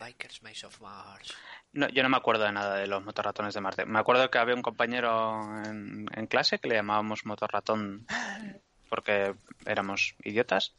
Bikers 0.00 0.42
Maze 0.42 0.66
of 0.66 0.80
Mars. 0.80 1.34
No, 1.72 1.88
yo 1.88 2.02
no 2.02 2.08
me 2.08 2.16
acuerdo 2.16 2.44
de 2.44 2.52
nada 2.52 2.76
de 2.76 2.86
los 2.86 3.04
motorratones 3.04 3.54
de 3.54 3.60
Marte. 3.60 3.84
Me 3.84 3.98
acuerdo 3.98 4.30
que 4.30 4.38
había 4.38 4.54
un 4.54 4.62
compañero 4.62 5.40
en, 5.64 6.06
en 6.12 6.26
clase 6.26 6.58
que 6.58 6.68
le 6.68 6.76
llamábamos 6.76 7.26
motorratón 7.26 8.06
porque 8.88 9.34
éramos 9.64 10.16
idiotas, 10.24 10.74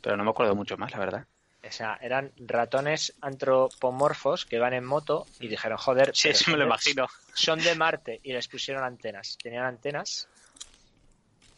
pero 0.00 0.16
no 0.16 0.24
me 0.24 0.30
acuerdo 0.30 0.54
mucho 0.54 0.76
más, 0.76 0.92
la 0.92 0.98
verdad. 0.98 1.26
O 1.66 1.72
sea, 1.72 1.98
eran 2.00 2.32
ratones 2.36 3.14
antropomorfos 3.20 4.44
que 4.44 4.58
van 4.58 4.74
en 4.74 4.84
moto 4.84 5.26
y 5.40 5.48
dijeron, 5.48 5.78
joder, 5.78 6.10
Sí, 6.14 6.28
pero 6.28 6.32
eso 6.32 6.50
me 6.50 6.56
lo 6.58 6.64
imagino. 6.64 7.06
Son 7.32 7.58
de 7.58 7.74
Marte 7.74 8.20
y 8.22 8.32
les 8.32 8.48
pusieron 8.48 8.84
antenas. 8.84 9.38
Tenían 9.42 9.64
antenas 9.64 10.28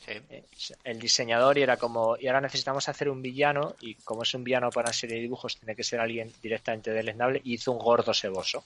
Sí. 0.06 0.12
eh, 0.30 0.44
el 0.84 0.98
diseñador 1.00 1.58
y 1.58 1.62
era 1.62 1.76
como, 1.76 2.16
y 2.16 2.28
ahora 2.28 2.40
necesitamos 2.40 2.88
hacer 2.88 3.08
un 3.08 3.20
villano 3.20 3.74
y 3.80 3.94
como 3.96 4.22
es 4.22 4.32
un 4.34 4.44
villano 4.44 4.70
para 4.70 4.86
una 4.88 4.92
serie 4.92 5.16
de 5.16 5.22
dibujos 5.22 5.56
tiene 5.56 5.74
que 5.74 5.82
ser 5.84 6.00
alguien 6.00 6.32
directamente 6.40 6.92
deleznable 6.92 7.40
y 7.44 7.54
hizo 7.54 7.72
un 7.72 7.78
gordo 7.78 8.14
seboso. 8.14 8.64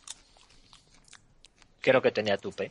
Creo 1.80 2.02
que 2.02 2.10
tenía 2.10 2.36
tupe. 2.36 2.70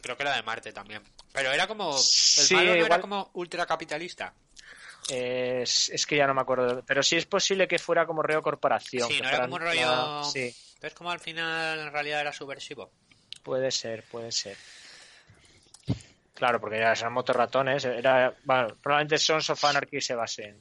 Creo 0.00 0.16
que 0.16 0.22
era 0.22 0.36
de 0.36 0.42
Marte 0.42 0.72
también. 0.72 1.02
Pero 1.32 1.50
era 1.52 1.66
como. 1.66 1.96
El 1.96 2.02
Sí, 2.02 2.54
malo 2.54 2.76
no 2.76 2.86
era 2.86 3.00
como 3.00 3.30
ultracapitalista. 3.34 4.32
Eh, 5.08 5.60
es, 5.62 5.88
es 5.88 6.06
que 6.06 6.16
ya 6.16 6.26
no 6.26 6.34
me 6.34 6.42
acuerdo, 6.42 6.82
pero 6.86 7.02
sí 7.02 7.16
es 7.16 7.24
posible 7.26 7.66
que 7.66 7.78
fuera 7.78 8.06
como 8.06 8.22
Reo 8.22 8.42
Corporación. 8.42 9.08
Sí, 9.08 9.20
no 9.20 9.28
era 9.28 9.40
como 9.42 9.58
rollo. 9.58 10.24
Sí, 10.24 10.54
¿Ves 10.80 10.94
como 10.94 11.10
al 11.10 11.18
final 11.18 11.78
en 11.80 11.92
realidad 11.92 12.20
era 12.20 12.32
subversivo? 12.32 12.90
puede 13.42 13.70
ser, 13.70 14.02
puede 14.04 14.30
ser. 14.30 14.56
Claro, 16.38 16.60
porque 16.60 16.78
ya 16.78 16.92
eran 16.92 17.12
motorratones, 17.12 17.84
era, 17.84 18.32
bueno, 18.44 18.68
probablemente 18.80 19.18
Sons 19.18 19.50
of 19.50 19.64
Anarchy 19.64 20.00
se 20.00 20.14
base 20.14 20.56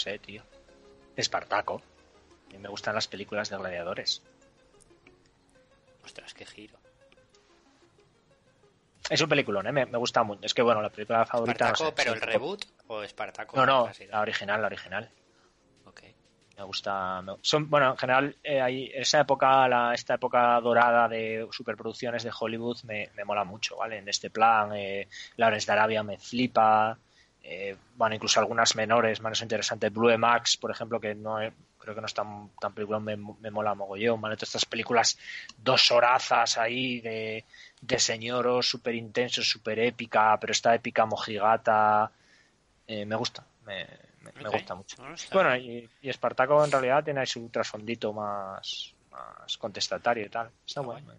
sé, 0.00 0.18
tío. 0.18 0.42
Espartaco. 1.16 1.82
A 2.48 2.52
mí 2.52 2.58
me 2.58 2.68
gustan 2.68 2.94
las 2.94 3.06
películas 3.08 3.48
de 3.50 3.56
gladiadores. 3.58 4.22
Ostras, 6.04 6.34
qué 6.34 6.44
giro. 6.46 6.78
Es 9.08 9.20
un 9.20 9.28
peliculón, 9.28 9.66
¿eh? 9.66 9.72
Me, 9.72 9.86
me 9.86 9.98
gusta 9.98 10.22
mucho. 10.22 10.40
Es 10.44 10.54
que, 10.54 10.62
bueno, 10.62 10.80
la 10.82 10.90
película 10.90 11.24
favorita... 11.26 11.66
no 11.66 11.72
¿Espartaco, 11.72 11.90
sé, 11.96 12.04
pero 12.04 12.14
el 12.14 12.20
reboot 12.20 12.64
o 12.86 13.02
Espartaco? 13.02 13.56
No, 13.56 13.66
no, 13.66 13.90
la 14.08 14.20
original, 14.20 14.60
la 14.60 14.66
original. 14.68 15.10
Ok. 15.84 16.02
Me 16.56 16.64
gusta. 16.64 17.20
me- 17.22 17.36
son, 17.42 17.68
bueno, 17.70 17.90
en 17.92 17.96
general, 17.96 18.36
eh, 18.44 18.60
hay- 18.60 18.90
esa 18.94 19.20
época, 19.20 19.66
la, 19.66 19.94
esta 19.94 20.14
época 20.14 20.60
dorada 20.60 21.08
de 21.08 21.48
superproducciones 21.50 22.22
de 22.22 22.30
Hollywood 22.38 22.78
me, 22.84 23.10
me 23.16 23.24
mola 23.24 23.44
mucho, 23.44 23.76
¿vale? 23.78 23.98
En 23.98 24.08
este 24.08 24.30
plan, 24.30 24.72
eh, 24.76 25.08
Lawrence 25.36 25.66
de 25.66 25.72
Arabia 25.72 26.02
me 26.02 26.18
flipa. 26.18 26.96
Eh, 27.42 27.76
bueno, 27.96 28.14
incluso 28.14 28.40
algunas 28.40 28.74
menores, 28.76 29.20
menos 29.20 29.40
interesantes. 29.42 29.92
Blue 29.92 30.16
Max, 30.18 30.56
por 30.56 30.70
ejemplo, 30.70 31.00
que 31.00 31.14
no 31.14 31.40
he- 31.40 31.52
creo 31.78 31.94
que 31.94 32.00
no 32.00 32.06
es 32.06 32.14
tan, 32.14 32.50
tan 32.60 32.72
película, 32.74 32.98
me, 33.00 33.16
me 33.16 33.50
mola 33.50 33.74
mogollón, 33.74 34.20
¿vale? 34.20 34.36
Todas 34.36 34.50
estas 34.50 34.66
películas 34.66 35.18
dos 35.56 35.90
horazas 35.90 36.58
ahí 36.58 37.00
de, 37.00 37.44
de 37.80 37.98
señoros 37.98 38.68
súper 38.68 38.94
intensos, 38.94 39.48
súper 39.48 39.78
épica, 39.78 40.36
pero 40.40 40.52
esta 40.52 40.74
épica 40.74 41.06
mojigata. 41.06 42.10
eh, 42.86 43.04
me 43.06 43.16
gusta, 43.16 43.44
me, 43.64 43.86
me- 44.20 44.32
gusta 44.50 44.74
mucho. 44.74 44.96
Bueno, 45.32 45.56
y, 45.56 45.88
y 46.02 46.08
Espartaco 46.10 46.62
en 46.64 46.70
realidad 46.72 47.02
tiene 47.04 47.20
ahí 47.20 47.26
su 47.26 47.48
trasfondito 47.48 48.12
más, 48.12 48.94
más 49.10 49.56
contestatario 49.56 50.26
y 50.26 50.28
tal. 50.28 50.48
Está 50.48 50.80
Está 50.80 50.80
bueno. 50.82 51.14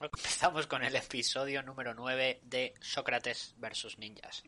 Empezamos 0.00 0.66
con 0.68 0.82
el 0.84 0.94
episodio 0.94 1.62
número 1.62 1.92
9 1.94 2.40
de 2.44 2.72
Sócrates 2.80 3.54
versus 3.58 3.98
Ninjas. 3.98 4.44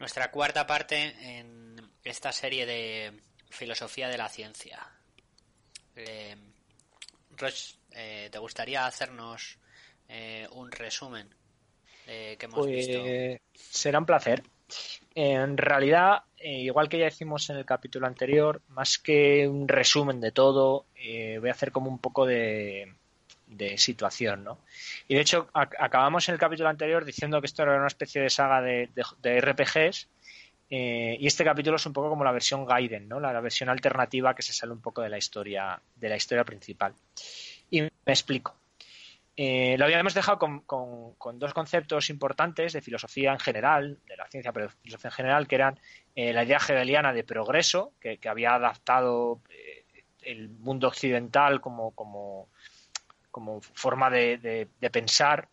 Nuestra 0.00 0.30
cuarta 0.30 0.66
parte 0.66 1.14
en 1.20 1.76
esta 2.02 2.32
serie 2.32 2.64
de 2.66 3.12
filosofía 3.50 4.08
de 4.08 4.16
la 4.16 4.28
ciencia. 4.30 4.80
Eh, 5.94 6.34
Roch, 7.36 7.76
eh, 7.92 8.28
¿te 8.32 8.38
gustaría 8.38 8.86
hacernos 8.86 9.58
eh, 10.08 10.48
un 10.52 10.72
resumen 10.72 11.28
de 12.06 12.36
que 12.38 12.46
hemos 12.46 12.66
visto? 12.66 12.98
Pues 13.02 13.40
será 13.54 13.98
un 13.98 14.06
placer. 14.06 14.42
En 15.14 15.58
realidad, 15.58 16.22
eh, 16.38 16.60
igual 16.60 16.88
que 16.88 16.98
ya 16.98 17.08
hicimos 17.08 17.50
en 17.50 17.58
el 17.58 17.66
capítulo 17.66 18.06
anterior, 18.06 18.62
más 18.68 18.98
que 18.98 19.46
un 19.46 19.68
resumen 19.68 20.20
de 20.20 20.32
todo, 20.32 20.86
eh, 20.94 21.36
voy 21.40 21.50
a 21.50 21.52
hacer 21.52 21.72
como 21.72 21.90
un 21.90 21.98
poco 21.98 22.24
de, 22.24 22.94
de 23.50 23.76
situación, 23.78 24.44
¿no? 24.44 24.58
Y 25.08 25.14
de 25.16 25.20
hecho, 25.20 25.48
ac- 25.52 25.74
acabamos 25.78 26.28
en 26.28 26.34
el 26.34 26.38
capítulo 26.38 26.68
anterior 26.68 27.04
diciendo 27.04 27.40
que 27.40 27.46
esto 27.46 27.62
era 27.62 27.76
una 27.76 27.86
especie 27.88 28.22
de 28.22 28.30
saga 28.30 28.62
de, 28.62 28.88
de- 29.22 29.36
RPGs. 29.38 30.08
eh, 30.70 31.16
y 31.18 31.26
este 31.26 31.44
capítulo 31.44 31.76
es 31.76 31.84
un 31.86 31.92
poco 31.92 32.08
como 32.10 32.22
la 32.24 32.30
versión 32.32 32.64
Gaiden, 32.64 33.08
¿no? 33.08 33.18
La, 33.18 33.38
versión 33.40 33.68
alternativa 33.68 34.34
que 34.34 34.42
se 34.42 34.52
sale 34.52 34.72
un 34.72 34.80
poco 34.80 35.02
de 35.02 35.08
la 35.08 35.18
historia, 35.18 35.80
de 35.96 36.08
la 36.08 36.16
historia 36.16 36.44
principal. 36.44 36.94
Y 37.70 37.82
me 37.82 37.90
explico. 38.06 38.54
Eh, 39.36 39.76
lo 39.78 39.84
habíamos 39.86 40.14
dejado 40.14 40.38
con, 40.38 40.60
con- 40.60 41.14
con 41.14 41.38
dos 41.38 41.52
conceptos 41.54 42.10
importantes 42.10 42.72
de 42.72 42.82
filosofía 42.82 43.32
en 43.32 43.38
general, 43.40 43.98
de 44.06 44.16
la 44.16 44.28
ciencia, 44.28 44.52
pero 44.52 44.66
de 44.66 44.72
filosofía 44.82 45.08
en 45.08 45.14
general, 45.14 45.48
que 45.48 45.54
eran 45.56 45.80
eh, 46.14 46.32
la 46.32 46.44
idea 46.44 46.58
hegeliana 46.58 47.12
de 47.12 47.24
progreso, 47.24 47.92
que, 48.00 48.18
que 48.18 48.28
había 48.28 48.54
adaptado 48.54 49.40
el 50.22 50.50
mundo 50.50 50.86
occidental 50.88 51.60
como, 51.62 51.92
como, 51.92 52.48
como 53.30 53.60
forma 53.60 54.10
de, 54.10 54.38
de- 54.80 54.90
pensar, 54.90 55.48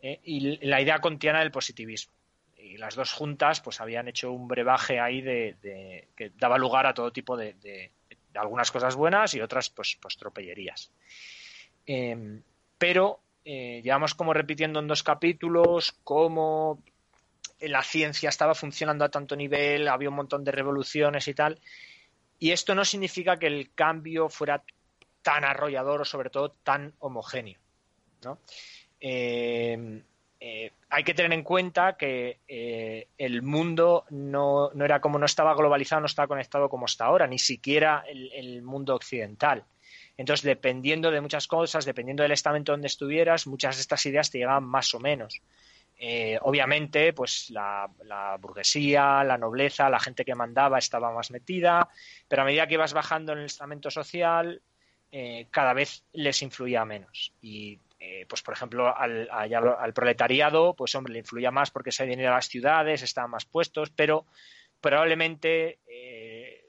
eh, 0.00 0.20
y 0.24 0.66
la 0.66 0.80
idea 0.80 0.98
kantiana 1.00 1.40
del 1.40 1.50
positivismo. 1.50 2.12
Y 2.58 2.78
las 2.78 2.94
dos 2.94 3.12
juntas 3.12 3.60
pues 3.60 3.80
habían 3.80 4.08
hecho 4.08 4.32
un 4.32 4.48
brebaje 4.48 4.98
ahí 4.98 5.20
de, 5.20 6.08
que 6.16 6.32
daba 6.38 6.58
lugar 6.58 6.86
a 6.86 6.94
todo 6.94 7.12
tipo 7.12 7.36
de 7.36 7.54
algunas 8.34 8.70
cosas 8.70 8.94
buenas 8.96 9.34
y 9.34 9.40
otras 9.40 9.70
pues, 9.70 9.98
pues 10.00 10.16
tropellerías. 10.16 10.90
Em, 11.86 12.42
pero 12.78 13.20
eh, 13.44 13.80
llevamos 13.82 14.14
como 14.14 14.32
repitiendo 14.32 14.80
en 14.80 14.88
dos 14.88 15.02
capítulos 15.02 15.92
cómo 16.04 16.82
la 17.60 17.82
ciencia 17.82 18.28
estaba 18.28 18.54
funcionando 18.54 19.04
a 19.04 19.08
tanto 19.10 19.36
nivel, 19.36 19.88
había 19.88 20.10
un 20.10 20.16
montón 20.16 20.44
de 20.44 20.52
revoluciones 20.52 21.28
y 21.28 21.34
tal. 21.34 21.60
Y 22.38 22.50
esto 22.50 22.74
no 22.74 22.84
significa 22.84 23.38
que 23.38 23.46
el 23.46 23.72
cambio 23.74 24.28
fuera 24.28 24.62
tan 25.26 25.42
arrollador 25.44 26.02
o 26.02 26.04
sobre 26.04 26.30
todo 26.30 26.52
tan 26.62 26.94
homogéneo. 27.00 27.58
Eh, 29.00 30.02
eh, 30.38 30.72
hay 30.88 31.02
que 31.02 31.14
tener 31.14 31.32
en 31.32 31.42
cuenta 31.42 31.96
que 31.96 32.38
eh, 32.46 33.08
el 33.18 33.42
mundo 33.42 34.04
no, 34.10 34.70
no 34.72 34.84
era 34.84 35.00
como 35.00 35.18
no 35.18 35.26
estaba 35.26 35.52
globalizado, 35.56 35.98
no 36.02 36.06
estaba 36.06 36.28
conectado 36.28 36.68
como 36.68 36.86
está 36.86 37.06
ahora, 37.06 37.26
ni 37.26 37.40
siquiera 37.40 38.04
el, 38.06 38.62
mundo 38.62 38.94
occidental. 38.94 39.64
Entonces, 40.16 40.44
dependiendo 40.44 41.10
de 41.10 41.20
muchas 41.20 41.48
cosas, 41.48 41.84
dependiendo 41.84 42.22
del 42.22 42.30
estamento 42.30 42.70
donde 42.70 42.86
estuvieras, 42.86 43.48
muchas 43.48 43.74
de 43.74 43.80
estas 43.80 44.06
ideas 44.06 44.30
te 44.30 44.38
llegaban 44.38 44.62
más 44.62 44.94
o 44.94 45.00
menos. 45.00 45.42
Obviamente, 46.42 47.12
pues 47.14 47.50
la 47.50 48.38
burguesía, 48.40 49.24
la 49.24 49.36
nobleza, 49.36 49.90
la 49.90 49.98
gente 49.98 50.24
que 50.24 50.36
mandaba 50.36 50.78
estaba 50.78 51.10
más 51.10 51.32
metida, 51.32 51.88
pero 52.28 52.42
a 52.42 52.44
medida 52.44 52.68
que 52.68 52.74
ibas 52.74 52.92
bajando 52.92 53.32
en 53.32 53.40
el 53.40 53.46
estamento 53.46 53.90
social, 53.90 54.62
eh, 55.12 55.46
cada 55.50 55.72
vez 55.72 56.04
les 56.12 56.42
influía 56.42 56.84
menos. 56.84 57.32
Y, 57.40 57.78
eh, 57.98 58.26
pues, 58.28 58.42
por 58.42 58.54
ejemplo, 58.54 58.96
al, 58.96 59.92
proletariado, 59.94 60.74
pues, 60.74 60.94
hombre, 60.94 61.12
le 61.14 61.20
influía 61.20 61.50
más 61.50 61.70
porque 61.70 61.92
se 61.92 62.06
venía 62.06 62.30
a 62.30 62.36
las 62.36 62.48
ciudades, 62.48 63.02
estaban 63.02 63.30
más 63.30 63.44
puestos, 63.44 63.90
pero 63.90 64.26
probablemente 64.80 65.78
eh, 65.86 66.68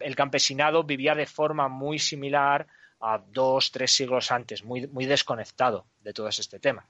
el 0.00 0.16
campesinado 0.16 0.84
vivía 0.84 1.14
de 1.14 1.26
forma 1.26 1.68
muy 1.68 1.98
similar 1.98 2.66
a 3.00 3.18
dos, 3.18 3.70
tres 3.70 3.92
siglos 3.92 4.30
antes, 4.32 4.64
muy, 4.64 4.86
muy 4.88 5.06
desconectado 5.06 5.86
de 6.00 6.12
todo 6.12 6.28
este 6.28 6.58
tema. 6.58 6.88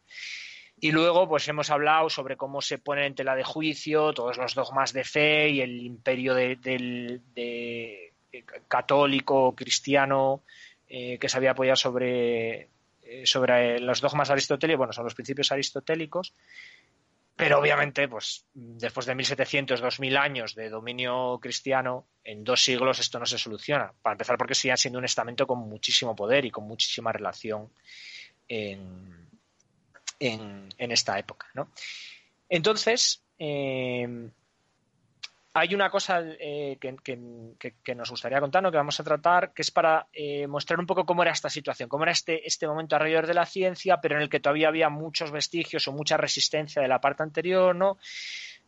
Y 0.81 0.93
luego, 0.93 1.29
pues 1.29 1.49
hemos 1.49 1.71
hablado 1.71 2.09
sobre 2.09 2.37
cómo 2.37 2.63
se 2.63 2.79
ponen 2.79 3.05
en 3.07 3.15
tela 3.17 3.35
de 3.35 3.43
juicio 3.43 4.13
todos 4.13 4.37
los 4.37 4.55
dogmas 4.55 4.93
de 4.93 5.03
fe 5.03 5.49
y 5.49 5.61
el 5.61 5.81
imperio 5.81 6.35
de- 6.35 6.57
católico, 8.69 9.55
cristiano, 9.55 10.43
que 10.87 11.29
se 11.29 11.37
había 11.37 11.51
apoyado 11.51 11.77
sobre, 11.77 12.69
sobre 13.25 13.79
los 13.81 14.01
dogmas 14.01 14.31
aristotélicos, 14.31 14.79
bueno, 14.79 14.93
son 14.93 15.05
los 15.05 15.15
principios 15.15 15.53
aristotélicos, 15.53 16.33
pero 17.39 17.61
obviamente, 17.61 18.09
pues 18.09 18.45
después 18.53 19.07
de 19.07 19.15
1700, 19.15 19.81
2000 19.81 20.17
años 20.17 20.57
de 20.57 20.69
dominio 20.69 21.39
cristiano, 21.41 22.09
en 22.25 22.43
dos 22.43 22.65
siglos 22.65 22.99
esto 22.99 23.21
no 23.21 23.27
se 23.27 23.39
soluciona. 23.39 23.93
Para 24.03 24.15
empezar, 24.15 24.37
porque 24.37 24.57
sigue 24.57 24.77
siendo 24.77 24.99
un 24.99 25.05
estamento 25.05 25.47
con 25.47 25.61
muchísimo 25.61 26.17
poder 26.17 26.45
y 26.45 26.51
con 26.51 26.65
muchísima 26.65 27.13
relación 27.13 27.71
en, 28.49 29.29
en, 30.19 30.91
esta 30.91 31.17
época. 31.17 31.47
¿no? 31.55 31.71
Entonces, 32.49 33.23
eh, 33.39 34.31
hay 35.59 35.75
una 35.75 35.91
cosa 35.91 36.23
eh, 36.39 36.79
que, 36.79 37.95
nos 37.95 38.11
gustaría 38.11 38.41
contarnos, 38.41 38.71
que 38.71 38.79
vamos 38.79 39.01
a 39.01 39.05
tratar, 39.05 39.53
que 39.53 39.63
es 39.63 39.71
para 39.71 40.07
eh, 40.13 40.47
mostrar 40.47 40.79
un 40.79 40.87
poco 40.87 41.05
cómo 41.05 41.23
era 41.23 41.33
esta 41.33 41.51
situación, 41.51 41.89
cómo 41.89 42.05
era 42.05 42.13
este, 42.13 42.47
este 42.47 42.69
momento 42.69 42.95
alrededor 42.95 43.27
de 43.27 43.35
la 43.35 43.45
ciencia, 43.45 44.01
pero 44.01 44.17
en 44.17 44.23
el 44.23 44.29
que 44.29 44.41
todavía 44.41 44.69
había 44.69 44.89
muchos 44.89 45.33
vestigios 45.33 45.89
o 45.89 45.93
mucha 45.93 46.17
resistencia 46.17 46.81
de 46.81 46.89
la 46.89 47.01
parte 47.01 47.25
anterior, 47.25 47.75
¿no? 47.75 47.99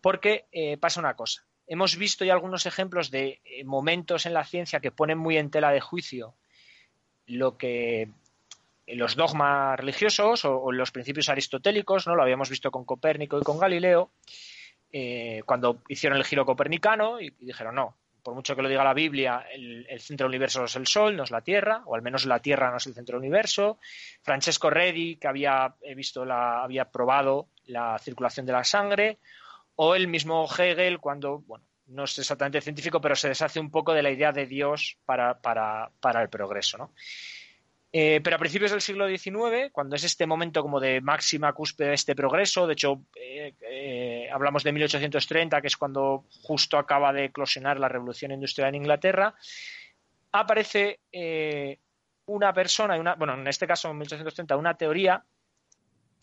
Porque 0.01 0.47
eh, 0.51 0.79
pasa 0.79 1.01
una 1.01 1.15
cosa. 1.15 1.45
Hemos 1.67 1.97
visto 1.97 2.25
ya 2.25 2.33
algunos 2.33 2.67
ejemplos 2.67 3.13
de 3.13 3.41
momentos 3.65 4.27
en 4.27 4.35
la 4.35 4.45
ciencia 4.45 4.81
que 4.81 4.91
ponen 4.91 5.19
muy 5.19 5.37
en 5.37 5.51
tela 5.51 5.71
de 5.71 5.81
juicio 5.81 6.35
lo 7.27 7.57
que 7.57 8.11
los 8.89 9.15
dogmas 9.15 9.79
religiosos 9.79 10.45
o, 10.45 10.61
o 10.61 10.73
los 10.73 10.91
principios 10.91 11.29
aristotélicos, 11.29 12.09
¿no? 12.09 12.17
Lo 12.17 12.23
habíamos 12.25 12.51
visto 12.51 12.73
con 12.73 12.85
Copérnico 12.85 13.39
y 13.39 13.43
con 13.43 13.61
Galileo. 13.61 14.11
Eh, 14.93 15.43
cuando 15.47 15.83
hicieron 15.89 16.19
el 16.19 16.25
giro 16.25 16.45
copernicano 16.45 17.21
y, 17.21 17.31
dijeron 17.39 17.77
no, 17.77 17.97
por 18.23 18.35
mucho 18.35 18.57
que 18.57 18.63
lo 18.63 18.69
diga 18.69 18.85
la 18.85 18.95
Biblia, 18.95 19.47
el, 19.53 19.87
centro 20.01 20.25
del 20.25 20.31
universo 20.31 20.65
es 20.65 20.77
el 20.77 20.87
Sol, 20.87 21.17
no 21.17 21.23
es 21.23 21.31
la 21.31 21.43
Tierra, 21.43 21.83
o 21.87 21.95
al 21.95 22.03
menos 22.03 22.27
la 22.27 22.41
Tierra 22.41 22.71
no 22.71 22.77
es 22.77 22.87
el 22.87 22.95
centro 22.95 23.15
del 23.15 23.27
universo. 23.27 23.79
Francesco 24.23 24.69
Redi, 24.69 25.17
que 25.17 25.29
había 25.29 25.75
visto 25.95 26.25
la, 26.25 26.63
había 26.63 26.87
probado 26.87 27.49
la 27.67 27.99
circulación 27.99 28.47
de 28.47 28.53
la 28.53 28.65
sangre, 28.65 29.19
o 29.77 29.95
el 29.95 30.09
mismo 30.09 30.47
Hegel, 30.47 30.99
cuando, 30.99 31.39
bueno, 31.39 31.65
no 31.87 32.05
es 32.05 32.19
exactamente 32.19 32.61
científico, 32.61 33.01
pero 33.01 33.17
se 33.17 33.29
deshace 33.29 33.61
un 33.61 33.71
poco 33.71 33.95
de 33.95 34.03
la 34.03 34.11
idea 34.11 34.33
de 34.33 34.47
Dios 34.47 34.99
para, 35.05 35.41
para, 35.41 35.91
para 36.01 36.23
el 36.23 36.29
progreso, 36.29 36.79
¿no? 36.79 36.93
Eh, 37.93 38.21
pero 38.23 38.37
a 38.37 38.39
principios 38.39 38.71
del 38.71 38.81
siglo 38.81 39.09
XIX, 39.09 39.73
cuando 39.73 39.97
es 39.97 40.05
este 40.05 40.25
momento 40.25 40.63
como 40.63 40.79
de 40.79 41.01
máxima 41.01 41.53
cúspide 41.53 41.89
de 41.89 41.95
este 41.95 42.15
progreso, 42.15 42.69
de 42.69 42.75
hecho 42.75 43.03
eh, 43.17 44.20
hablamos 44.33 44.65
de 44.65 44.73
1830, 44.73 45.61
que 45.61 45.67
es 45.67 45.77
cuando 45.77 46.27
justo 46.43 46.79
acaba 46.79 47.13
de 47.13 47.27
eclosionar 47.27 47.79
la 47.79 47.89
revolución 47.89 48.33
industrial 48.33 48.71
en 48.71 48.77
Inglaterra, 48.77 49.35
aparece 50.33 51.01
una 52.27 52.53
persona, 52.53 52.97
una, 52.97 53.15
bueno, 53.15 53.35
en 53.35 53.47
este 53.47 53.67
caso 53.67 53.91
en 53.91 53.99
1830, 53.99 54.57
una 54.57 54.77
teoría 54.77 55.25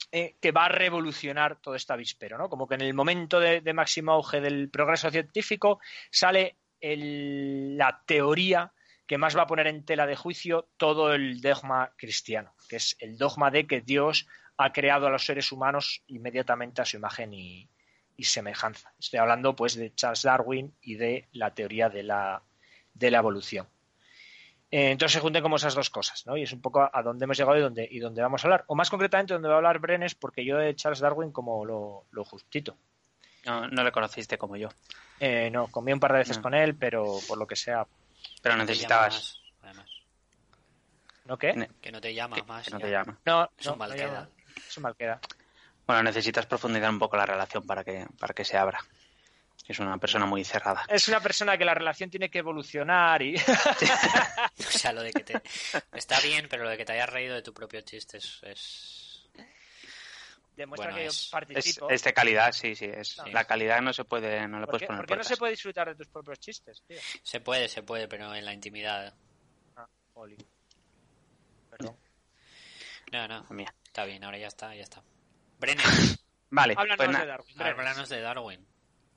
que 0.10 0.52
va 0.52 0.66
a 0.66 0.70
revolucionar 0.70 1.60
todo 1.60 1.76
este 1.76 1.94
avispero, 1.94 2.38
¿no? 2.38 2.50
Como 2.50 2.68
que 2.68 2.76
en 2.76 2.82
el 2.82 2.94
momento 2.94 3.40
de, 3.40 3.74
máximo 3.74 4.14
auge 4.14 4.40
del 4.40 4.70
progreso 4.70 5.12
científico 5.12 5.80
sale 6.10 6.58
la 6.80 8.04
teoría 8.06 8.72
que 9.06 9.18
más 9.18 9.38
va 9.38 9.44
a 9.44 9.48
poner 9.48 9.68
en 9.68 9.86
tela 9.86 10.06
de 10.06 10.16
juicio 10.16 10.70
todo 10.78 11.14
el 11.14 11.42
dogma 11.42 11.94
cristiano, 11.98 12.54
que 12.70 12.78
es 12.78 12.96
el 13.00 13.18
dogma 13.18 13.52
de 13.52 13.68
que 13.68 13.82
Dios 13.82 14.28
ha 14.58 14.72
creado 14.72 15.08
a 15.08 15.10
los 15.10 15.26
seres 15.26 15.52
humanos 15.52 16.04
inmediatamente 16.08 16.82
a 16.82 16.86
su 16.86 16.98
imagen 16.98 17.34
y, 17.34 17.70
semejanza. 18.24 18.94
Estoy 19.00 19.20
hablando 19.20 19.56
pues 19.56 19.76
de 19.76 19.94
Charles 19.94 20.24
Darwin 20.24 20.74
y 20.82 20.96
de 20.96 21.28
la 21.34 21.54
teoría 21.54 21.90
de 21.90 22.04
la, 22.04 22.42
de 22.94 23.12
la 23.12 23.20
evolución. 23.20 23.68
Eh, 24.70 24.92
entonces 24.92 25.14
se 25.14 25.20
junten 25.22 25.42
como 25.42 25.56
esas 25.56 25.76
dos 25.76 25.90
cosas, 25.90 26.26
¿no? 26.26 26.36
Y 26.36 26.44
es 26.44 26.52
un 26.52 26.62
poco 26.62 26.90
a 26.92 27.02
dónde 27.02 27.24
hemos 27.24 27.38
llegado 27.38 27.58
y 27.58 27.62
dónde, 27.62 27.88
y 27.90 28.00
dónde 28.00 28.22
vamos 28.22 28.44
a 28.44 28.48
hablar. 28.48 28.66
O 28.68 28.76
más 28.76 28.90
concretamente, 28.90 29.34
donde 29.34 29.48
va 29.48 29.56
a 29.56 29.58
hablar 29.58 29.80
Brenes, 29.80 30.16
porque 30.16 30.44
yo 30.44 30.58
de 30.58 30.76
Charles 30.76 31.00
Darwin 31.00 31.32
como 31.32 31.64
lo, 31.64 32.24
justito. 32.26 32.76
No, 33.46 33.68
no 33.70 33.84
le 33.84 33.94
conociste 33.94 34.38
como 34.38 34.58
yo. 34.58 34.68
Eh, 35.20 35.50
no, 35.52 35.68
comí 35.68 35.94
un 35.94 36.02
par 36.02 36.12
de 36.12 36.20
veces 36.20 36.38
con 36.40 36.54
él, 36.54 36.76
pero 36.76 37.18
por 37.28 37.38
lo 37.38 37.48
que 37.48 37.56
sea, 37.56 37.88
pero 38.42 38.58
necesitabas. 38.58 39.42
¿No 41.26 41.38
qué? 41.38 41.70
Que 41.82 41.92
no 41.92 42.00
te 42.00 42.14
llama 42.14 42.38
más. 42.48 42.66
Que 42.66 42.72
no 42.72 42.80
te 42.80 42.90
llama. 42.90 43.18
No, 43.26 43.50
es 43.58 43.68
un 43.68 43.78
mal 43.78 43.94
queda. 43.94 44.30
Es 44.56 44.78
un 44.78 44.84
mal 44.84 44.96
queda. 44.96 45.20
Bueno, 45.88 46.04
necesitas 46.04 46.46
profundizar 46.46 46.90
un 46.90 47.00
poco 47.00 47.18
la 47.18 47.26
relación 47.26 47.66
para 47.66 47.84
que, 47.84 48.06
para 48.20 48.34
que 48.34 48.46
se 48.46 48.58
abra. 48.58 48.80
Es 49.68 49.80
una 49.80 49.98
persona 49.98 50.26
muy 50.26 50.46
cerrada. 50.46 50.86
Es 50.88 51.08
una 51.08 51.20
persona 51.20 51.58
que 51.58 51.66
la 51.66 51.74
relación 51.74 52.10
tiene 52.10 52.30
que 52.30 52.40
evolucionar 52.40 53.22
y... 53.22 53.36
o 54.60 54.62
sea, 54.62 54.94
lo 54.94 55.02
de 55.02 55.12
que 55.12 55.24
te... 55.24 55.42
Está 55.94 56.20
bien, 56.22 56.48
pero 56.50 56.64
lo 56.64 56.70
de 56.70 56.78
que 56.78 56.86
te 56.86 56.94
hayas 56.94 57.10
reído 57.10 57.36
de 57.36 57.42
tu 57.42 57.54
propio 57.54 57.82
chiste 57.82 58.18
es 58.18 58.42
demuestra 60.58 60.94
que 60.94 61.06
yo 61.06 61.12
participo. 61.32 61.90
Es, 61.90 62.04
de 62.04 62.14
calidad, 62.14 62.52
sí, 62.52 62.76
sí. 62.76 62.86
Es, 62.86 63.18
La 63.32 63.46
calidad 63.46 63.82
no 63.82 63.94
se 63.94 64.04
puede, 64.04 64.48
no 64.48 64.60
le 64.60 64.66
puedes 64.66 64.86
poner. 64.88 65.02
¿Por 65.02 65.08
qué 65.08 65.16
no 65.16 65.24
se 65.24 65.38
puede 65.38 65.52
disfrutar 65.52 65.88
de 65.88 65.96
tus 65.96 66.08
propios 66.08 66.40
chistes, 66.40 66.84
tío? 66.86 66.98
Se 67.24 67.40
puede, 67.40 67.70
se 67.70 67.84
puede, 67.84 68.08
pero 68.08 68.34
en 68.34 68.44
la 68.44 68.54
intimidad. 68.54 69.14
Ah, 69.76 69.88
Oli. 70.16 70.38
Perdón. 71.70 71.96
No, 73.12 73.28
no. 73.28 73.46
Mía. 73.52 73.74
Está 73.86 74.04
bien, 74.06 74.24
ahora 74.24 74.38
ya 74.38 74.48
está, 74.48 74.76
ya 74.76 74.84
está. 74.84 75.02
Brenner. 75.58 75.86
vale, 76.50 76.74
háblanos 76.78 76.98
pues 76.98 77.20
de 77.20 77.26
Darwin. 77.26 77.62
Háblanos 77.62 78.10
de 78.10 78.22
Darwin. 78.22 78.68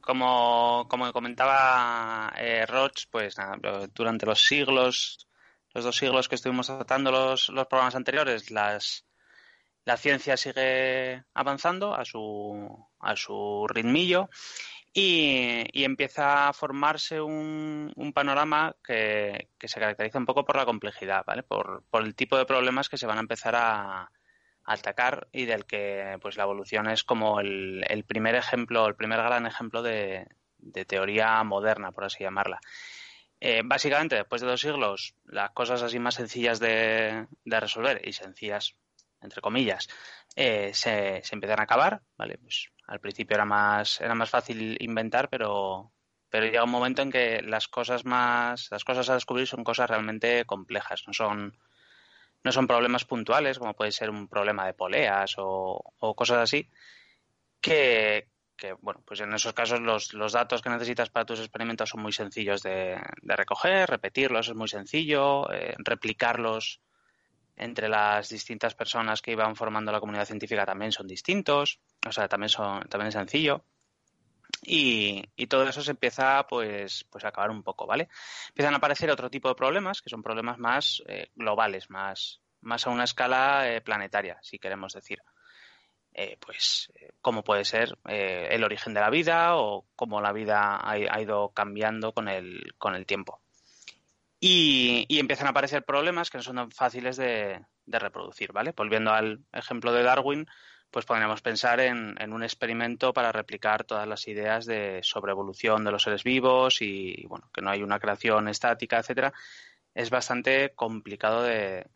Como, 0.00 0.86
como 0.88 1.12
comentaba 1.12 2.32
eh, 2.36 2.64
Roch, 2.66 3.06
pues 3.10 3.36
nada, 3.36 3.58
durante 3.94 4.26
los 4.26 4.42
siglos, 4.42 5.28
los 5.74 5.84
dos 5.84 5.96
siglos 5.96 6.28
que 6.28 6.36
estuvimos 6.36 6.68
tratando 6.68 7.12
los, 7.12 7.50
los 7.50 7.66
programas 7.66 7.94
anteriores, 7.94 8.50
las 8.50 9.04
la 9.84 9.96
ciencia 9.96 10.36
sigue 10.36 11.24
avanzando 11.34 11.94
a 11.94 12.04
su, 12.04 12.86
a 13.00 13.16
su 13.16 13.66
ritmillo 13.68 14.28
y, 14.92 15.84
empieza 15.84 16.48
a 16.48 16.52
formarse 16.52 17.20
un, 17.20 17.92
un 17.96 18.12
panorama 18.12 18.74
que, 18.84 19.48
se 19.60 19.80
caracteriza 19.80 20.18
un 20.18 20.26
poco 20.26 20.44
por 20.44 20.56
la 20.56 20.64
complejidad, 20.64 21.24
¿vale? 21.26 21.42
Por, 21.42 21.84
el 21.92 22.14
tipo 22.14 22.36
de 22.36 22.46
problemas 22.46 22.88
que 22.88 22.98
se 22.98 23.06
van 23.06 23.18
a 23.18 23.22
empezar 23.22 23.54
a, 23.56 24.10
atacar 24.64 25.28
y 25.32 25.46
del 25.46 25.64
que 25.64 26.18
pues 26.20 26.36
la 26.36 26.44
evolución 26.44 26.88
es 26.88 27.04
como 27.04 27.40
el, 27.40 28.04
primer 28.06 28.34
ejemplo, 28.34 28.86
el 28.86 28.94
primer 28.94 29.18
gran 29.18 29.46
ejemplo 29.46 29.82
de, 29.82 30.26
teoría 30.86 31.42
moderna, 31.44 31.92
por 31.92 32.04
así 32.04 32.22
llamarla. 32.22 32.60
Eh, 33.40 33.62
básicamente, 33.64 34.16
después 34.16 34.42
de 34.42 34.48
dos 34.48 34.60
siglos, 34.60 35.14
las 35.24 35.50
cosas 35.52 35.82
así 35.82 35.98
más 35.98 36.14
sencillas 36.14 36.60
de, 36.60 37.26
de 37.44 37.60
resolver 37.60 38.06
y 38.06 38.12
sencillas 38.12 38.76
entre 39.22 39.40
comillas, 39.40 39.88
eh, 40.36 40.70
se, 40.74 41.20
se, 41.22 41.34
empiezan 41.34 41.60
a 41.60 41.64
acabar, 41.64 42.02
¿vale? 42.16 42.38
Pues 42.38 42.68
al 42.86 43.00
principio 43.00 43.34
era 43.34 43.44
más, 43.44 44.00
era 44.00 44.14
más 44.14 44.30
fácil 44.30 44.76
inventar, 44.80 45.28
pero, 45.28 45.92
pero 46.28 46.46
llega 46.46 46.64
un 46.64 46.70
momento 46.70 47.02
en 47.02 47.10
que 47.10 47.42
las 47.42 47.68
cosas 47.68 48.04
más, 48.04 48.68
las 48.70 48.84
cosas 48.84 49.08
a 49.10 49.14
descubrir 49.14 49.46
son 49.46 49.64
cosas 49.64 49.90
realmente 49.90 50.44
complejas, 50.44 51.02
no 51.06 51.12
son, 51.12 51.58
no 52.42 52.52
son 52.52 52.66
problemas 52.66 53.04
puntuales, 53.04 53.58
como 53.58 53.74
puede 53.74 53.92
ser 53.92 54.10
un 54.10 54.28
problema 54.28 54.66
de 54.66 54.74
poleas 54.74 55.34
o, 55.38 55.82
cosas 56.16 56.38
así, 56.38 56.68
que, 57.60 58.28
que, 58.56 58.72
bueno, 58.74 59.02
pues 59.04 59.20
en 59.20 59.32
esos 59.34 59.52
casos 59.52 59.80
los, 59.80 60.14
los, 60.14 60.32
datos 60.32 60.62
que 60.62 60.70
necesitas 60.70 61.10
para 61.10 61.26
tus 61.26 61.40
experimentos 61.40 61.90
son 61.90 62.02
muy 62.02 62.12
sencillos 62.12 62.62
de, 62.62 62.98
de 63.22 63.36
recoger, 63.36 63.88
repetirlos 63.88 64.48
es 64.48 64.54
muy 64.54 64.68
sencillo, 64.68 65.52
eh, 65.52 65.74
replicarlos 65.78 66.80
entre 67.56 67.90
las 67.90 68.30
distintas 68.30 68.74
personas 68.74 69.20
que 69.20 69.32
iban 69.32 69.54
formando 69.54 69.92
la 69.92 70.00
comunidad 70.00 70.24
científica 70.24 70.64
también 70.64 70.92
son 70.92 71.06
distintos, 71.06 71.78
o 72.06 72.10
sea, 72.10 72.26
también 72.26 72.48
son 72.48 72.80
también 72.88 73.08
es 73.08 73.14
sencillo. 73.14 73.64
Y, 74.62 75.24
todo 75.46 75.64
eso 75.64 75.82
se 75.82 75.92
empieza 75.92 76.46
pues, 76.46 77.04
pues 77.10 77.24
a 77.24 77.28
acabar 77.28 77.50
un 77.50 77.62
poco, 77.62 77.86
¿vale? 77.86 78.08
Empiezan 78.48 78.74
a 78.74 78.76
aparecer 78.76 79.10
otro 79.10 79.30
tipo 79.30 79.48
de 79.48 79.54
problemas, 79.54 80.02
que 80.02 80.10
son 80.10 80.22
problemas 80.22 80.58
más 80.58 81.02
eh, 81.06 81.30
globales, 81.34 81.90
más, 81.90 82.40
más 82.60 82.86
a 82.86 82.90
una 82.90 83.04
escala 83.04 83.68
eh, 83.72 83.80
planetaria, 83.80 84.38
si 84.42 84.58
queremos 84.58 84.92
decir. 84.92 85.22
Eh, 86.12 86.36
pues 86.40 86.92
cómo 87.20 87.44
puede 87.44 87.64
ser 87.64 87.96
el 88.04 88.64
origen 88.64 88.92
de 88.94 89.00
la 89.00 89.10
vida 89.10 89.56
o 89.56 89.86
cómo 89.94 90.20
la 90.20 90.32
vida 90.32 90.80
ha, 90.82 91.20
ido 91.20 91.50
cambiando 91.50 92.12
con 92.12 92.28
el, 92.28 92.74
con 92.78 92.96
el 92.96 93.06
tiempo. 93.06 93.40
Y, 94.40 95.06
empiezan 95.18 95.46
a 95.48 95.50
aparecer 95.50 95.84
problemas 95.84 96.30
que 96.30 96.38
no 96.38 96.42
son 96.42 96.56
tan 96.56 96.70
fáciles 96.70 97.16
de, 97.18 97.62
reproducir, 97.86 98.52
¿vale? 98.52 98.72
Volviendo 98.74 99.12
al 99.12 99.44
ejemplo 99.52 99.92
de 99.92 100.02
Darwin, 100.02 100.46
pues 100.90 101.04
podríamos 101.04 101.40
pensar 101.40 101.80
en, 101.80 102.32
un 102.32 102.42
experimento 102.42 103.12
para 103.12 103.32
replicar 103.32 103.84
todas 103.84 104.08
las 104.08 104.26
ideas 104.26 104.66
de 104.66 105.00
sobreevolución 105.02 105.84
de 105.84 105.92
los 105.92 106.02
seres 106.02 106.24
vivos 106.24 106.82
y, 106.82 107.24
bueno, 107.28 107.48
que 107.52 107.62
no 107.62 107.70
hay 107.70 107.82
una 107.82 108.00
creación 108.00 108.48
estática, 108.48 108.98
etcétera. 108.98 109.32
Es 109.94 110.10
bastante 110.10 110.72
complicado 110.74 111.42
de, 111.42 111.86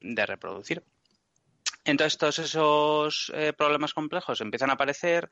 reproducir. 0.00 0.82
Entonces, 1.84 2.18
todos 2.18 2.38
esos 2.40 3.32
eh, 3.34 3.52
problemas 3.52 3.94
complejos 3.94 4.40
empiezan 4.40 4.70
a 4.70 4.74
aparecer 4.74 5.30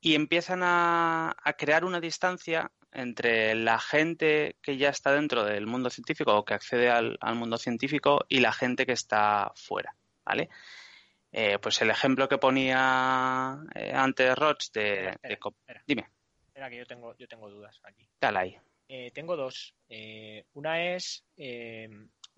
y 0.00 0.14
empiezan 0.14 0.60
a, 0.62 1.34
crear 1.56 1.84
una 1.84 2.00
distancia 2.00 2.70
entre 2.92 3.54
la 3.54 3.78
gente 3.78 4.56
que 4.62 4.76
ya 4.76 4.90
está 4.90 5.12
dentro 5.12 5.44
del 5.44 5.66
mundo 5.66 5.90
científico 5.90 6.34
o 6.36 6.44
que 6.44 6.54
accede 6.54 6.90
al, 6.90 7.18
mundo 7.34 7.58
científico 7.58 8.24
y 8.28 8.40
la 8.40 8.52
gente 8.52 8.86
que 8.86 8.92
está 8.92 9.52
fuera, 9.56 9.94
¿vale? 10.24 10.48
Eh, 11.32 11.58
pues 11.58 11.80
el 11.82 11.90
ejemplo 11.90 12.28
que 12.28 12.38
ponía 12.38 13.58
eh, 13.74 13.92
antes 13.94 14.34
Roch 14.36 14.70
de, 14.72 15.16
Dime. 15.86 16.08
Espera 16.46 16.70
que 16.70 16.76
yo 16.76 16.86
tengo, 16.86 17.16
yo 17.16 17.28
tengo 17.28 17.50
dudas 17.50 17.80
aquí. 17.84 18.08
Dale 18.20 18.38
ahí. 18.38 18.58
Eh, 18.88 19.10
tengo 19.12 19.36
dos. 19.36 19.74
una 20.54 20.94
es 20.94 21.24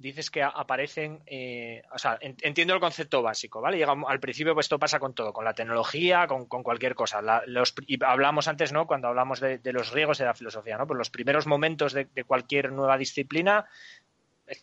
dices 0.01 0.31
que 0.31 0.43
aparecen, 0.43 1.23
eh, 1.27 1.83
o 1.93 1.99
sea, 1.99 2.19
entiendo 2.23 2.73
el 2.73 2.81
concepto 2.81 3.21
básico, 3.21 3.61
¿vale? 3.61 3.77
Llega, 3.77 3.95
al 4.07 4.19
principio 4.19 4.55
pues 4.55 4.65
esto 4.65 4.79
pasa 4.79 4.99
con 4.99 5.13
todo, 5.13 5.35
con 5.35 5.45
la 5.45 5.53
tecnología, 5.53 6.27
con, 6.27 6.47
cualquier 6.47 6.95
cosa. 6.95 7.21
los, 7.47 7.75
y 7.87 8.03
hablamos 8.03 8.49
antes, 8.49 8.73
¿no? 8.73 8.87
Cuando 8.87 9.09
hablamos 9.09 9.41
de, 9.41 9.61
los 9.73 9.93
griegos 9.93 10.19
y 10.19 10.23
de 10.23 10.29
la 10.29 10.35
filosofía, 10.35 10.79
¿no? 10.79 10.87
Pues 10.87 10.97
los 10.97 11.11
primeros 11.11 11.47
momentos 11.47 11.93
de, 11.93 12.07
cualquier 12.25 12.73
nueva 12.73 12.97
disciplina 12.97 13.67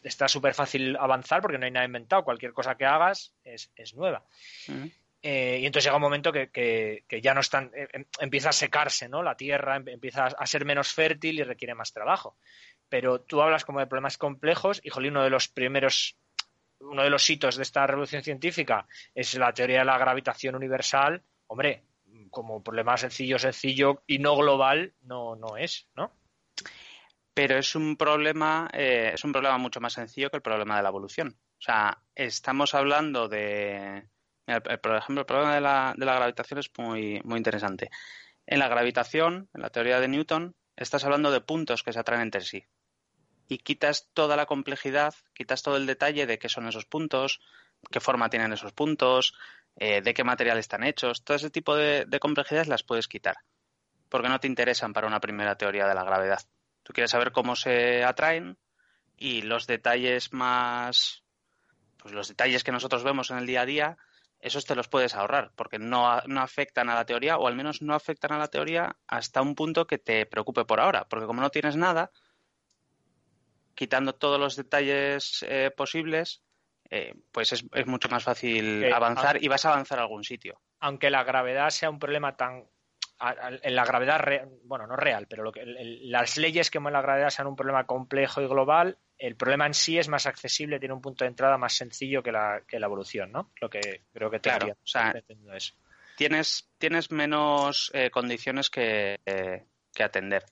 está 0.04 0.28
súper 0.28 0.54
fácil 0.54 0.96
avanzar 0.98 1.42
porque 1.42 1.58
no 1.58 1.66
hay 1.66 1.72
nada 1.72 1.86
inventado, 1.86 2.24
cualquier 2.24 2.54
cosa 2.54 2.76
que 2.76 2.86
hagas 2.86 3.34
es, 3.44 3.70
nueva. 3.96 4.24
Eh, 5.22 5.60
y 5.62 5.66
entonces 5.66 5.86
llega 5.86 5.96
un 5.96 6.02
momento 6.02 6.32
que, 6.32 6.50
que, 6.50 7.22
ya 7.22 7.34
no 7.34 7.42
están, 7.42 7.72
eh, 7.76 7.88
em, 7.92 8.06
empieza 8.20 8.50
a 8.50 8.54
secarse, 8.54 9.10
¿no? 9.10 9.24
La 9.24 9.36
tierra 9.36 9.78
em, 9.78 9.88
empieza 9.88 10.28
a 10.28 10.46
ser 10.46 10.64
menos 10.64 10.94
fértil 10.94 11.40
y 11.40 11.44
requiere 11.44 11.74
más 11.74 11.92
trabajo 11.92 12.38
pero 12.90 13.22
tú 13.22 13.42
hablas 13.42 13.66
como 13.66 13.80
de 13.80 13.88
problemas 13.88 14.18
complejos 14.18 14.80
y, 14.84 14.90
jolín, 14.90 15.12
uno 15.12 15.24
de 15.24 15.30
los 15.30 15.48
primeros, 15.48 16.18
uno 16.80 17.04
de 17.04 17.10
los 17.10 17.30
hitos 17.30 17.58
de 17.58 17.64
esta 17.64 17.86
revolución 17.86 18.24
científica 18.24 18.88
es 19.14 19.36
la 19.36 19.54
teoría 19.54 19.80
de 19.80 19.86
la 19.86 19.98
gravitación 19.98 20.56
universal. 20.56 21.22
Hombre, 21.48 21.84
como 22.30 22.64
problema 22.64 22.98
sencillo, 22.98 23.40
sencillo 23.40 24.04
y 24.08 24.20
no 24.20 24.36
global, 24.38 24.94
no, 25.02 25.36
no 25.36 25.58
es, 25.58 25.88
¿no? 25.96 26.12
Pero 27.38 27.56
es 27.60 27.76
un 27.76 27.98
problema, 27.98 28.68
eh, 28.74 29.12
es 29.14 29.24
un 29.24 29.32
problema 29.32 29.60
mucho 29.60 29.80
más 29.80 29.94
sencillo 29.94 30.32
que 30.32 30.38
el 30.38 30.42
problema 30.42 30.76
de 30.76 30.82
la 30.82 30.90
evolución. 30.90 31.38
O 31.60 31.62
sea, 31.62 32.02
estamos 32.16 32.74
hablando 32.74 33.28
de, 33.28 34.08
por 34.82 34.96
ejemplo, 34.96 35.22
el 35.22 35.28
problema 35.28 35.54
de 35.54 35.62
la, 35.62 35.94
de 35.96 36.06
la 36.08 36.16
gravitación 36.16 36.60
es 36.60 36.72
muy, 36.80 37.22
muy 37.24 37.38
interesante. 37.38 37.92
En 38.48 38.58
la 38.58 38.68
gravitación, 38.68 39.50
en 39.54 39.62
la 39.62 39.70
teoría 39.70 40.00
de 40.00 40.08
Newton, 40.08 40.56
estás 40.76 41.04
hablando 41.06 41.30
de 41.30 41.42
puntos 41.42 41.84
que 41.84 41.94
se 41.94 42.00
atraen 42.00 42.24
entre 42.24 42.42
sí 42.42 42.66
y 43.48 43.60
quitas 43.60 44.10
toda 44.16 44.36
la 44.36 44.48
complejidad, 44.48 45.14
quitas 45.36 45.62
todo 45.62 45.78
el 45.78 45.86
detalle 45.86 46.26
de 46.26 46.40
qué 46.40 46.50
son 46.50 46.68
esos 46.68 46.86
puntos, 46.86 47.40
qué 47.92 48.00
forma 48.00 48.32
tienen 48.32 48.52
esos 48.52 48.74
puntos, 48.74 49.36
eh, 49.76 50.02
de 50.02 50.14
qué 50.16 50.24
material 50.24 50.58
están 50.58 50.84
hechos, 50.84 51.24
todo 51.24 51.38
ese 51.38 51.52
tipo 51.52 51.76
de, 51.76 52.08
complejidades 52.20 52.68
las 52.68 52.82
puedes 52.82 53.08
quitar, 53.08 53.36
porque 54.10 54.28
no 54.28 54.40
te 54.40 54.48
interesan 54.48 54.92
para 54.92 55.06
una 55.06 55.20
primera 55.20 55.56
teoría 55.56 55.88
de 55.88 55.94
la 55.94 56.04
gravedad. 56.04 56.42
Tú 56.88 56.94
quieres 56.94 57.12
saber 57.12 57.34
cómo 57.34 57.58
se 57.58 58.06
atraen 58.06 58.58
y 59.18 59.42
los 59.42 59.68
detalles 59.68 60.32
más, 60.32 61.26
pues 61.98 62.14
los 62.14 62.30
detalles 62.30 62.64
que 62.64 62.72
nosotros 62.72 63.04
vemos 63.04 63.30
en 63.30 63.40
el 63.40 63.46
día 63.46 63.64
a 63.64 63.66
día, 63.66 63.98
esos 64.40 64.64
te 64.64 64.74
los 64.74 64.88
puedes 64.88 65.14
ahorrar, 65.14 65.52
porque 65.58 65.80
no, 65.80 66.22
no 66.28 66.40
afectan 66.40 66.90
a 66.90 66.96
la 66.96 67.06
teoría, 67.06 67.36
o 67.36 67.46
al 67.46 67.58
menos 67.58 67.82
no 67.82 67.94
afectan 67.94 68.32
a 68.32 68.38
la 68.38 68.48
teoría 68.48 68.96
hasta 69.06 69.42
un 69.42 69.54
punto 69.54 69.86
que 69.86 69.98
te 69.98 70.26
preocupe 70.26 70.64
por 70.64 70.80
ahora, 70.80 71.10
porque 71.10 71.26
como 71.26 71.42
no 71.42 71.50
tienes 71.50 71.76
nada, 71.76 72.10
quitando 73.76 74.16
todos 74.16 74.40
los 74.40 74.56
detalles 74.56 75.44
eh, 75.46 75.72
posibles, 75.76 76.42
eh, 76.90 77.16
pues 77.34 77.52
es, 77.52 77.66
mucho 77.86 78.08
más 78.08 78.24
fácil 78.24 78.86
eh, 78.86 78.94
avanzar 78.94 79.44
y 79.44 79.50
vas 79.50 79.66
a 79.66 79.74
avanzar 79.74 80.00
a 80.00 80.04
algún 80.04 80.24
sitio. 80.24 80.62
Aunque 80.80 81.10
la 81.10 81.26
gravedad 81.26 81.70
sea 81.70 81.90
un 81.90 82.00
problema 82.00 82.38
tan... 82.38 82.64
En 83.20 83.76
la 83.76 83.84
gravedad, 83.86 84.48
bueno, 84.64 84.86
no 84.86 84.96
real, 84.96 85.26
pero 85.28 85.44
lo 85.44 85.52
que, 85.52 85.64
las 85.66 86.38
leyes 86.38 86.70
que 86.70 86.80
mueven 86.80 86.94
la 86.94 87.02
gravedad 87.02 87.30
sean 87.32 87.48
un 87.48 87.56
problema 87.56 87.86
complejo 87.86 88.42
y 88.42 88.48
global, 88.48 89.00
el 89.18 89.36
problema 89.36 89.66
en 89.66 89.74
sí 89.74 89.98
es 89.98 90.08
más 90.08 90.28
accesible, 90.28 90.80
tiene 90.80 90.94
un 90.94 91.02
punto 91.02 91.26
de 91.26 91.30
entrada 91.30 91.58
más 91.58 91.74
sencillo 91.74 92.22
que 92.22 92.32
la, 92.32 92.62
que 92.68 92.80
la 92.80 92.86
evolución, 92.86 93.32
¿no? 93.32 93.52
Lo 93.60 93.70
que 93.70 94.04
creo 94.14 94.30
que 94.30 94.40
te 94.40 94.50
claro, 94.50 94.68
o 94.68 94.88
sea, 94.88 95.14
Tienes, 96.16 96.72
tienes 96.80 97.12
menos 97.12 97.92
condiciones 98.12 98.70
que, 98.70 99.20
que 99.94 100.04
atender. 100.04 100.44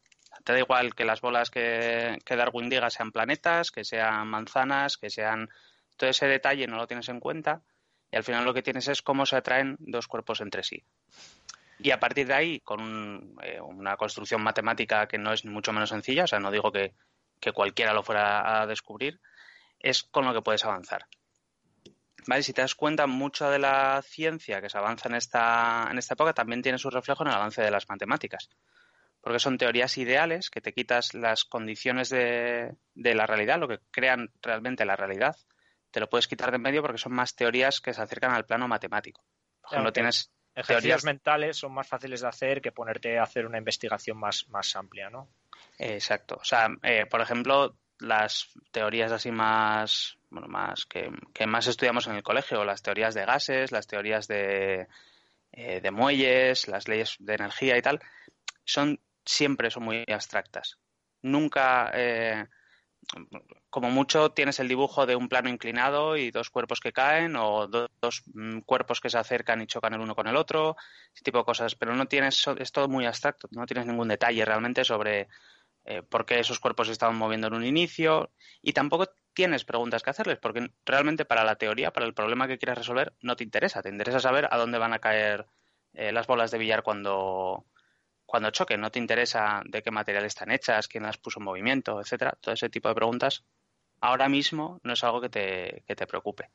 Te 0.44 0.54
da 0.54 0.60
igual 0.60 0.94
que 0.94 1.06
las 1.06 1.22
bolas 1.22 1.50
que, 1.50 2.18
Darwin 2.28 2.70
diga 2.70 2.90
sean 2.90 3.12
planetas, 3.12 3.72
que 3.72 3.84
sean 3.84 4.28
manzanas, 4.28 4.98
que 4.98 5.10
sean... 5.10 5.50
Todo 5.98 6.10
ese 6.10 6.28
detalle 6.28 6.68
no 6.68 6.76
lo 6.76 6.88
tienes 6.88 7.08
en 7.08 7.22
cuenta 7.22 7.62
y 8.12 8.18
al 8.18 8.24
final 8.24 8.44
lo 8.44 8.54
que 8.54 8.62
tienes 8.62 8.88
es 8.88 9.02
cómo 9.02 9.26
se 9.26 9.38
atraen 9.38 9.78
dos 9.80 10.08
cuerpos 10.08 10.42
entre 10.42 10.64
sí. 10.64 10.84
Y 11.80 11.92
a 11.92 12.00
partir 12.00 12.28
de 12.28 12.34
ahí, 12.34 12.60
con 12.62 13.36
eh, 13.44 13.60
una 13.60 13.98
construcción 13.98 14.42
matemática 14.42 15.08
que 15.08 15.18
no 15.18 15.34
es 15.34 15.46
mucho 15.46 15.74
menos 15.74 15.90
sencilla, 15.90 16.24
o 16.24 16.28
sea, 16.28 16.40
no 16.40 16.52
digo 16.52 16.72
que, 16.72 16.94
cualquiera 17.54 17.94
lo 17.94 18.02
fuera 18.02 18.62
a 18.62 18.66
descubrir, 18.66 19.20
es 19.80 20.04
con 20.04 20.26
lo 20.26 20.34
que 20.34 20.42
puedes 20.42 20.66
avanzar. 20.66 21.06
¿Vale? 22.26 22.42
Si 22.42 22.54
te 22.54 22.62
das 22.62 22.74
cuenta, 22.74 23.06
mucha 23.06 23.52
de 23.52 23.60
la 23.60 24.02
ciencia 24.02 24.62
que 24.62 24.70
se 24.70 24.80
avanza 24.80 25.10
en 25.10 25.16
esta, 25.16 25.88
en 25.92 26.00
esta 26.00 26.16
época 26.16 26.34
también 26.34 26.64
tiene 26.64 26.80
su 26.80 26.90
reflejo 26.90 27.24
en 27.24 27.30
el 27.30 27.36
avance 27.36 27.62
de 27.62 27.70
las 27.70 27.88
matemáticas 27.88 28.50
porque 29.26 29.40
son 29.40 29.58
teorías 29.58 29.98
ideales 29.98 30.52
que 30.52 30.62
te 30.62 30.72
quitas 30.72 31.16
las 31.16 31.46
condiciones 31.46 32.10
de, 32.12 32.78
la 32.94 33.26
realidad, 33.26 33.58
lo 33.58 33.68
que 33.68 33.80
crean 33.90 34.30
realmente 34.40 34.86
la 34.86 34.96
realidad, 34.96 35.36
te 35.90 36.00
lo 36.00 36.08
puedes 36.08 36.28
quitar 36.28 36.52
de 36.52 36.58
en 36.58 36.62
medio 36.62 36.84
porque 36.84 37.00
son 37.00 37.14
más 37.14 37.36
teorías 37.36 37.82
que 37.82 37.92
se 37.92 38.04
acercan 38.04 38.34
al 38.34 38.46
plano 38.46 38.68
matemático. 38.68 39.26
Por 39.62 39.72
ejemplo, 39.72 39.92
tienes 39.92 40.32
ejercicios 40.56 41.04
mentales 41.04 41.58
son 41.58 41.74
más 41.74 41.88
fáciles 41.88 42.22
de 42.22 42.28
hacer 42.28 42.62
que 42.62 42.72
ponerte 42.72 43.20
a 43.20 43.24
hacer 43.24 43.46
una 43.46 43.58
investigación 43.58 44.18
más, 44.18 44.48
más 44.50 44.76
amplia, 44.76 45.10
¿no? 45.10 45.28
Exacto. 45.78 46.38
O 46.40 46.44
sea, 46.44 46.70
eh, 46.84 47.06
por 47.06 47.22
ejemplo, 47.22 47.76
las 48.00 48.50
teorías 48.72 49.12
así 49.12 49.32
más, 49.32 50.18
bueno, 50.30 50.48
más 50.48 50.86
que, 50.86 51.12
más 51.46 51.68
estudiamos 51.68 52.08
en 52.08 52.16
el 52.16 52.24
colegio, 52.24 52.64
las 52.64 52.82
teorías 52.82 53.14
de 53.14 53.26
gases, 53.26 53.72
las 53.72 53.88
teorías 53.88 54.28
de, 54.28 54.88
eh, 55.52 55.82
de 55.82 55.92
muelles, 55.92 56.68
las 56.68 56.88
leyes 56.88 57.16
de 57.20 57.36
energía 57.36 57.78
y 57.78 57.82
tal, 57.82 58.00
son 58.64 59.00
siempre 59.26 59.70
son 59.72 59.84
muy 59.84 60.04
abstractas. 60.08 60.78
Nunca, 61.22 61.92
eh, 61.94 62.46
como 63.70 63.90
mucho, 63.90 64.32
tienes 64.32 64.60
el 64.60 64.68
dibujo 64.68 65.06
de 65.06 65.16
un 65.16 65.28
plano 65.28 65.50
inclinado 65.50 66.18
y 66.18 66.32
dos 66.32 66.50
cuerpos 66.50 66.80
que 66.80 66.94
caen 66.94 67.36
o 67.36 67.68
dos, 67.68 68.24
mm, 68.34 68.60
cuerpos 68.60 69.02
que 69.02 69.10
se 69.10 69.18
acercan 69.18 69.62
y 69.62 69.68
chocan 69.68 69.94
el 69.94 70.02
uno 70.02 70.16
con 70.16 70.28
el 70.28 70.36
otro, 70.36 70.76
ese 71.14 71.24
tipo 71.24 71.40
de 71.40 71.46
cosas. 71.46 71.76
Pero 71.76 71.96
no 71.96 72.08
tienes, 72.08 72.46
es 72.58 72.72
todo 72.72 72.88
muy 72.88 73.06
abstracto, 73.06 73.48
no 73.52 73.66
tienes 73.66 73.86
ningún 73.86 74.08
detalle 74.08 74.46
realmente 74.46 74.84
sobre 74.84 75.28
eh, 75.86 76.02
por 76.04 76.26
qué 76.26 76.40
esos 76.40 76.60
cuerpos 76.60 76.88
se 76.88 76.94
estaban 76.94 77.16
moviendo 77.16 77.48
en 77.48 77.54
un 77.54 77.66
inicio 77.66 78.32
y 78.62 78.74
tampoco 78.74 79.08
tienes 79.34 79.66
preguntas 79.66 80.02
que 80.02 80.10
hacerles 80.10 80.40
porque 80.40 80.72
realmente 80.86 81.26
para 81.26 81.44
la 81.44 81.58
teoría, 81.58 81.92
para 81.92 82.06
el 82.06 82.14
problema 82.14 82.48
que 82.48 82.58
quieres 82.58 82.78
resolver, 82.78 83.14
no 83.22 83.36
te 83.36 83.44
interesa. 83.44 83.82
Te 83.82 83.90
interesa 83.90 84.20
saber 84.20 84.48
a 84.52 84.58
dónde 84.58 84.78
van 84.80 84.94
a 84.94 85.00
caer 85.00 85.46
eh, 85.94 86.12
las 86.12 86.28
bolas 86.28 86.52
de 86.52 86.58
billar 86.58 86.84
cuando, 86.84 87.66
cuando 88.36 88.52
choquen, 88.52 88.82
no 88.82 88.92
te 88.92 89.00
interesa 89.00 89.62
de 89.64 89.82
qué 89.82 89.92
material 89.92 90.26
están 90.26 90.52
hechas, 90.52 90.90
quién 90.90 91.04
las 91.04 91.18
puso 91.18 91.40
en 91.40 91.46
movimiento, 91.46 92.02
etcétera, 92.02 92.38
todo 92.42 92.54
ese 92.54 92.70
tipo 92.70 92.90
de 92.90 92.96
preguntas, 92.96 93.46
ahora 94.02 94.28
mismo 94.28 94.82
no 94.84 94.92
es 94.92 95.02
algo 95.06 95.22
que 95.22 95.30
te, 95.30 95.84
que 95.88 95.96
te 95.96 96.06
preocupe. 96.06 96.50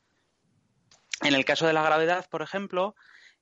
En 1.23 1.33
el 1.33 1.47
caso 1.47 1.67
de 1.67 1.73
la 1.73 1.83
gravedad, 1.83 2.29
por 2.29 2.43
ejemplo, 2.43 2.95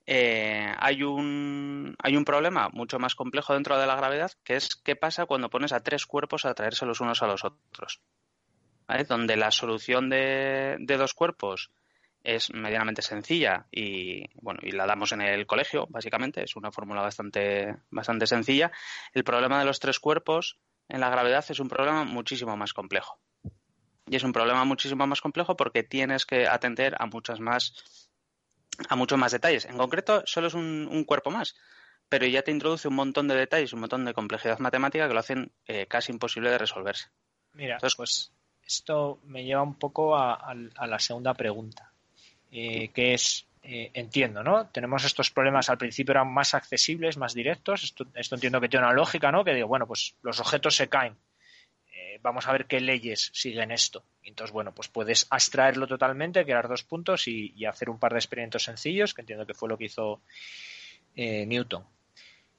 eh, 0.07 0.73
hay, 0.79 1.03
un, 1.03 1.97
hay 1.99 2.17
un 2.17 2.25
problema 2.25 2.69
mucho 2.69 3.01
más 3.01 3.17
complejo 3.17 3.55
dentro 3.55 3.77
de 3.77 3.89
la 3.89 3.97
gravedad, 3.97 4.31
que 4.45 4.55
es 4.55 4.77
qué 4.77 4.95
pasa 4.95 5.27
cuando 5.27 5.51
pones 5.51 5.73
a 5.73 5.83
tres 5.83 6.07
cuerpos 6.07 6.45
a 6.45 6.51
atraerse 6.51 6.87
los 6.87 7.01
unos 7.01 7.25
a 7.25 7.27
los 7.27 7.45
otros. 7.45 8.03
Donde 9.09 9.37
la 9.37 9.51
solución 9.51 10.11
de, 10.11 10.77
de 10.79 10.97
dos 10.97 11.13
cuerpos 11.13 11.73
es 12.25 12.53
medianamente 12.53 13.03
sencilla 13.03 13.67
y 13.71 14.25
bueno 14.41 14.61
y 14.63 14.73
la 14.73 14.87
damos 14.87 15.13
en 15.13 15.23
el 15.23 15.47
colegio 15.47 15.87
básicamente. 15.89 16.43
Es 16.43 16.57
una 16.57 16.71
fórmula 16.71 17.01
bastante 17.01 17.77
bastante 17.91 18.27
sencilla. 18.27 18.71
El 19.13 19.25
problema 19.25 19.59
de 19.59 19.65
los 19.65 19.81
tres 19.81 19.99
cuerpos 19.99 20.59
en 20.89 21.01
la 21.01 21.11
gravedad 21.11 21.45
es 21.49 21.61
un 21.61 21.69
problema 21.69 22.05
muchísimo 22.05 22.57
más 22.57 22.73
complejo. 22.73 23.19
Y 24.07 24.17
es 24.17 24.23
un 24.23 24.33
problema 24.33 24.65
muchísimo 24.65 25.07
más 25.07 25.21
complejo 25.21 25.57
porque 25.57 25.83
tienes 25.83 26.25
que 26.25 26.47
atender 26.47 26.97
a 26.99 27.07
muchas 27.07 27.41
más 27.41 28.11
a 28.89 28.97
muchos 28.97 29.19
más 29.19 29.33
detalles. 29.33 29.65
En 29.65 29.77
concreto 29.77 30.23
solo 30.25 30.47
es 30.47 30.55
un, 30.55 31.05
cuerpo 31.07 31.31
más 31.31 31.57
pero 32.11 32.27
ya 32.27 32.43
te 32.43 32.51
introduce 32.51 32.89
un 32.89 32.95
montón 32.95 33.29
de 33.29 33.35
detalles 33.35 33.73
un 33.75 33.81
montón 33.81 34.05
de 34.05 34.15
complejidad 34.15 34.59
matemática 34.61 35.07
que 35.07 35.15
lo 35.15 35.21
hacen 35.21 35.53
eh, 35.67 35.87
casi 35.87 36.13
imposible 36.13 36.51
de 36.51 36.59
resolverse. 36.59 37.09
Mira 37.53 37.79
pues 37.81 38.33
esto 38.63 39.21
me 39.25 39.45
lleva 39.45 39.63
un 39.63 39.79
poco 39.79 40.17
a 40.17 40.55
la 40.55 40.99
segunda 40.99 41.35
pregunta 41.35 41.93
eh, 42.51 42.89
que 42.95 43.15
es, 43.15 43.47
eh, 43.63 43.91
entiendo, 43.95 44.43
¿no? 44.43 44.69
Tenemos 44.69 45.05
estos 45.05 45.31
problemas 45.31 45.69
al 45.69 45.77
principio 45.77 46.13
eran 46.13 46.33
más 46.33 46.55
accesibles, 46.55 47.19
más 47.19 47.35
directos. 47.35 47.85
Esto, 47.85 48.07
entiendo 48.35 48.61
que 48.61 48.69
tiene 48.69 48.87
una 48.87 48.95
lógica, 48.95 49.31
¿no? 49.31 49.45
Que 49.45 49.55
digo, 49.55 49.69
bueno, 49.69 49.87
pues 49.87 50.15
los 50.23 50.41
objetos 50.41 50.75
se 50.75 50.89
caen. 50.89 51.17
Eh, 51.93 52.19
vamos 52.23 52.47
a 52.47 52.53
ver 52.53 52.67
qué 52.67 52.81
leyes 52.81 53.31
siguen 53.35 53.71
esto. 53.71 54.03
Entonces, 54.23 54.53
bueno, 54.53 54.75
pues 54.75 54.89
puedes 54.89 55.27
abstraerlo 55.31 55.87
totalmente, 55.87 56.45
crear 56.45 56.69
dos 56.69 56.85
puntos 56.85 57.29
y, 57.29 57.65
hacer 57.67 57.91
un 57.91 57.99
par 57.99 58.13
de 58.13 58.19
experimentos 58.19 58.65
sencillos, 58.65 59.13
que 59.13 59.23
entiendo 59.23 59.47
que 59.47 59.55
fue 59.55 59.69
lo 59.69 59.77
que 59.77 59.85
hizo 59.87 60.23
Newton. 61.17 61.85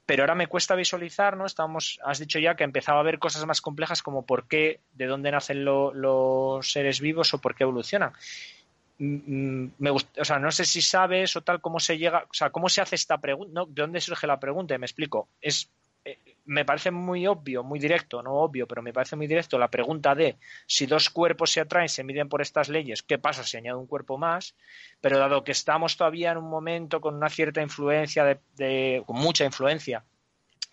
pero 0.06 0.24
ahora 0.24 0.36
me 0.36 0.48
cuesta 0.48 0.76
visualizar, 0.76 1.38
¿no? 1.38 1.46
Estamos, 1.46 2.00
has 2.04 2.20
dicho 2.20 2.40
ya 2.40 2.56
que 2.56 2.66
empezaba 2.66 3.00
a 3.00 3.04
ver 3.04 3.20
cosas 3.20 3.46
más 3.46 3.62
complejas 3.62 4.02
como 4.02 4.26
por 4.26 4.48
qué, 4.48 4.82
de 4.94 5.06
dónde 5.06 5.32
nacen 5.32 5.64
los 5.64 6.72
seres 6.72 7.00
vivos 7.00 7.34
o 7.34 7.40
por 7.40 7.56
qué 7.56 7.64
evolucionan. 7.64 8.12
Mm, 9.00 9.68
o 9.90 10.26
sea, 10.26 10.40
no 10.40 10.52
sé 10.52 10.66
si 10.66 10.82
sabes 10.82 11.36
o 11.36 11.42
tal 11.42 11.62
cómo 11.62 11.80
se 11.80 11.98
llega, 11.98 12.26
o 12.30 12.34
sea, 12.34 12.50
cómo 12.50 12.68
se 12.68 12.82
hace 12.82 12.96
esta 12.96 13.18
pregunta, 13.18 13.62
¿de 13.68 13.82
dónde 13.82 14.02
surge 14.02 14.28
la 14.28 14.40
pregunta? 14.40 14.78
Me 14.78 14.86
explico. 14.86 15.30
Es 15.42 15.72
eh, 16.06 16.18
me 16.46 16.66
parece 16.66 16.92
muy 16.92 17.28
obvio, 17.28 17.64
muy 17.64 17.80
directo, 17.80 18.24
no 18.24 18.34
obvio, 18.34 18.68
pero 18.68 18.82
me 18.82 18.92
parece 18.92 19.16
muy 19.16 19.28
directo 19.28 19.60
la 19.60 19.70
pregunta 19.70 20.16
de 20.16 20.38
si 20.66 20.86
dos 20.86 21.10
cuerpos 21.10 21.52
se 21.52 21.62
atraen, 21.62 21.90
se 21.90 22.04
miden 22.04 22.28
por 22.28 22.42
estas 22.42 22.70
leyes, 22.70 23.04
¿qué 23.04 23.20
pasa 23.20 23.44
si 23.44 23.58
añado 23.58 23.80
un 23.80 23.86
cuerpo 23.88 24.18
más? 24.18 24.56
Pero 25.00 25.20
dado 25.20 25.44
que 25.44 25.52
estamos 25.52 25.96
todavía 25.96 26.32
en 26.32 26.38
un 26.38 26.50
momento 26.50 27.02
con 27.02 27.16
una 27.16 27.30
cierta 27.30 27.62
influencia, 27.62 28.40
de, 28.56 29.04
con 29.06 29.18
mucha 29.18 29.46
influencia 29.46 30.04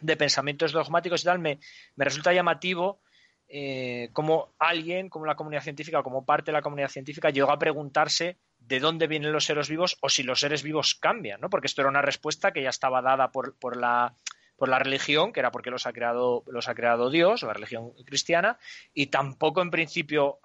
de 0.01 0.17
pensamientos 0.17 0.73
dogmáticos 0.73 1.23
y 1.23 1.25
tal, 1.25 1.39
me, 1.39 1.59
me 1.97 2.05
resulta 2.05 2.33
llamativo 2.33 3.01
eh, 3.49 4.11
como 4.13 4.55
alguien, 4.59 5.09
como 5.09 5.27
la 5.27 5.37
comunidad 5.37 5.63
científica, 5.63 6.03
como 6.03 6.25
parte 6.25 6.51
de 6.51 6.55
la 6.55 6.63
comunidad 6.63 6.89
científica, 6.89 7.31
llegó 7.31 7.53
a 7.53 7.59
preguntarse 7.59 8.39
de 8.59 8.81
dónde 8.81 9.07
vienen 9.07 9.33
los 9.33 9.45
seres 9.45 9.69
vivos 9.69 9.97
o 10.01 10.09
si 10.09 10.23
los 10.23 10.41
seres 10.41 10.63
vivos 10.63 10.95
cambian, 10.95 11.41
¿no? 11.41 11.51
Porque 11.51 11.67
esto 11.67 11.83
era 11.83 11.91
una 11.91 12.03
respuesta 12.03 12.53
que 12.53 12.63
ya 12.63 12.71
estaba 12.71 13.03
dada 13.03 13.31
por, 13.31 13.57
por 13.59 13.77
la 13.77 14.15
por 14.57 14.69
la 14.69 14.79
religión, 14.79 15.33
que 15.33 15.41
era 15.41 15.51
porque 15.51 15.71
los 15.71 15.87
ha 15.87 15.93
creado, 15.93 16.43
los 16.47 16.69
ha 16.69 16.75
creado 16.75 17.11
Dios, 17.11 17.43
la 17.43 17.53
religión 17.53 17.93
cristiana, 18.05 18.59
y 18.95 19.07
tampoco 19.09 19.61
en 19.61 19.71
principio 19.71 20.39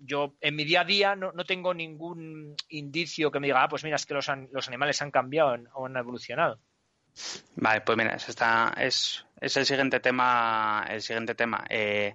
yo 0.00 0.34
en 0.40 0.56
mi 0.56 0.64
día 0.64 0.80
a 0.80 0.84
día 0.84 1.14
no, 1.14 1.32
tengo 1.44 1.74
ningún 1.74 2.56
indicio 2.70 3.30
que 3.30 3.38
me 3.38 3.48
diga, 3.48 3.62
ah, 3.62 3.68
pues 3.68 3.84
mira, 3.84 3.96
es 3.96 4.06
que 4.06 4.14
los, 4.14 4.30
los 4.50 4.68
animales 4.68 5.02
han 5.02 5.10
cambiado 5.10 5.56
o 5.74 5.86
han 5.86 5.96
evolucionado. 5.96 6.58
Vale, 7.56 7.82
pues 7.82 7.98
mira, 7.98 8.14
está, 8.14 8.72
es, 8.78 9.26
es 9.42 9.56
el 9.56 9.66
siguiente 9.66 10.00
tema. 10.00 10.86
El 10.88 11.02
siguiente 11.02 11.34
tema. 11.34 11.64
Eh, 11.68 12.14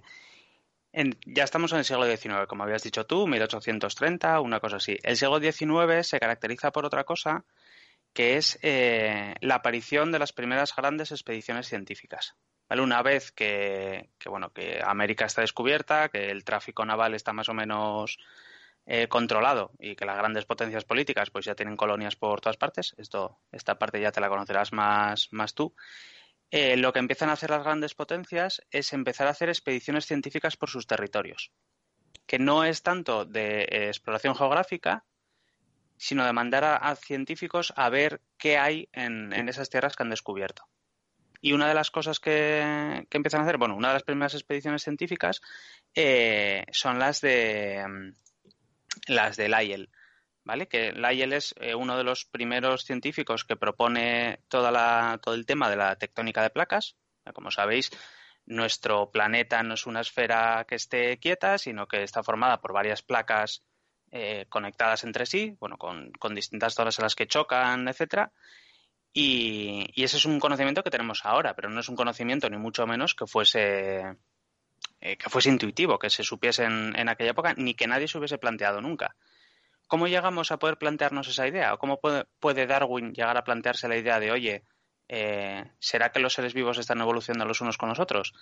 ya 1.26 1.44
estamos 1.44 1.70
en 1.72 1.78
el 1.78 1.84
siglo 1.84 2.06
XIX, 2.06 2.46
como 2.48 2.64
habías 2.64 2.82
dicho 2.82 3.04
tú, 3.06 3.26
1830, 3.26 4.40
una 4.40 4.58
cosa 4.58 4.76
así. 4.76 4.98
El 5.02 5.16
siglo 5.16 5.38
XIX 5.38 6.06
se 6.06 6.18
caracteriza 6.18 6.72
por 6.72 6.86
otra 6.86 7.04
cosa, 7.04 7.44
que 8.14 8.36
es 8.38 8.58
eh, 8.62 9.34
la 9.42 9.56
aparición 9.56 10.10
de 10.10 10.18
las 10.18 10.32
primeras 10.32 10.74
grandes 10.74 11.12
expediciones 11.12 11.68
científicas. 11.68 12.34
Una 12.70 13.02
vez 13.02 13.30
que, 13.32 14.10
bueno, 14.26 14.50
que 14.50 14.80
América 14.84 15.26
está 15.26 15.42
descubierta, 15.42 16.08
que 16.08 16.30
el 16.30 16.44
tráfico 16.44 16.84
naval 16.84 17.14
está 17.14 17.32
más 17.32 17.48
o 17.48 17.54
menos 17.54 18.18
eh, 18.86 19.08
controlado 19.08 19.70
y 19.78 19.96
que 19.96 20.04
las 20.04 20.16
grandes 20.16 20.46
potencias 20.46 20.84
políticas 20.84 21.30
pues 21.30 21.44
ya 21.44 21.54
tienen 21.54 21.76
colonias 21.76 22.16
por 22.16 22.40
todas 22.40 22.56
partes, 22.56 22.94
esto, 22.98 23.38
esta 23.52 23.78
parte 23.78 24.00
ya 24.00 24.12
te 24.12 24.20
la 24.20 24.28
conocerás 24.28 24.72
más, 24.72 25.28
más 25.30 25.54
tú, 25.54 25.74
eh, 26.50 26.76
lo 26.76 26.92
que 26.92 26.98
empiezan 26.98 27.28
a 27.28 27.34
hacer 27.34 27.50
las 27.50 27.62
grandes 27.62 27.94
potencias 27.94 28.62
es 28.70 28.92
empezar 28.92 29.26
a 29.26 29.30
hacer 29.30 29.48
expediciones 29.48 30.06
científicas 30.06 30.56
por 30.56 30.70
sus 30.70 30.86
territorios, 30.86 31.52
que 32.26 32.38
no 32.38 32.64
es 32.64 32.82
tanto 32.82 33.24
de 33.24 33.62
eh, 33.62 33.88
exploración 33.88 34.34
geográfica, 34.34 35.04
sino 35.96 36.24
de 36.24 36.32
mandar 36.32 36.64
a, 36.64 36.94
científicos 36.96 37.72
a 37.76 37.90
ver 37.90 38.22
qué 38.38 38.56
hay 38.56 38.88
en, 38.92 39.32
esas 39.48 39.68
tierras 39.68 39.96
que 39.96 40.04
han 40.04 40.10
descubierto. 40.10 40.62
Y 41.40 41.52
una 41.52 41.68
de 41.68 41.74
las 41.74 41.90
cosas 41.90 42.18
que, 42.18 43.04
empiezan 43.10 43.40
a 43.40 43.44
hacer, 43.44 43.58
bueno, 43.58 43.76
una 43.76 43.88
de 43.88 43.94
las 43.94 44.02
primeras 44.02 44.34
expediciones 44.34 44.82
científicas 44.82 45.40
son 46.72 46.98
las 46.98 47.20
de 47.20 47.84
mm, 47.86 48.12
las 49.08 49.36
de 49.36 49.48
Lyell, 49.48 49.90
¿vale? 50.48 50.66
Que 50.66 50.92
Lyell 50.92 51.34
es 51.34 51.54
eh, 51.60 51.74
uno 51.74 51.98
de 51.98 52.04
los 52.04 52.24
primeros 52.24 52.86
científicos 52.86 53.44
que 53.44 53.54
propone 53.54 54.40
todo 54.48 55.34
el 55.34 55.44
tema 55.44 55.68
de 55.68 55.76
la 55.76 55.96
tectónica 55.96 56.42
de 56.42 56.48
placas. 56.48 56.96
Como 57.34 57.50
sabéis, 57.50 57.90
nuestro 58.46 59.10
planeta 59.10 59.62
no 59.62 59.74
es 59.74 59.84
una 59.86 60.00
esfera 60.00 60.64
que 60.66 60.76
esté 60.76 61.18
quieta, 61.18 61.58
sino 61.58 61.86
que 61.86 62.02
está 62.02 62.22
formada 62.22 62.62
por 62.62 62.72
varias 62.72 63.02
placas 63.02 63.62
eh, 64.10 64.46
conectadas 64.48 65.04
entre 65.04 65.26
sí, 65.26 65.54
bueno, 65.60 65.76
con, 65.76 66.34
distintas 66.34 66.72
zonas 66.72 66.98
en 66.98 67.02
las 67.02 67.14
que 67.14 67.26
chocan, 67.26 67.86
etcétera. 67.86 68.32
Y, 69.12 69.92
ese 70.02 70.16
es 70.16 70.24
un 70.24 70.40
conocimiento 70.40 70.82
que 70.82 70.90
tenemos 70.90 71.26
ahora, 71.26 71.54
pero 71.54 71.68
no 71.68 71.80
es 71.80 71.90
un 71.90 71.96
conocimiento 71.96 72.48
ni 72.48 72.56
mucho 72.56 72.86
menos 72.86 73.14
que 73.14 73.26
fuese 73.26 74.16
eh, 75.02 75.18
que 75.18 75.28
fuese 75.28 75.50
intuitivo, 75.50 75.98
que 75.98 76.08
se 76.08 76.22
supiese 76.22 76.64
en, 76.64 77.08
aquella 77.10 77.32
época, 77.32 77.52
ni 77.58 77.74
que 77.74 77.86
nadie 77.86 78.08
se 78.08 78.16
hubiese 78.16 78.38
planteado 78.38 78.80
nunca. 78.80 79.14
¿Cómo 79.88 80.06
llegamos 80.06 80.52
a 80.52 80.58
poder 80.58 80.76
plantearnos 80.76 81.28
esa 81.28 81.48
idea? 81.48 81.72
¿O 81.72 81.78
cómo 81.78 81.98
puede, 81.98 82.66
Darwin 82.66 83.14
llegar 83.14 83.38
a 83.38 83.42
plantearse 83.42 83.88
la 83.88 83.96
idea 83.96 84.20
de, 84.20 84.30
oye, 84.30 84.64
eh, 85.08 85.64
¿será 85.78 86.12
que 86.12 86.20
los 86.20 86.34
seres 86.34 86.52
vivos 86.52 86.76
están 86.76 87.00
evolucionando 87.00 87.46
los 87.46 87.62
unos 87.62 87.78
con 87.78 87.88
los 87.88 87.98
otros? 87.98 88.34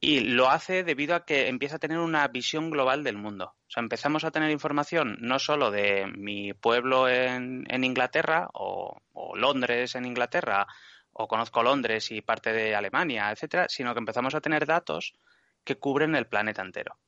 Y 0.00 0.20
lo 0.20 0.50
hace 0.50 0.82
debido 0.82 1.14
a 1.14 1.24
que 1.24 1.46
empieza 1.46 1.76
a 1.76 1.78
tener 1.78 1.98
una 1.98 2.26
visión 2.26 2.70
global 2.70 3.04
del 3.04 3.16
mundo. 3.16 3.54
O 3.68 3.70
sea, 3.70 3.84
empezamos 3.84 4.24
a 4.24 4.32
tener 4.32 4.50
información 4.50 5.16
no 5.20 5.38
solo 5.38 5.70
de 5.70 6.06
mi 6.08 6.52
pueblo 6.54 7.08
en, 7.08 7.64
Inglaterra 7.84 8.48
o, 8.52 9.00
o, 9.12 9.36
Londres 9.36 9.94
en 9.94 10.06
Inglaterra 10.06 10.66
o 11.12 11.28
conozco 11.28 11.62
Londres 11.62 12.10
y 12.10 12.20
parte 12.20 12.52
de 12.52 12.74
Alemania, 12.74 13.30
etcétera, 13.30 13.66
sino 13.68 13.94
que 13.94 14.00
empezamos 14.00 14.34
a 14.34 14.40
tener 14.40 14.66
datos 14.66 15.14
que 15.62 15.76
cubren 15.76 16.16
el 16.16 16.26
planeta 16.26 16.62
entero. 16.62 16.98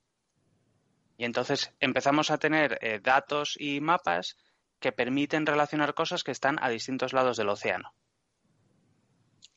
Y 1.20 1.26
entonces 1.26 1.70
empezamos 1.80 2.30
a 2.30 2.38
tener 2.38 2.78
eh, 2.80 2.98
datos 2.98 3.54
y 3.61 3.83
mapas 3.83 4.38
que 4.78 4.90
permiten 4.90 5.44
relacionar 5.44 5.92
cosas 5.92 6.24
que 6.24 6.30
están 6.30 6.56
a 6.62 6.70
distintos 6.70 7.12
lados 7.12 7.37
del 7.37 7.50
océano. 7.50 7.92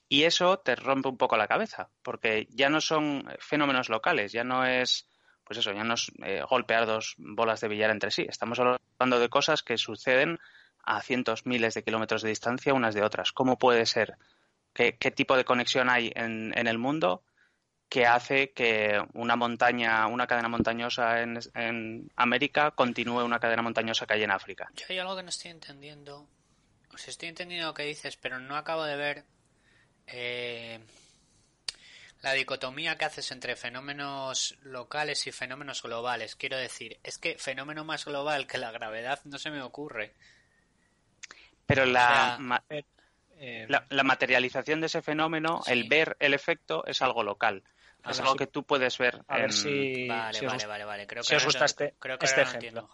Y 0.10 0.24
eso 0.24 0.60
te 0.60 0.76
rompe 0.76 1.08
un 1.08 1.18
poco 1.18 1.38
la 1.38 1.48
cabeza, 1.48 1.90
porque 2.02 2.50
ya 2.50 2.68
no 2.68 2.82
son 2.82 3.30
fenómenos 3.40 3.88
locales, 3.88 4.34
ya 4.34 4.44
no 4.44 4.66
es, 4.66 5.08
pues 5.46 5.58
eso, 5.58 5.72
ya 5.72 5.86
no 5.86 5.94
es 5.94 6.12
eh, 6.26 6.44
golpear 6.50 6.86
dos 6.86 7.16
bolas 7.18 7.62
de 7.62 7.70
billar 7.70 7.92
entre 7.92 8.12
sí. 8.12 8.26
Estamos 8.28 8.60
hablando 8.60 9.20
de 9.20 9.30
cosas 9.30 9.64
que 9.64 9.78
suceden 9.78 10.40
a 10.84 11.02
cientos, 11.02 11.46
miles 11.46 11.76
de 11.76 11.84
kilómetros 11.84 12.24
de 12.24 12.30
distancia 12.30 12.74
unas 12.74 12.94
de 12.94 13.04
otras. 13.04 13.32
¿Cómo 13.32 13.58
puede 13.58 13.86
ser? 13.86 14.18
¿Qué, 14.74 14.92
tipo 14.92 15.38
de 15.38 15.46
conexión 15.46 15.90
hay 15.90 16.12
en 16.14 16.68
el 16.68 16.78
mundo? 16.78 17.24
Que 17.90 18.06
hace 18.08 18.52
que 18.52 19.00
una 19.14 19.36
montaña, 19.36 20.08
una 20.08 20.26
cadena 20.28 20.50
montañosa 20.50 21.22
en, 21.22 22.10
América 22.16 22.72
continúe 22.72 23.24
una 23.24 23.40
cadena 23.40 23.62
montañosa 23.62 24.08
que 24.08 24.14
hay 24.14 24.24
en 24.24 24.32
África. 24.32 24.72
Yo 24.76 24.86
hay 24.90 25.00
algo 25.00 25.16
que 25.16 25.24
no 25.24 25.30
estoy 25.30 25.52
entendiendo. 25.52 26.28
O 26.94 26.98
sea, 26.98 27.12
estoy 27.12 27.30
entendiendo 27.30 27.68
lo 27.68 27.74
que 27.74 27.84
dices, 27.84 28.18
pero 28.18 28.40
no 28.40 28.56
acabo 28.56 28.84
de 28.84 28.96
ver 28.96 29.26
eh, 30.08 30.80
la 32.24 32.34
dicotomía 32.34 32.98
que 32.98 33.06
haces 33.06 33.32
entre 33.32 33.56
fenómenos 33.56 34.58
locales 34.62 35.28
y 35.28 35.32
fenómenos 35.32 35.84
globales. 35.84 36.36
Quiero 36.36 36.58
decir, 36.58 37.00
es 37.04 37.18
que 37.18 37.38
fenómeno 37.38 37.84
más 37.84 38.06
global 38.06 38.48
que 38.48 38.58
la 38.58 38.72
gravedad 38.72 39.20
no 39.26 39.38
se 39.38 39.52
me 39.52 39.62
ocurre. 39.62 40.14
Pero 41.66 41.86
la, 41.86 42.40
eh, 43.38 43.68
la, 43.68 44.04
materialización 44.04 44.80
de 44.80 44.88
ese 44.88 45.02
fenómeno, 45.02 45.62
el 45.68 45.88
ver 45.88 46.16
el 46.20 46.34
efecto, 46.34 46.86
es 46.86 47.02
algo 47.02 47.24
local 47.24 47.64
es 48.12 48.20
algo 48.20 48.36
que 48.36 48.48
tú 48.48 48.64
puedes 48.64 48.98
ver. 48.98 49.22
A 49.28 49.38
ver 49.38 49.54
si. 49.54 50.08
Vale, 50.08 50.42
vale, 50.42 50.66
vale, 50.66 50.86
vale. 50.86 51.08
Creo 51.08 51.24
que 51.24 51.36
os 51.36 51.46
gusta 51.46 51.66
este, 51.66 51.96
este 52.22 52.42
ejemplo. 52.42 52.90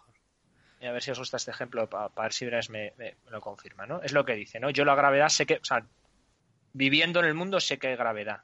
Y 0.81 0.85
a 0.85 0.91
ver 0.91 1.03
si 1.03 1.11
os 1.11 1.19
gusta 1.19 1.37
este 1.37 1.51
ejemplo 1.51 1.89
para, 1.89 2.09
ver 2.15 2.31
si 2.31 2.45
me, 2.69 2.93
me, 2.97 3.17
lo 3.29 3.41
confirma, 3.41 3.85
¿no? 3.85 4.01
Es 4.01 4.13
lo 4.13 4.23
que 4.23 4.35
dice, 4.35 4.59
¿no? 4.59 4.69
Yo 4.69 4.85
la 4.85 4.95
gravedad 4.95 5.29
sé 5.29 5.45
que. 5.45 5.55
O 5.55 5.63
sea, 5.63 5.85
viviendo 6.73 7.19
en 7.19 7.25
el 7.25 7.33
mundo 7.33 7.59
sé 7.59 7.79
que 7.79 7.87
hay 7.87 7.95
gravedad. 7.95 8.43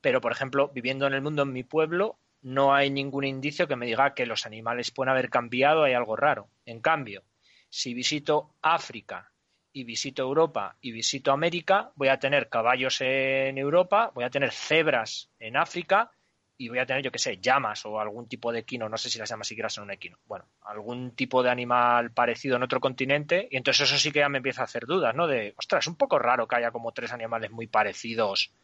Pero, 0.00 0.20
por 0.20 0.32
ejemplo, 0.32 0.68
viviendo 0.68 1.06
en 1.06 1.14
el 1.14 1.22
mundo 1.22 1.42
en 1.42 1.52
mi 1.52 1.62
pueblo, 1.62 2.18
no 2.42 2.74
hay 2.74 2.90
ningún 2.90 3.24
indicio 3.24 3.66
que 3.66 3.76
me 3.76 3.86
diga 3.86 4.14
que 4.14 4.26
los 4.26 4.44
animales 4.44 4.90
pueden 4.90 5.10
haber 5.10 5.30
cambiado, 5.30 5.84
hay 5.84 5.94
algo 5.94 6.16
raro. 6.16 6.48
En 6.66 6.80
cambio, 6.80 7.24
si 7.70 7.94
visito 7.94 8.54
África 8.60 9.32
y 9.76 9.84
visito 9.84 10.22
Europa 10.22 10.74
y 10.80 10.90
visito 10.90 11.32
América, 11.32 11.90
voy 11.96 12.08
a 12.08 12.18
tener 12.18 12.48
caballos 12.48 13.02
en 13.02 13.58
Europa, 13.58 14.10
voy 14.14 14.24
a 14.24 14.30
tener 14.30 14.50
cebras 14.50 15.28
en 15.38 15.54
África 15.58 16.10
y 16.56 16.70
voy 16.70 16.78
a 16.78 16.86
tener, 16.86 17.02
yo 17.02 17.12
qué 17.12 17.18
sé, 17.18 17.36
llamas 17.36 17.84
o 17.84 18.00
algún 18.00 18.26
tipo 18.26 18.50
de 18.52 18.60
equino, 18.60 18.88
no 18.88 18.96
sé 18.96 19.10
si 19.10 19.18
las 19.18 19.28
llamas 19.28 19.48
siquiera 19.48 19.68
son 19.68 19.84
un 19.84 19.90
equino, 19.90 20.16
bueno, 20.24 20.46
algún 20.62 21.10
tipo 21.10 21.42
de 21.42 21.50
animal 21.50 22.10
parecido 22.10 22.56
en 22.56 22.62
otro 22.62 22.80
continente 22.80 23.48
y 23.50 23.58
entonces 23.58 23.86
eso 23.86 23.98
sí 23.98 24.10
que 24.10 24.20
ya 24.20 24.30
me 24.30 24.38
empieza 24.38 24.62
a 24.62 24.64
hacer 24.64 24.86
dudas, 24.86 25.14
¿no? 25.14 25.26
De, 25.26 25.52
ostras, 25.58 25.84
es 25.84 25.88
un 25.88 25.96
poco 25.96 26.18
raro 26.18 26.48
que 26.48 26.56
haya 26.56 26.70
como 26.70 26.92
tres 26.92 27.12
animales 27.12 27.50
muy 27.50 27.66
parecidos 27.66 28.54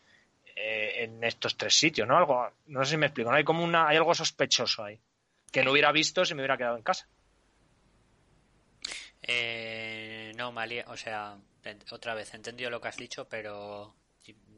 eh, 0.57 1.05
en 1.05 1.22
estos 1.25 1.59
tres 1.59 1.75
sitios, 1.75 2.09
¿no? 2.09 2.16
Algo, 2.16 2.48
no 2.68 2.87
sé 2.87 2.92
si 2.92 2.96
me 2.96 3.05
explico, 3.05 3.31
¿no? 3.31 3.37
Hay 3.37 3.44
como 3.44 3.62
una, 3.62 3.87
hay 3.87 3.98
algo 3.98 4.14
sospechoso 4.14 4.83
ahí 4.83 4.98
que 5.51 5.62
no 5.62 5.72
hubiera 5.72 5.92
visto 5.92 6.25
si 6.25 6.35
me 6.35 6.40
hubiera 6.40 6.57
quedado 6.57 6.79
en 6.79 6.83
casa. 6.83 7.07
Eh, 9.25 10.12
no, 10.35 10.53
Malia, 10.53 10.85
o 10.88 10.97
sea, 10.97 11.38
otra 11.90 12.14
vez, 12.14 12.33
he 12.33 12.37
entendido 12.37 12.71
lo 12.71 12.81
que 12.81 12.88
has 12.88 12.97
dicho, 12.97 13.29
pero 13.29 13.95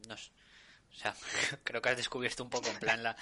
no, 0.09 0.15
o 0.15 0.97
sea, 0.97 1.15
creo 1.65 1.83
que 1.83 1.89
has 1.89 1.97
descubierto 1.97 2.45
un 2.45 2.51
poco 2.51 2.69
en 2.69 2.79
plan 2.79 3.03
la, 3.03 3.17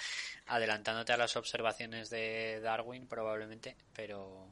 adelantándote 0.47 1.13
a 1.13 1.17
las 1.17 1.35
observaciones 1.35 2.09
de 2.09 2.59
Darwin 2.61 3.07
probablemente, 3.07 3.75
pero 3.93 4.47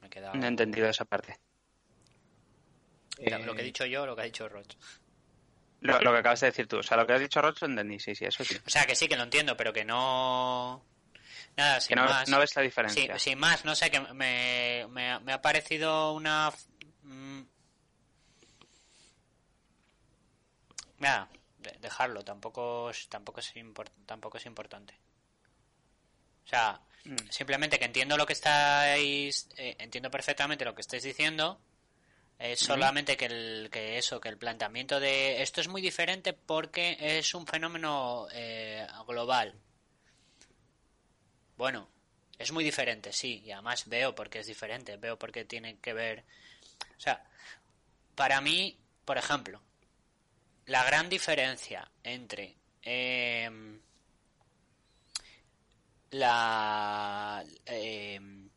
me 0.00 0.08
he 0.08 0.36
No 0.36 0.44
he 0.44 0.48
entendido 0.48 0.88
esa 0.88 1.04
parte. 1.04 1.38
Lo 3.18 3.54
que 3.54 3.62
he 3.62 3.64
dicho 3.64 3.86
yo, 3.86 4.06
lo 4.06 4.16
que 4.16 4.22
ha 4.22 4.24
dicho 4.24 4.48
Roch. 4.48 4.74
Lo, 5.80 5.98
que 5.98 6.08
acabas 6.08 6.40
de 6.40 6.46
decir 6.46 6.66
tú. 6.66 6.78
O 6.78 6.82
sea, 6.82 6.96
lo 6.96 7.06
que 7.06 7.12
has 7.12 7.20
dicho 7.20 7.40
Roch 7.40 7.60
lo 7.60 7.68
entendí, 7.68 7.98
sí, 8.00 8.14
sí, 8.14 8.24
eso 8.24 8.44
sí. 8.44 8.56
O 8.66 8.70
sea, 8.70 8.86
que 8.86 8.94
sí, 8.94 9.06
que 9.06 9.16
lo 9.16 9.22
entiendo, 9.22 9.56
pero 9.56 9.72
que 9.72 9.84
no... 9.84 10.82
Nada, 11.56 11.80
sin 11.80 11.88
que 11.90 11.96
no, 11.96 12.04
más. 12.04 12.28
no 12.28 12.38
ves 12.38 12.56
la 12.56 12.62
diferencia. 12.62 13.18
Sí, 13.18 13.30
sin 13.30 13.38
más, 13.38 13.64
no 13.64 13.74
sé, 13.74 13.90
que 13.90 14.00
me, 14.00 14.86
me, 14.90 15.20
me 15.20 15.32
ha 15.32 15.40
parecido 15.40 16.12
una... 16.12 16.52
Mm, 17.02 17.42
Nada, 20.98 21.28
dejarlo, 21.80 22.24
tampoco 22.24 22.90
es, 22.90 23.08
tampoco 23.08 23.40
es, 23.40 23.52
tampoco 24.06 24.38
es 24.38 24.46
importante. 24.46 24.94
O 26.44 26.48
sea, 26.48 26.80
mm. 27.04 27.16
simplemente 27.30 27.78
que 27.78 27.84
entiendo 27.84 28.16
lo 28.16 28.26
que 28.26 28.32
estáis, 28.32 29.48
eh, 29.56 29.76
entiendo 29.78 30.10
perfectamente 30.10 30.64
lo 30.64 30.74
que 30.74 30.82
estáis 30.82 31.02
diciendo, 31.02 31.60
es 32.38 32.60
solamente 32.60 33.16
que, 33.16 33.26
el, 33.26 33.68
que 33.70 33.98
eso, 33.98 34.20
que 34.20 34.28
el 34.28 34.38
planteamiento 34.38 34.98
de 34.98 35.42
esto 35.42 35.60
es 35.60 35.68
muy 35.68 35.80
diferente 35.80 36.32
porque 36.32 36.96
es 36.98 37.34
un 37.34 37.46
fenómeno 37.46 38.26
eh, 38.32 38.86
global. 39.06 39.54
Bueno, 41.56 41.88
es 42.38 42.52
muy 42.52 42.64
diferente, 42.64 43.12
sí, 43.12 43.42
y 43.44 43.52
además 43.52 43.88
veo 43.88 44.14
por 44.14 44.28
qué 44.28 44.40
es 44.40 44.46
diferente, 44.46 44.96
veo 44.96 45.18
por 45.18 45.32
qué 45.32 45.44
tiene 45.44 45.78
que 45.78 45.92
ver. 45.92 46.24
O 46.96 47.00
sea, 47.00 47.24
para 48.14 48.40
mí, 48.40 48.78
por 49.04 49.18
ejemplo, 49.18 49.60
la 50.66 50.84
gran 50.84 51.08
diferencia 51.08 51.90
entre 52.02 52.56
em, 52.82 53.80
la 56.10 57.44
em, 57.66 58.48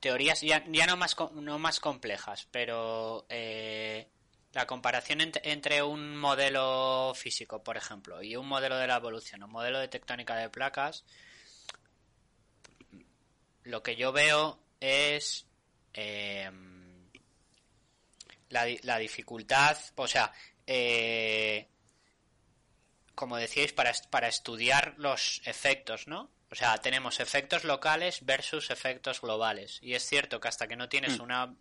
teorías 0.00 0.40
ya, 0.40 0.64
ya, 0.68 0.86
no 0.86 0.96
más 0.96 1.16
no 1.34 1.58
más 1.58 1.80
complejas 1.80 2.48
pero 2.50 3.26
eh, 3.28 4.08
la 4.52 4.66
comparación 4.66 5.20
entre 5.42 5.82
un 5.82 6.16
modelo 6.16 7.12
físico 7.14 7.62
por 7.62 7.76
ejemplo 7.76 8.22
y 8.22 8.36
un 8.36 8.48
modelo 8.48 8.76
de 8.78 8.86
la 8.86 8.96
evolución 8.96 9.42
un 9.42 9.50
modelo 9.50 9.78
de 9.78 9.88
tectónica 9.88 10.34
de 10.36 10.48
placas 10.48 11.04
lo 13.70 13.82
que 13.82 13.96
yo 13.96 14.12
veo 14.12 14.60
es 14.80 15.46
em, 15.92 17.08
la, 18.48 18.66
la 18.82 18.98
dificultad 18.98 19.76
o 19.94 20.06
sea 20.06 20.32
eh, 20.66 21.68
como 23.20 23.36
decíais, 23.36 23.74
para, 23.74 23.92
para 24.08 24.28
estudiar 24.28 24.94
los 24.96 25.42
efectos, 25.44 26.06
¿no? 26.06 26.30
O 26.50 26.54
sea, 26.54 26.78
tenemos 26.78 27.20
efectos 27.20 27.64
locales 27.64 28.24
versus 28.24 28.70
efectos 28.70 29.20
globales. 29.20 29.78
Y 29.82 29.92
es 29.92 30.06
cierto 30.06 30.40
que 30.40 30.48
hasta 30.48 30.66
que 30.66 30.74
no 30.74 30.88
tienes 30.88 31.18
mm. 31.18 31.22
una... 31.22 31.54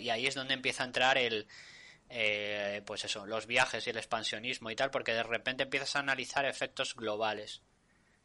y 0.00 0.10
ahí 0.10 0.26
es 0.26 0.34
donde 0.34 0.54
empieza 0.54 0.82
a 0.82 0.86
entrar 0.86 1.16
el... 1.16 1.46
Eh, 2.10 2.82
pues 2.84 3.04
eso, 3.04 3.26
los 3.26 3.46
viajes 3.46 3.86
y 3.86 3.90
el 3.90 3.96
expansionismo 3.96 4.72
y 4.72 4.76
tal, 4.76 4.90
porque 4.90 5.12
de 5.12 5.22
repente 5.22 5.62
empiezas 5.62 5.94
a 5.94 6.00
analizar 6.00 6.44
efectos 6.46 6.96
globales 6.96 7.62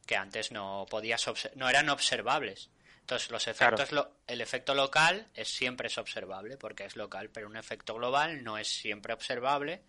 que 0.08 0.16
antes 0.16 0.52
no 0.52 0.88
podías 0.90 1.26
no 1.56 1.70
eran 1.70 1.90
observables. 1.90 2.72
Entonces, 3.04 3.32
los 3.32 3.48
efectos 3.50 3.90
el 4.28 4.40
efecto 4.40 4.74
local 4.74 5.28
es 5.34 5.50
siempre 5.50 5.88
es 5.88 5.98
observable 5.98 6.56
porque 6.56 6.86
es 6.86 6.96
local, 6.96 7.30
pero 7.30 7.48
un 7.48 7.58
efecto 7.58 7.96
global 7.96 8.46
no 8.46 8.58
es 8.58 8.70
siempre 8.70 9.14
observable 9.14 9.82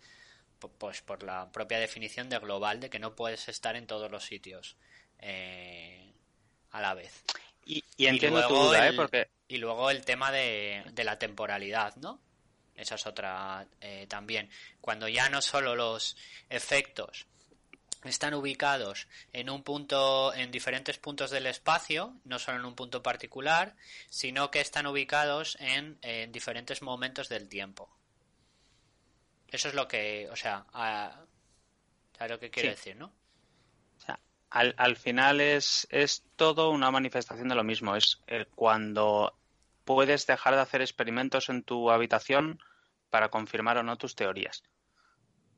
pues 0.79 1.01
por 1.01 1.23
la 1.23 1.49
propia 1.51 1.79
definición 1.79 2.27
de 2.27 2.39
global 2.39 2.81
de 2.81 2.89
que 2.89 2.99
no 2.99 3.15
puedes 3.15 3.47
estar 3.47 3.77
en 3.77 3.87
todos 3.87 4.11
los 4.11 4.25
sitios 4.25 4.75
eh, 5.19 6.11
a 6.71 6.81
la 6.81 6.93
vez. 6.93 7.23
Y, 7.65 7.83
entiendo 7.97 8.45
tu 8.47 8.55
duda, 8.55 8.89
¿eh? 8.89 8.93
Porque... 8.93 9.29
Y 9.47 9.57
luego 9.57 9.89
el 9.89 10.03
tema 10.03 10.31
de, 10.31 10.83
la 10.97 11.17
temporalidad, 11.17 11.95
¿no? 11.95 12.19
Esa 12.75 12.95
es 12.95 13.07
otra 13.07 13.65
eh, 13.79 14.07
también. 14.09 14.49
Cuando 14.81 15.07
ya 15.07 15.29
no 15.29 15.41
solo 15.41 15.75
los 15.75 16.17
efectos 16.49 17.27
están 18.09 18.33
ubicados 18.33 19.07
en 19.33 19.49
un 19.49 19.63
punto, 19.63 20.33
en 20.33 20.51
diferentes 20.51 20.97
puntos 20.97 21.31
del 21.31 21.47
espacio, 21.47 22.13
no 22.23 22.39
solo 22.39 22.59
en 22.59 22.65
un 22.65 22.75
punto 22.75 23.01
particular, 23.01 23.75
sino 24.09 24.51
que 24.51 24.61
están 24.61 24.87
ubicados 24.87 25.57
en 25.59 25.97
diferentes 26.31 26.81
momentos 26.81 27.29
del 27.29 27.49
tiempo. 27.49 27.89
Eso 29.55 29.69
es 29.69 29.73
lo 29.73 29.87
que, 29.87 30.27
o 30.29 30.35
sea, 30.35 30.65
¿sabes 30.73 32.31
lo 32.31 32.39
que 32.39 32.49
quiero 32.49 32.69
decir, 32.69 32.95
no? 32.95 33.05
O 33.05 34.01
sea, 34.01 34.19
al, 34.49 34.73
al 34.77 34.97
final 34.97 35.39
es, 35.39 35.87
es 35.91 36.23
todo 36.35 36.71
una 36.71 36.91
manifestación 36.91 37.47
de 37.47 37.55
lo 37.55 37.63
mismo. 37.63 37.95
Es 37.95 38.21
eh, 38.27 38.45
cuando 38.53 39.37
puedes 39.85 40.27
dejar 40.27 40.55
de 40.55 40.61
hacer 40.61 40.81
experimentos 40.81 41.47
en 41.49 41.63
tu 41.63 41.89
habitación 41.89 42.59
para 43.09 43.29
confirmar 43.29 43.77
o 43.77 43.83
no 43.83 43.97
tus 43.97 44.15
teorías. 44.15 44.63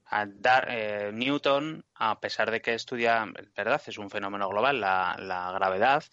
A 0.10 0.26
dar, 0.26 0.68
eh, 0.70 1.12
Newton, 1.14 1.86
a 1.96 2.20
pesar 2.20 2.52
de 2.52 2.62
que 2.62 2.74
estudia, 2.74 3.26
verdad, 3.56 3.82
es 3.86 3.98
un 3.98 4.10
fenómeno 4.10 4.48
global, 4.50 4.80
la, 4.80 5.52
gravedad, 5.54 6.04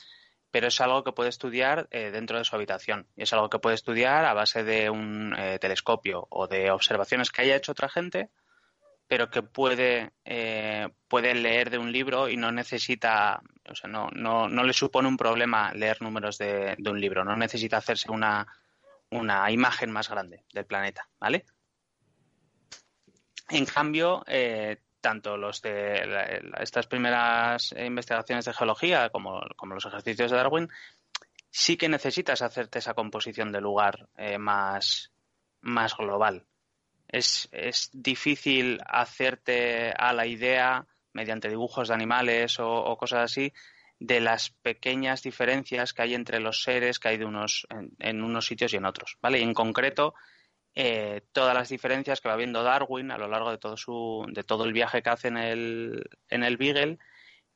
pero 0.51 0.69
es 0.69 0.81
algo 0.81 1.05
que 1.05 1.13
puede 1.13 1.31
estudiar 1.31 1.89
eh, 1.91 2.11
dentro 2.11 2.39
de 2.39 2.45
su 2.45 2.57
habitación. 2.57 3.09
Y 3.17 3.23
es 3.23 3.33
algo 3.33 3.51
que 3.51 3.59
puede 3.59 3.75
estudiar 3.75 4.25
a 4.25 4.35
base 4.35 4.65
de 4.65 4.91
un 4.91 5.35
eh, 5.39 5.59
telescopio 5.61 6.27
o 6.31 6.47
de 6.47 6.71
observaciones 6.71 7.31
que 7.31 7.43
haya 7.43 7.57
hecho 7.57 7.73
otra 7.73 7.89
gente, 7.89 8.31
pero 9.07 9.31
que 9.31 9.43
puede, 9.43 10.13
eh, 10.25 10.89
puede 11.09 11.35
leer 11.35 11.71
de 11.71 11.79
un 11.79 11.93
libro 11.93 12.29
y 12.29 12.37
no 12.37 12.51
necesita, 12.53 13.43
o 13.69 13.75
sea, 13.75 13.89
no, 13.91 14.09
no, 14.13 14.49
no 14.49 14.65
le 14.65 14.73
supone 14.73 15.09
un 15.09 15.17
problema 15.17 15.73
leer 15.75 16.01
números 16.03 16.39
de, 16.39 16.75
de 16.79 16.91
un 16.91 17.01
libro, 17.01 17.25
no 17.25 17.37
necesita 17.37 17.77
hacerse 17.77 18.11
una, 18.11 18.47
una 19.11 19.51
imagen 19.51 19.91
más 19.91 20.09
grande 20.09 20.45
del 20.53 20.67
planeta, 20.67 21.09
¿vale? 21.19 21.45
En 23.49 23.67
cambio, 23.67 24.25
eh, 24.27 24.79
tanto 25.05 25.37
los 25.37 25.61
de 25.61 26.41
estas 26.61 26.87
primeras 26.87 27.75
investigaciones 27.77 28.47
de 28.47 28.55
geología 28.55 29.11
como, 29.11 29.43
los 29.69 29.85
ejercicios 29.85 30.31
de 30.31 30.37
Darwin, 30.39 30.71
sí 31.51 31.77
que 31.77 31.91
necesitas 31.91 32.41
hacerte 32.41 32.79
esa 32.79 32.95
composición 32.95 33.53
de 33.53 33.61
lugar 33.61 34.09
eh, 34.17 34.39
más, 34.39 35.13
más 35.61 35.95
global. 35.95 36.47
Es, 37.07 37.51
es, 37.53 37.91
difícil 37.93 38.81
hacerte 38.87 39.93
a 39.93 40.15
la 40.15 40.27
idea, 40.27 40.87
mediante 41.13 41.51
dibujos 41.51 41.89
de 41.89 41.95
animales 41.95 42.59
o, 42.59 42.97
cosas 42.97 43.31
así, 43.31 43.53
de 44.01 44.21
las 44.21 44.51
pequeñas 44.51 45.23
diferencias 45.23 45.93
que 45.93 46.01
hay 46.01 46.15
entre 46.15 46.41
los 46.41 46.63
seres 46.63 46.99
que 46.99 47.09
hay 47.09 47.19
de 47.19 47.27
unos, 47.27 47.67
en, 47.69 47.91
en 47.99 48.23
unos 48.23 48.47
sitios 48.47 48.73
y 48.73 48.79
en 48.79 48.87
otros. 48.87 49.19
¿vale? 49.21 49.39
Y 49.39 49.43
en 49.43 49.53
concreto, 49.53 50.15
eh, 50.75 51.23
todas 51.33 51.55
las 51.55 51.69
diferencias 51.69 52.21
que 52.21 52.29
va 52.29 52.37
viendo 52.37 52.63
Darwin 52.63 53.11
a 53.11 53.19
lo 53.19 53.29
largo 53.29 53.51
de 53.51 53.59
todo, 53.59 53.77
su, 53.77 54.27
de 54.29 54.43
todo 54.43 54.65
el 54.65 54.73
viaje 54.73 55.03
que 55.03 55.11
hace 55.11 55.29
en 55.29 55.37
el, 55.37 56.05
en 56.29 56.43
el 56.43 56.57
Beagle, 56.57 56.99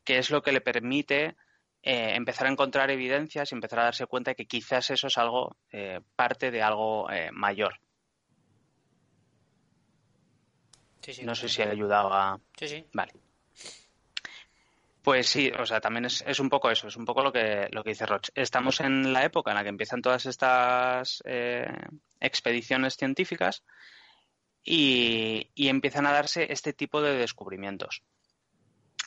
que 0.05 0.19
es 0.19 0.31
lo 0.31 0.43
que 0.43 0.53
le 0.53 0.61
permite 0.61 1.37
eh, 1.83 2.15
empezar 2.15 2.47
a 2.47 2.51
encontrar 2.51 2.91
evidencias 2.91 3.51
y 3.51 3.55
empezar 3.55 3.81
a 3.81 3.85
darse 3.85 4.07
cuenta 4.07 4.31
de 4.31 4.37
que 4.37 4.47
quizás 4.47 4.91
eso 4.91 5.09
es 5.09 5.19
algo, 5.19 5.57
eh, 5.73 6.01
parte 6.17 6.51
de 6.51 6.63
algo 6.63 7.09
mayor. 7.33 7.81
no 11.25 11.35
sé 11.35 11.49
si 11.49 11.63
ha 11.63 11.71
ayudado 11.71 12.13
a. 12.13 12.39
Sí, 12.57 12.69
sí. 12.69 12.87
Vale. 12.93 13.13
Pues 15.03 15.29
sí, 15.29 15.51
o 15.59 15.65
sea, 15.65 15.81
también 15.81 16.05
es, 16.05 16.25
es, 16.27 16.41
un 16.41 16.51
poco 16.51 16.71
eso, 16.71 16.89
es 16.89 16.97
un 16.97 17.05
poco 17.05 17.23
lo 17.23 17.33
que, 17.33 17.69
lo 17.71 17.83
que 17.83 17.91
dice 17.91 18.07
Roch. 18.07 18.29
Estamos 18.35 18.81
en 18.81 19.13
la 19.13 19.25
época 19.25 19.51
en 19.51 19.57
la 19.57 19.63
que 19.63 19.69
empiezan 19.69 20.03
todas 20.03 20.27
estas 20.27 21.23
eh, 21.25 21.67
expediciones 22.21 22.97
científicas 22.97 23.63
y, 24.63 25.51
empiezan 25.57 26.07
a 26.07 26.13
darse 26.13 26.53
este 26.53 26.73
tipo 26.73 27.01
de 27.01 27.15
descubrimientos. 27.15 28.03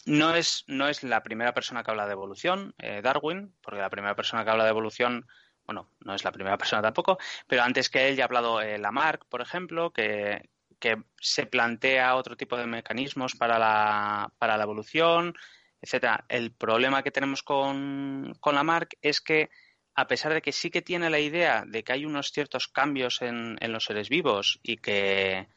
No 0.06 0.34
es, 0.34 0.64
no 0.68 0.88
es 0.88 1.04
la 1.04 1.22
primera 1.22 1.54
persona 1.54 1.84
que 1.84 1.92
habla 1.92 2.08
de 2.08 2.14
evolución, 2.14 2.74
eh, 2.80 3.02
Darwin, 3.04 3.54
porque 3.62 3.80
la 3.80 3.90
primera 3.90 4.16
persona 4.16 4.44
que 4.44 4.50
habla 4.50 4.64
de 4.64 4.72
evolución, 4.72 5.28
bueno, 5.66 5.92
no 6.00 6.16
es 6.16 6.24
la 6.24 6.32
primera 6.32 6.58
persona 6.58 6.82
tampoco, 6.82 7.20
pero 7.48 7.64
antes 7.64 7.90
que 7.90 8.08
él 8.08 8.16
ya 8.16 8.24
ha 8.24 8.26
hablado 8.26 8.62
eh, 8.62 8.80
Lamarck, 8.80 9.26
por 9.26 9.42
ejemplo, 9.42 9.92
que, 9.92 10.50
que 10.80 11.04
se 11.20 11.46
plantea 11.46 12.16
otro 12.16 12.36
tipo 12.36 12.58
de 12.58 12.66
mecanismos 12.66 13.36
para 13.36 13.60
la, 13.60 14.34
para 14.40 14.58
la 14.58 14.64
evolución, 14.64 15.36
etcétera. 15.82 16.26
El 16.30 16.52
problema 16.52 17.04
que 17.04 17.12
tenemos 17.12 17.44
con, 17.44 18.36
con 18.40 18.56
Lamarck 18.56 18.96
es 19.02 19.22
que 19.22 19.50
a 19.96 20.08
pesar 20.08 20.34
de 20.34 20.42
que 20.42 20.52
sí 20.52 20.70
que 20.70 20.82
tiene 20.82 21.10
la 21.10 21.20
idea 21.20 21.64
de 21.68 21.84
que 21.84 21.94
hay 21.94 22.06
unos 22.06 22.32
ciertos 22.32 22.68
cambios 22.68 23.22
en, 23.22 23.58
los 23.72 23.86
seres 23.86 24.10
vivos 24.10 24.60
y 24.64 24.78
que, 24.78 25.48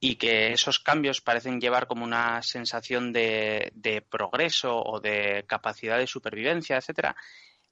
y 0.00 0.16
que 0.16 0.52
esos 0.52 0.80
cambios 0.80 1.20
parecen 1.20 1.60
llevar 1.60 1.86
como 1.86 2.04
una 2.04 2.42
sensación 2.42 3.12
de, 3.12 3.72
de 3.74 4.02
progreso 4.02 4.82
o 4.82 5.00
de 5.00 5.44
capacidad 5.46 5.98
de 5.98 6.06
supervivencia, 6.06 6.76
etcétera, 6.76 7.16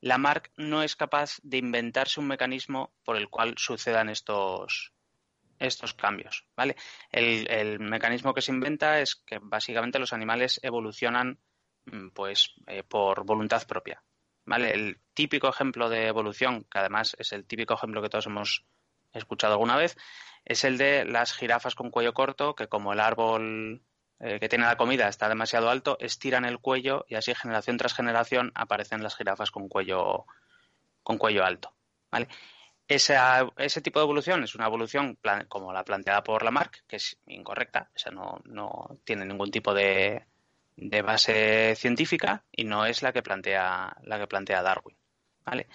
Lamarck 0.00 0.50
no 0.56 0.82
es 0.82 0.96
capaz 0.96 1.38
de 1.42 1.58
inventarse 1.58 2.20
un 2.20 2.26
mecanismo 2.26 2.92
por 3.04 3.16
el 3.16 3.28
cual 3.28 3.54
sucedan 3.56 4.08
estos, 4.08 4.92
estos 5.58 5.94
cambios, 5.94 6.44
¿vale? 6.56 6.74
El, 7.10 7.48
el 7.48 7.78
mecanismo 7.78 8.34
que 8.34 8.42
se 8.42 8.50
inventa 8.50 9.00
es 9.00 9.14
que 9.14 9.38
básicamente 9.40 10.00
los 10.00 10.12
animales 10.12 10.58
evolucionan 10.62 11.38
pues 12.14 12.54
eh, 12.66 12.82
por 12.82 13.24
voluntad 13.24 13.66
propia. 13.66 14.02
¿vale? 14.44 14.72
El 14.72 15.00
típico 15.14 15.48
ejemplo 15.48 15.88
de 15.88 16.06
evolución, 16.06 16.64
que 16.70 16.78
además 16.78 17.16
es 17.18 17.32
el 17.32 17.44
típico 17.44 17.74
ejemplo 17.74 18.02
que 18.02 18.08
todos 18.08 18.26
hemos 18.26 18.64
escuchado 19.12 19.54
alguna 19.54 19.76
vez, 19.76 19.96
es 20.44 20.64
el 20.64 20.78
de 20.78 21.04
las 21.04 21.32
jirafas 21.32 21.74
con 21.74 21.90
cuello 21.90 22.14
corto, 22.14 22.54
que 22.54 22.68
como 22.68 22.92
el 22.92 23.00
árbol 23.00 23.82
eh, 24.20 24.40
que 24.40 24.48
tiene 24.48 24.66
la 24.66 24.76
comida 24.76 25.08
está 25.08 25.28
demasiado 25.28 25.68
alto, 25.68 25.96
estiran 26.00 26.44
el 26.44 26.58
cuello 26.58 27.04
y 27.08 27.14
así 27.14 27.34
generación 27.34 27.76
tras 27.76 27.94
generación 27.94 28.52
aparecen 28.54 29.02
las 29.02 29.16
jirafas 29.16 29.50
con 29.50 29.68
cuello, 29.68 30.26
con 31.02 31.18
cuello 31.18 31.44
alto. 31.44 31.74
¿vale? 32.10 32.28
ese 32.88 33.80
tipo 33.80 34.00
de 34.00 34.04
evolución 34.04 34.44
es 34.44 34.54
una 34.54 34.66
evolución 34.66 35.18
como 35.48 35.72
la 35.72 35.84
planteada 35.84 36.22
por 36.22 36.44
Lamarck, 36.44 36.84
que 36.86 36.96
es 36.96 37.18
incorrecta, 37.26 37.90
o 37.94 37.98
sea, 37.98 38.12
no, 38.12 38.40
no 38.44 38.98
tiene 39.04 39.24
ningún 39.24 39.50
tipo 39.50 39.72
de, 39.72 40.26
de, 40.76 41.02
base 41.02 41.74
científica 41.76 42.44
y 42.50 42.64
no 42.64 42.86
es 42.86 43.02
la 43.02 43.12
que 43.12 43.22
plantea, 43.22 43.96
la 44.02 44.18
que 44.18 44.26
plantea 44.26 44.62
Darwin. 44.62 44.96
¿vale? 45.44 45.68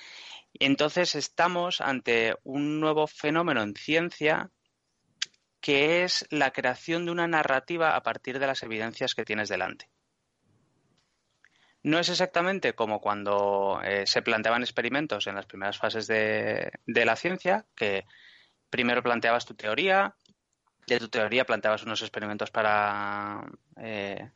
Entonces 0.54 1.16
estamos 1.16 1.82
ante 1.82 2.36
un 2.44 2.80
nuevo 2.80 3.08
fenómeno 3.08 3.62
en 3.62 3.76
ciencia 3.76 4.52
que 5.60 6.04
es 6.04 6.26
la 6.30 6.52
creación 6.52 7.06
de 7.06 7.12
una 7.12 7.28
narrativa 7.28 7.96
a 7.96 8.04
partir 8.04 8.40
de 8.40 8.48
las 8.48 8.64
evidencias 8.64 9.14
que 9.14 9.26
tienes 9.26 9.50
delante. 9.50 9.90
No 11.84 12.00
es 12.00 12.10
exactamente 12.10 12.74
como 12.74 13.00
cuando 13.00 13.80
eh, 13.84 14.06
se 14.08 14.22
planteaban 14.22 14.62
experimentos 14.62 15.28
en 15.28 15.36
las 15.36 15.46
primeras 15.46 15.78
fases 15.78 16.08
de, 16.08 16.72
la 16.86 17.16
ciencia, 17.16 17.66
que 17.76 18.06
primero 18.70 19.04
planteabas 19.04 19.46
tu 19.46 19.54
teoría, 19.54 20.16
de 20.86 21.00
tu 21.00 21.10
teoría 21.10 21.46
planteabas 21.46 21.84
unos 21.84 22.02
experimentos 22.02 22.52
para, 22.52 23.42
eh, 23.78 24.32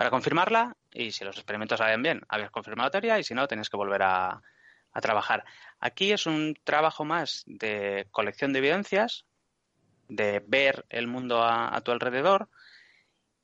para 0.00 0.08
confirmarla, 0.08 0.78
y 0.90 1.12
si 1.12 1.26
los 1.26 1.36
experimentos 1.36 1.78
salen 1.78 2.02
bien, 2.02 2.22
habías 2.26 2.50
confirmado 2.50 2.86
la 2.86 2.90
teoría, 2.90 3.18
y 3.18 3.22
si 3.22 3.34
no, 3.34 3.46
tenías 3.46 3.68
que 3.68 3.76
volver 3.76 4.02
a, 4.02 4.40
trabajar. 5.02 5.44
Aquí 5.78 6.10
es 6.10 6.24
un 6.24 6.54
trabajo 6.64 7.04
más 7.04 7.42
de 7.44 8.06
colección 8.10 8.54
de 8.54 8.60
evidencias, 8.60 9.26
de 10.08 10.42
ver 10.46 10.86
el 10.88 11.06
mundo 11.06 11.42
a, 11.44 11.78
tu 11.82 11.90
alrededor 11.90 12.48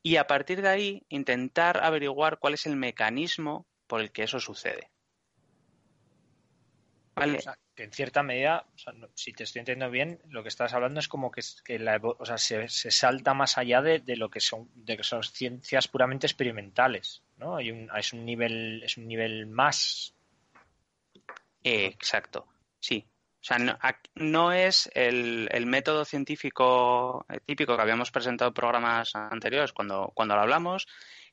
y 0.02 0.16
a 0.16 0.26
partir 0.26 0.62
de 0.62 0.70
ahí 0.70 1.06
intentar 1.10 1.84
averiguar 1.84 2.38
cuál 2.38 2.54
es 2.54 2.64
el 2.64 2.76
mecanismo 2.76 3.66
por 3.86 4.00
el 4.00 4.10
que 4.10 4.22
eso 4.22 4.40
sucede. 4.40 4.90
¿Vale? 7.16 7.40
que 7.74 7.84
en 7.84 7.92
cierta 7.92 8.22
medida, 8.22 8.66
si 9.14 9.32
te 9.32 9.44
estoy 9.44 9.60
entendiendo 9.60 9.90
bien, 9.90 10.20
lo 10.28 10.42
que 10.42 10.48
estás 10.48 10.74
hablando 10.74 11.00
es 11.00 11.08
como 11.08 11.30
que, 11.30 11.42
la, 11.78 11.98
o 12.02 12.24
sea, 12.24 12.38
se, 12.38 12.68
salta 12.68 13.34
más 13.34 13.58
allá 13.58 13.80
de, 13.82 14.02
lo 14.16 14.30
que 14.30 14.40
son 14.40 14.70
de 14.74 14.96
que 14.96 15.02
son 15.02 15.22
ciencias 15.22 15.88
puramente 15.88 16.26
experimentales, 16.26 17.22
¿no? 17.36 17.56
Hay 17.56 17.70
un, 17.70 17.90
es 17.96 18.12
un 18.12 18.24
nivel 18.24 18.82
es 18.82 18.96
un 18.96 19.06
nivel 19.08 19.46
más. 19.46 20.14
exacto, 21.62 22.46
sí. 22.80 23.06
O 23.40 23.44
sea, 23.46 23.58
no, 24.16 24.52
es 24.52 24.90
el, 24.92 25.66
método 25.66 26.04
científico 26.04 27.24
eh, 27.28 27.38
típico 27.44 27.76
que 27.76 27.82
habíamos 27.82 28.10
presentado 28.10 28.48
en 28.48 28.54
programas 28.54 29.14
anteriores 29.14 29.72
cuando, 29.72 30.10
cuando 30.14 30.34
lo 30.34 30.40
hablamos, 30.40 30.88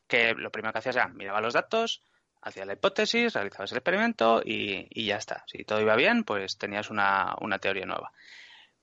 que 0.07 0.33
lo 0.33 0.51
primero 0.51 0.73
que 0.73 0.79
hacías 0.79 0.97
era 0.97 1.07
miraba 1.07 1.41
los 1.41 1.55
datos, 1.55 2.03
hacía 2.43 2.65
la 2.65 2.73
hipótesis, 2.73 3.33
realizabas 3.33 3.71
el 3.71 3.77
experimento 3.77 4.41
y, 4.43 5.05
ya 5.05 5.17
está. 5.17 5.43
Si 5.47 5.63
todo 5.63 5.81
iba 5.81 5.95
bien, 5.95 6.23
pues 6.23 6.57
tenías 6.57 6.89
una, 6.89 7.35
teoría 7.61 7.85
nueva. 7.85 8.11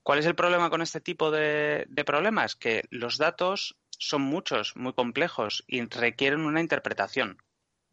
¿Cuál 0.03 0.19
es 0.19 0.25
el 0.25 0.35
problema 0.35 0.69
con 0.69 0.81
este 0.81 0.99
tipo 0.99 1.29
de, 1.29 1.85
de 1.87 2.03
problemas? 2.03 2.55
Que 2.55 2.83
los 2.89 3.17
datos 3.17 3.77
son 3.99 4.23
muchos, 4.23 4.75
muy 4.75 4.93
complejos 4.93 5.63
y 5.67 5.81
requieren 5.85 6.41
una 6.41 6.61
interpretación. 6.61 7.37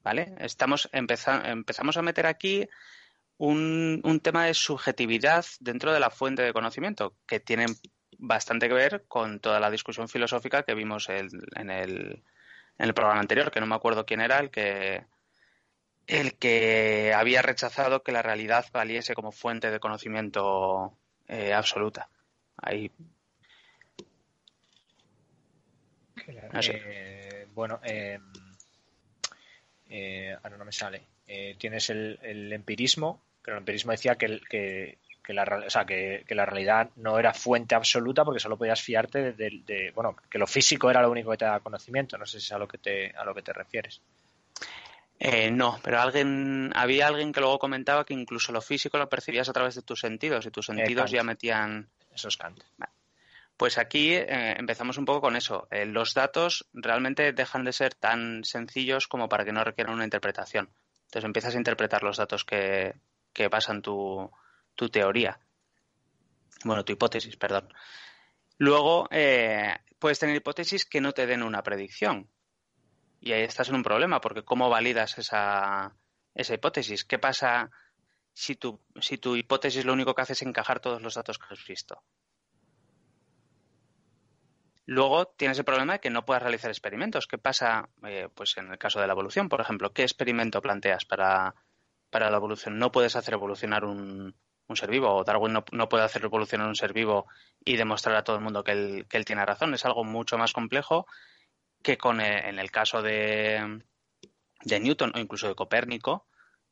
¿Vale? 0.00 0.34
Estamos 0.38 0.88
empezamos 0.92 1.96
a 1.96 2.02
meter 2.02 2.26
aquí 2.26 2.66
un, 3.36 4.00
un, 4.04 4.20
tema 4.20 4.46
de 4.46 4.54
subjetividad 4.54 5.44
dentro 5.60 5.92
de 5.92 6.00
la 6.00 6.08
fuente 6.08 6.42
de 6.42 6.52
conocimiento, 6.52 7.14
que 7.26 7.40
tiene 7.40 7.66
bastante 8.16 8.68
que 8.68 8.74
ver 8.74 9.04
con 9.06 9.40
toda 9.40 9.60
la 9.60 9.70
discusión 9.70 10.08
filosófica 10.08 10.62
que 10.62 10.74
vimos 10.74 11.08
en, 11.08 11.28
el, 11.70 12.22
en 12.78 12.86
el 12.86 12.94
programa 12.94 13.20
anterior, 13.20 13.50
que 13.50 13.60
no 13.60 13.66
me 13.66 13.74
acuerdo 13.74 14.06
quién 14.06 14.20
era 14.20 14.38
el 14.38 14.50
que 14.50 15.04
el 16.08 16.34
que 16.34 17.12
había 17.14 17.42
rechazado 17.42 18.02
que 18.02 18.12
la 18.12 18.22
realidad 18.22 18.66
valiese 18.72 19.14
como 19.14 19.30
fuente 19.30 19.70
de 19.70 19.78
conocimiento 19.78 20.92
eh, 21.28 21.52
absoluta. 21.52 22.08
Ahí. 22.56 22.90
Eh, 26.26 27.46
bueno, 27.54 27.78
eh, 27.84 28.18
ahora 30.42 30.56
no 30.56 30.64
me 30.64 30.72
sale. 30.72 31.02
tienes 31.58 31.90
el, 31.90 32.18
el 32.22 32.52
empirismo, 32.52 33.22
pero 33.42 33.56
el 33.56 33.60
empirismo 33.60 33.92
decía 33.92 34.16
que, 34.16 34.40
que, 34.48 34.98
que 35.28 35.34
la, 35.34 35.44
o 35.44 35.70
sea, 35.70 35.84
que, 35.84 36.24
la 36.30 36.46
realidad 36.46 36.88
no 36.96 37.18
era 37.18 37.34
fuente 37.34 37.74
absoluta 37.74 38.24
porque 38.24 38.40
solo 38.40 38.56
podías 38.56 38.80
fiarte 38.80 39.34
de, 39.34 39.92
bueno, 39.94 40.16
que 40.30 40.38
lo 40.38 40.46
físico 40.46 40.90
era 40.90 41.02
lo 41.02 41.10
único 41.10 41.30
que 41.30 41.36
te 41.36 41.44
da 41.44 41.60
conocimiento. 41.60 42.16
No 42.16 42.24
sé 42.24 42.40
si 42.40 42.46
es 42.46 42.52
a 42.52 42.58
lo 42.58 42.66
que 42.66 42.78
te, 42.78 43.10
a 43.10 43.26
lo 43.26 43.34
que 43.34 43.42
te 43.42 43.52
refieres. 43.52 44.00
Eh, 45.20 45.50
no, 45.50 45.80
pero 45.82 46.00
alguien, 46.00 46.70
había 46.74 47.08
alguien 47.08 47.32
que 47.32 47.40
luego 47.40 47.58
comentaba 47.58 48.04
que 48.04 48.14
incluso 48.14 48.52
lo 48.52 48.60
físico 48.60 48.98
lo 48.98 49.08
percibías 49.08 49.48
a 49.48 49.52
través 49.52 49.74
de 49.74 49.82
tus 49.82 50.00
sentidos 50.00 50.46
y 50.46 50.50
tus 50.50 50.66
sentidos 50.66 51.10
ya 51.10 51.24
metían. 51.24 51.88
Eso 52.12 52.28
es 52.28 52.36
Kant. 52.36 52.62
Pues 53.56 53.78
aquí 53.78 54.14
eh, 54.14 54.54
empezamos 54.56 54.98
un 54.98 55.04
poco 55.04 55.20
con 55.20 55.34
eso. 55.34 55.66
Eh, 55.72 55.86
los 55.86 56.14
datos 56.14 56.68
realmente 56.72 57.32
dejan 57.32 57.64
de 57.64 57.72
ser 57.72 57.94
tan 57.94 58.44
sencillos 58.44 59.08
como 59.08 59.28
para 59.28 59.44
que 59.44 59.52
no 59.52 59.64
requieran 59.64 59.94
una 59.94 60.04
interpretación. 60.04 60.70
Entonces 61.06 61.24
empiezas 61.24 61.54
a 61.54 61.58
interpretar 61.58 62.04
los 62.04 62.18
datos 62.18 62.44
que, 62.44 62.94
que 63.32 63.48
basan 63.48 63.82
tu, 63.82 64.30
tu 64.76 64.88
teoría. 64.88 65.40
Bueno, 66.64 66.84
tu 66.84 66.92
hipótesis, 66.92 67.36
perdón. 67.36 67.72
Luego, 68.58 69.08
eh, 69.10 69.76
puedes 69.98 70.18
tener 70.18 70.36
hipótesis 70.36 70.84
que 70.84 71.00
no 71.00 71.12
te 71.12 71.26
den 71.26 71.42
una 71.42 71.62
predicción. 71.62 72.28
Y 73.20 73.32
ahí 73.32 73.42
estás 73.42 73.68
en 73.68 73.76
un 73.76 73.82
problema, 73.82 74.20
porque 74.20 74.44
¿cómo 74.44 74.68
validas 74.68 75.18
esa, 75.18 75.96
esa 76.34 76.54
hipótesis? 76.54 77.04
¿Qué 77.04 77.18
pasa 77.18 77.70
si 78.32 78.56
tu, 78.56 78.80
si 79.00 79.18
tu 79.18 79.36
hipótesis 79.36 79.84
lo 79.84 79.92
único 79.92 80.14
que 80.14 80.22
hace 80.22 80.34
es 80.34 80.42
encajar 80.42 80.80
todos 80.80 81.02
los 81.02 81.14
datos 81.14 81.38
que 81.38 81.46
has 81.50 81.66
visto? 81.66 82.02
Luego 84.86 85.26
tienes 85.26 85.58
el 85.58 85.64
problema 85.64 85.94
de 85.94 86.00
que 86.00 86.10
no 86.10 86.24
puedas 86.24 86.42
realizar 86.42 86.70
experimentos. 86.70 87.26
¿Qué 87.26 87.36
pasa, 87.36 87.90
eh, 88.04 88.28
pues 88.34 88.56
en 88.56 88.70
el 88.70 88.78
caso 88.78 89.00
de 89.00 89.06
la 89.06 89.12
evolución, 89.12 89.48
por 89.48 89.60
ejemplo? 89.60 89.92
¿Qué 89.92 90.02
experimento 90.02 90.62
planteas 90.62 91.04
para, 91.04 91.54
para 92.10 92.30
la 92.30 92.36
evolución. 92.36 92.78
No 92.78 92.90
puedes 92.92 93.16
hacer 93.16 93.34
evolucionar 93.34 93.84
un, 93.84 94.34
un 94.68 94.76
ser 94.76 94.90
vivo, 94.90 95.14
o 95.14 95.24
Darwin 95.24 95.52
no, 95.52 95.88
puede 95.88 96.04
hacer 96.04 96.24
evolucionar 96.24 96.68
un 96.68 96.74
ser 96.74 96.92
vivo 96.92 97.26
y 97.64 97.76
demostrar 97.76 98.16
a 98.16 98.24
todo 98.24 98.36
el 98.36 98.42
mundo 98.42 98.64
que 98.64 98.72
él, 98.72 99.06
que 99.08 99.16
él 99.16 99.24
tiene 99.24 99.44
razón. 99.44 99.74
Es 99.74 99.84
algo 99.84 100.04
mucho 100.04 100.38
más 100.38 100.52
complejo 100.52 101.06
que 101.82 101.98
con 101.98 102.20
eh, 102.20 102.48
en 102.48 102.58
el 102.58 102.70
caso 102.70 103.02
de, 103.02 103.82
de 104.62 104.80
Newton 104.80 105.12
o 105.14 105.18
incluso 105.18 105.48
de 105.48 105.54
Copérnico 105.54 106.26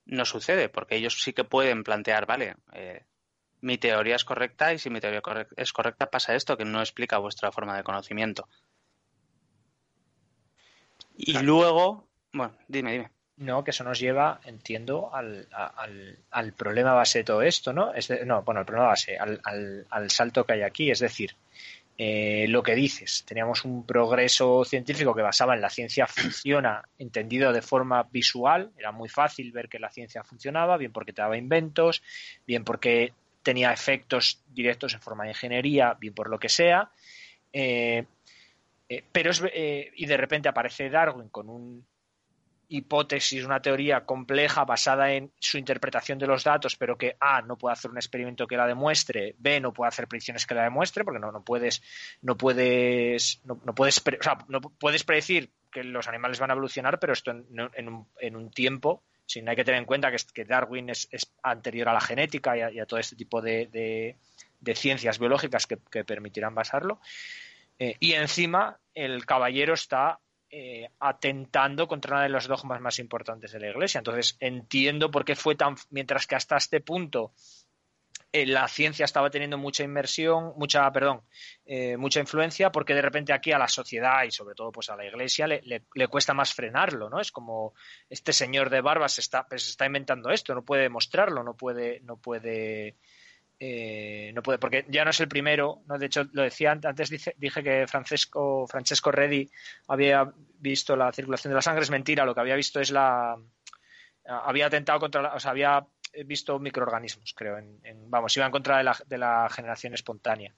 no 0.06 0.24
sucede, 0.24 0.68
porque 0.68 0.96
ellos 0.96 1.22
sí 1.22 1.32
que 1.32 1.44
pueden 1.44 1.82
plantear, 1.82 2.26
vale, 2.26 2.56
eh, 2.72 3.04
mi 3.60 3.78
teoría 3.78 4.16
es 4.16 4.24
correcta 4.24 4.72
y 4.72 4.78
si 4.78 4.90
mi 4.90 5.00
teoría 5.00 5.22
es 5.56 5.72
correcta 5.72 6.10
pasa 6.10 6.34
esto 6.34 6.56
que 6.56 6.64
no 6.64 6.80
explica 6.80 7.18
vuestra 7.18 7.50
forma 7.50 7.76
de 7.76 7.82
conocimiento. 7.82 8.48
Y 11.16 11.38
luego, 11.38 12.06
bueno, 12.32 12.54
dime, 12.68 12.92
dime. 12.92 13.10
No, 13.38 13.64
que 13.64 13.70
eso 13.70 13.84
nos 13.84 13.98
lleva, 13.98 14.40
entiendo, 14.44 15.14
al, 15.14 15.46
al, 16.30 16.52
problema 16.54 16.94
base 16.94 17.18
de 17.18 17.24
todo 17.24 17.42
esto, 17.42 17.72
¿no? 17.72 17.92
no, 18.24 18.42
bueno, 18.42 18.60
el 18.60 18.66
problema 18.66 18.88
base, 18.88 19.18
al, 19.18 20.10
salto 20.10 20.44
que 20.44 20.54
hay 20.54 20.62
aquí. 20.62 20.90
Es 20.90 21.00
decir, 21.00 21.36
eh, 21.98 22.46
lo 22.48 22.62
que 22.62 22.74
dices, 22.74 23.24
teníamos 23.26 23.64
un 23.64 23.86
progreso 23.86 24.64
científico 24.64 25.14
que 25.14 25.22
basaba 25.22 25.54
en 25.54 25.62
la 25.62 25.70
ciencia 25.70 26.06
funciona 26.06 26.82
entendido 26.98 27.52
de 27.52 27.62
forma 27.62 28.02
visual, 28.04 28.70
era 28.76 28.92
muy 28.92 29.08
fácil 29.08 29.50
ver 29.52 29.68
que 29.68 29.78
la 29.78 29.90
ciencia 29.90 30.22
funcionaba, 30.22 30.76
bien 30.76 30.92
porque 30.92 31.14
te 31.14 31.22
daba 31.22 31.38
inventos, 31.38 32.02
bien 32.46 32.64
porque 32.64 33.14
tenía 33.42 33.72
efectos 33.72 34.42
directos 34.48 34.92
en 34.92 35.00
forma 35.00 35.24
de 35.24 35.30
ingeniería, 35.30 35.94
bien 35.94 36.12
por 36.12 36.28
lo 36.28 36.38
que 36.38 36.48
sea. 36.48 36.90
Eh, 37.52 38.04
eh, 38.88 39.04
pero 39.10 39.30
es, 39.30 39.42
y 39.94 40.04
de 40.04 40.16
repente 40.16 40.48
aparece 40.48 40.90
Darwin 40.90 41.28
con 41.30 41.48
un 41.48 41.86
hipótesis, 42.68 43.44
una 43.44 43.60
teoría 43.60 44.04
compleja 44.04 44.64
basada 44.64 45.12
en 45.12 45.32
su 45.38 45.58
interpretación 45.58 46.18
de 46.18 46.26
los 46.26 46.44
datos, 46.44 46.76
pero 46.76 46.98
que 46.98 47.16
A 47.20 47.42
no 47.42 47.56
puede 47.56 47.74
hacer 47.74 47.90
un 47.90 47.96
experimento 47.96 48.46
que 48.46 48.56
la 48.56 48.66
demuestre, 48.66 49.34
B 49.38 49.60
no 49.60 49.72
puede 49.72 49.88
hacer 49.88 50.08
predicciones 50.08 50.46
que 50.46 50.54
la 50.54 50.64
demuestre, 50.64 51.04
porque 51.04 51.20
no, 51.20 51.32
no 51.32 51.42
puedes, 51.42 51.82
no 52.22 52.36
puedes, 52.36 53.40
no, 53.44 53.74
puedes, 53.74 54.02
no 54.48 54.60
puedes 54.60 55.04
predecir 55.04 55.50
que 55.76 55.84
los 55.84 56.08
animales 56.08 56.38
van 56.38 56.50
a 56.50 56.54
evolucionar, 56.54 56.98
pero 56.98 57.12
esto 57.12 57.30
en, 57.32 57.44
un, 57.88 58.06
en 58.18 58.36
un, 58.36 58.50
tiempo, 58.50 59.02
sin 59.26 59.46
hay 59.46 59.56
que 59.56 59.64
tener 59.64 59.78
en 59.78 59.84
cuenta 59.84 60.10
que, 60.10 60.16
que 60.32 60.44
Darwin 60.46 60.88
es, 60.88 61.08
anterior 61.42 61.90
a 61.90 61.92
la 61.92 62.00
genética 62.00 62.56
y 62.56 62.80
a, 62.80 62.86
todo 62.86 62.98
este 62.98 63.14
tipo 63.14 63.42
de, 63.42 63.66
de, 64.60 64.74
ciencias 64.74 65.18
biológicas 65.18 65.66
que, 65.66 66.04
permitirán 66.04 66.54
basarlo. 66.54 66.98
Eh, 67.78 67.96
y 68.00 68.12
encima 68.12 68.78
el 68.94 69.26
caballero 69.26 69.74
está 69.74 70.18
eh, 70.58 70.88
atentando 71.00 71.86
contra 71.86 72.14
uno 72.16 72.22
de 72.22 72.30
los 72.30 72.48
dogmas 72.48 72.80
más 72.80 72.98
importantes 72.98 73.52
de 73.52 73.60
la 73.60 73.68
Iglesia. 73.68 73.98
Entonces 73.98 74.38
entiendo 74.40 75.10
por 75.10 75.22
qué 75.22 75.36
fue 75.36 75.54
tan, 75.54 75.74
mientras 75.90 76.26
que 76.26 76.34
hasta 76.34 76.56
este 76.56 76.80
punto 76.80 77.34
eh, 78.32 78.46
la 78.46 78.66
ciencia 78.66 79.04
estaba 79.04 79.28
teniendo 79.28 79.58
mucha 79.58 79.84
inmersión, 79.84 80.54
mucha, 80.56 80.90
perdón, 80.90 81.20
eh, 81.66 81.98
mucha 81.98 82.20
influencia, 82.20 82.72
porque 82.72 82.94
de 82.94 83.02
repente 83.02 83.34
aquí 83.34 83.52
a 83.52 83.58
la 83.58 83.68
sociedad 83.68 84.24
y 84.24 84.30
sobre 84.30 84.54
todo 84.54 84.72
pues 84.72 84.88
a 84.88 84.96
la 84.96 85.04
iglesia 85.04 85.46
le, 85.46 85.60
le, 85.62 86.08
cuesta 86.08 86.32
más 86.32 86.54
frenarlo, 86.54 87.10
¿no? 87.10 87.20
Es 87.20 87.30
como 87.30 87.74
este 88.08 88.32
señor 88.32 88.70
de 88.70 88.80
barba 88.80 89.10
se 89.10 89.20
está, 89.20 89.46
pues, 89.46 89.68
está 89.68 89.84
inventando 89.84 90.30
esto, 90.30 90.54
no 90.54 90.64
puede 90.64 90.88
mostrarlo, 90.88 91.42
no 91.44 91.54
puede, 91.54 92.00
no 92.00 92.16
puede 92.16 92.96
eh, 93.58 94.32
no 94.34 94.42
puede, 94.42 94.58
porque 94.58 94.84
ya 94.88 95.04
no 95.04 95.10
es 95.10 95.20
el 95.20 95.28
primero, 95.28 95.82
¿no? 95.86 95.98
de 95.98 96.06
hecho 96.06 96.24
lo 96.32 96.42
decía 96.42 96.72
antes, 96.72 97.10
dije, 97.10 97.62
que 97.62 97.86
Francesco, 97.86 98.66
Reddy 99.10 99.50
había 99.88 100.30
visto 100.58 100.96
la 100.96 101.12
circulación 101.12 101.52
de 101.52 101.56
la 101.56 101.62
sangre, 101.62 101.82
es 101.82 101.90
mentira, 101.90 102.24
lo 102.24 102.34
que 102.34 102.40
había 102.40 102.56
visto 102.56 102.80
es 102.80 102.90
la, 102.90 103.36
había 104.24 104.66
atentado 104.66 105.00
contra, 105.00 105.22
la, 105.22 105.34
o 105.34 105.40
sea, 105.40 105.52
había 105.52 105.86
visto 106.24 106.58
microorganismos, 106.58 107.34
creo, 107.34 107.58
en, 107.58 108.10
vamos, 108.10 108.36
iba 108.36 108.46
en 108.46 108.52
contra 108.52 108.78
de 108.78 108.84
la, 108.84 108.96
de 109.06 109.18
la 109.18 109.48
generación 109.50 109.94
espontánea. 109.94 110.54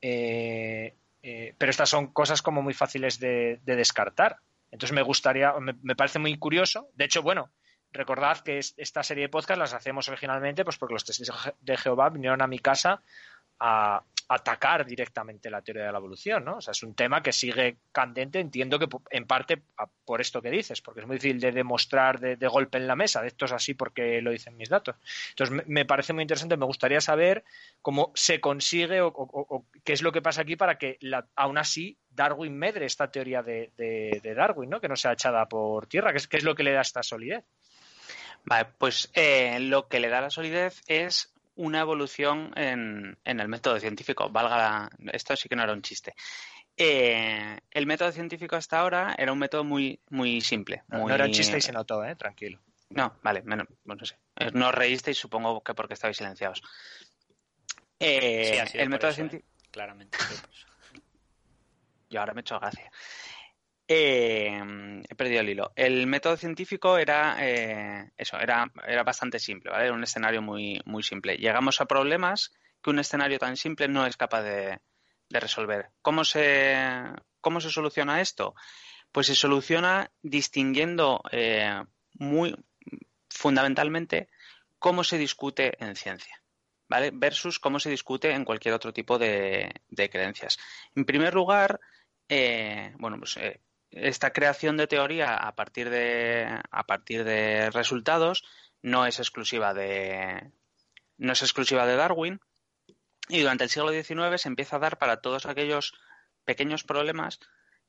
Eh, 0.00 0.94
eh, 1.22 1.54
pero 1.58 1.70
estas 1.70 1.88
son 1.88 2.12
cosas 2.12 2.42
como 2.42 2.62
muy 2.62 2.74
fáciles 2.74 3.18
de, 3.18 3.60
descartar. 3.64 4.36
Entonces 4.70 4.94
me 4.94 5.02
gustaría, 5.02 5.52
me, 5.60 5.96
parece 5.96 6.18
muy 6.18 6.36
curioso. 6.38 6.90
De 6.94 7.04
hecho, 7.04 7.22
bueno, 7.22 7.50
recordad 7.92 8.40
que 8.40 8.58
esta 8.58 9.02
serie 9.02 9.24
de 9.24 9.28
podcast 9.28 9.58
las 9.58 9.74
hacemos 9.74 10.08
originalmente 10.08 10.64
pues 10.64 10.78
porque 10.78 10.94
los 10.94 11.04
testigos 11.04 11.52
de 11.60 11.76
Jehová 11.76 12.10
vinieron 12.10 12.42
a 12.42 12.46
mi 12.46 12.58
casa 12.58 13.02
a 13.60 14.02
atacar 14.30 14.84
directamente 14.84 15.48
la 15.48 15.62
teoría 15.62 15.86
de 15.86 15.92
la 15.92 15.98
evolución, 15.98 16.44
¿no? 16.44 16.58
O 16.58 16.60
sea, 16.60 16.72
es 16.72 16.82
un 16.82 16.94
tema 16.94 17.22
que 17.22 17.32
sigue 17.32 17.78
candente, 17.92 18.38
entiendo 18.38 18.78
que 18.78 18.86
en 19.10 19.26
parte 19.26 19.62
por 20.04 20.20
esto 20.20 20.42
que 20.42 20.50
dices, 20.50 20.82
porque 20.82 21.00
es 21.00 21.06
muy 21.06 21.16
difícil 21.16 21.40
de 21.40 21.50
demostrar 21.50 22.20
de, 22.20 22.48
golpe 22.48 22.76
en 22.76 22.86
la 22.86 22.94
mesa, 22.94 23.26
esto 23.26 23.46
es 23.46 23.52
así 23.52 23.72
porque 23.72 24.20
lo 24.20 24.30
dicen 24.30 24.56
mis 24.58 24.68
datos. 24.68 24.96
Entonces, 25.30 25.66
me, 25.66 25.86
parece 25.86 26.12
muy 26.12 26.22
interesante, 26.22 26.58
me 26.58 26.66
gustaría 26.66 27.00
saber 27.00 27.42
cómo 27.80 28.12
se 28.14 28.38
consigue 28.38 29.00
o, 29.00 29.64
qué 29.82 29.94
es 29.94 30.02
lo 30.02 30.12
que 30.12 30.20
pasa 30.20 30.42
aquí 30.42 30.56
para 30.56 30.76
que 30.76 30.98
aún 31.34 31.56
así 31.56 31.96
Darwin 32.10 32.54
medre 32.54 32.84
esta 32.84 33.10
teoría 33.10 33.42
de, 33.42 34.20
Darwin, 34.36 34.68
¿no? 34.68 34.80
Que 34.80 34.88
no 34.88 34.96
sea 34.96 35.12
echada 35.12 35.48
por 35.48 35.86
tierra, 35.86 36.12
que 36.12 36.18
es, 36.18 36.28
es 36.30 36.44
lo 36.44 36.54
que 36.54 36.64
le 36.64 36.72
da 36.72 36.82
esta 36.82 37.02
solidez. 37.02 37.44
Vale, 38.48 38.68
pues 38.78 39.10
eh, 39.14 39.60
lo 39.60 39.88
que 39.88 40.00
le 40.00 40.08
da 40.08 40.20
la 40.20 40.30
solidez 40.30 40.82
es 40.86 41.32
una 41.56 41.80
evolución 41.80 42.52
en, 42.56 43.18
el 43.24 43.48
método 43.48 43.78
científico. 43.78 44.30
Valga 44.30 44.88
esto 45.12 45.36
sí 45.36 45.48
que 45.48 45.56
no 45.56 45.64
era 45.64 45.72
un 45.72 45.82
chiste. 45.82 46.14
Eh, 46.76 47.58
el 47.72 47.86
método 47.86 48.12
científico 48.12 48.56
hasta 48.56 48.78
ahora 48.78 49.14
era 49.18 49.32
un 49.32 49.38
método 49.38 49.64
muy, 49.64 50.00
muy 50.10 50.40
simple. 50.40 50.84
No 50.88 51.10
era 51.10 51.26
un 51.26 51.32
chiste 51.32 51.58
y 51.58 51.60
se 51.60 51.72
notó, 51.72 52.04
¿eh? 52.04 52.14
Tranquilo. 52.14 52.60
No, 52.90 53.18
vale, 53.22 53.42
bueno, 53.44 53.64
no 53.84 54.04
sé. 54.04 54.16
Eh, 54.36 54.50
no 54.54 54.72
reísteis, 54.72 55.18
supongo 55.18 55.62
que 55.62 55.74
porque 55.74 55.94
estabais 55.94 56.16
silenciados. 56.16 56.62
Eh, 57.98 58.64
el 58.74 58.88
método 58.88 59.12
científico. 59.12 59.48
claramente. 59.70 60.16
Yo 62.08 62.20
ahora 62.20 62.32
me 62.32 62.40
he 62.40 62.42
hecho 62.42 62.58
gracia. 62.58 62.90
Eh, 63.90 65.02
he 65.08 65.14
perdido 65.14 65.40
el 65.40 65.48
hilo. 65.48 65.72
El 65.74 66.06
método 66.06 66.36
científico 66.36 66.98
era 66.98 67.38
eh, 67.40 68.10
eso, 68.18 68.38
era, 68.38 68.70
era 68.86 69.02
bastante 69.02 69.38
simple, 69.38 69.70
¿vale? 69.70 69.86
Era 69.86 69.94
un 69.94 70.02
escenario 70.02 70.42
muy, 70.42 70.82
muy 70.84 71.02
simple. 71.02 71.38
Llegamos 71.38 71.80
a 71.80 71.86
problemas 71.86 72.52
que 72.82 72.90
un 72.90 72.98
escenario 72.98 73.38
tan 73.38 73.56
simple 73.56 73.88
no 73.88 74.04
es 74.04 74.18
capaz 74.18 74.42
de, 74.42 74.78
resolver. 75.30 75.88
¿Cómo 76.02 76.22
se, 76.24 76.76
¿Cómo 77.40 77.62
se 77.62 77.70
soluciona 77.70 78.20
esto? 78.20 78.54
Pues 79.10 79.26
se 79.26 79.34
soluciona 79.34 80.10
distinguiendo 80.22 81.22
eh, 81.32 81.82
muy 82.12 82.54
fundamentalmente 83.30 84.28
cómo 84.78 85.02
se 85.02 85.16
discute 85.16 85.82
en 85.82 85.96
ciencia. 85.96 86.42
¿Vale? 86.90 87.10
Versus 87.12 87.58
cómo 87.58 87.80
se 87.80 87.90
discute 87.90 88.32
en 88.32 88.44
cualquier 88.44 88.74
otro 88.74 88.92
tipo 88.92 89.18
de, 89.18 89.72
creencias. 89.90 90.58
En 90.94 91.04
primer 91.04 91.34
lugar, 91.34 91.80
bueno, 92.98 93.18
pues 93.18 93.38
esta 93.90 94.32
creación 94.32 94.76
de 94.76 94.86
teoría 94.86 95.36
a 95.36 95.54
partir 95.54 95.90
de, 95.90 96.60
a 96.70 96.84
partir 96.84 97.24
de 97.24 97.70
resultados 97.70 98.44
no 98.82 99.06
es 99.06 99.18
exclusiva 99.18 99.74
de, 99.74 100.52
no 101.16 101.32
es 101.32 101.42
exclusiva 101.42 101.86
de 101.86 101.96
Darwin 101.96 102.40
y 103.28 103.40
durante 103.40 103.64
el 103.64 103.70
siglo 103.70 103.90
XIX 103.90 104.40
se 104.40 104.48
empieza 104.48 104.76
a 104.76 104.80
dar 104.80 104.98
para 104.98 105.20
todos 105.20 105.46
aquellos 105.46 105.94
pequeños 106.44 106.84
problemas 106.84 107.40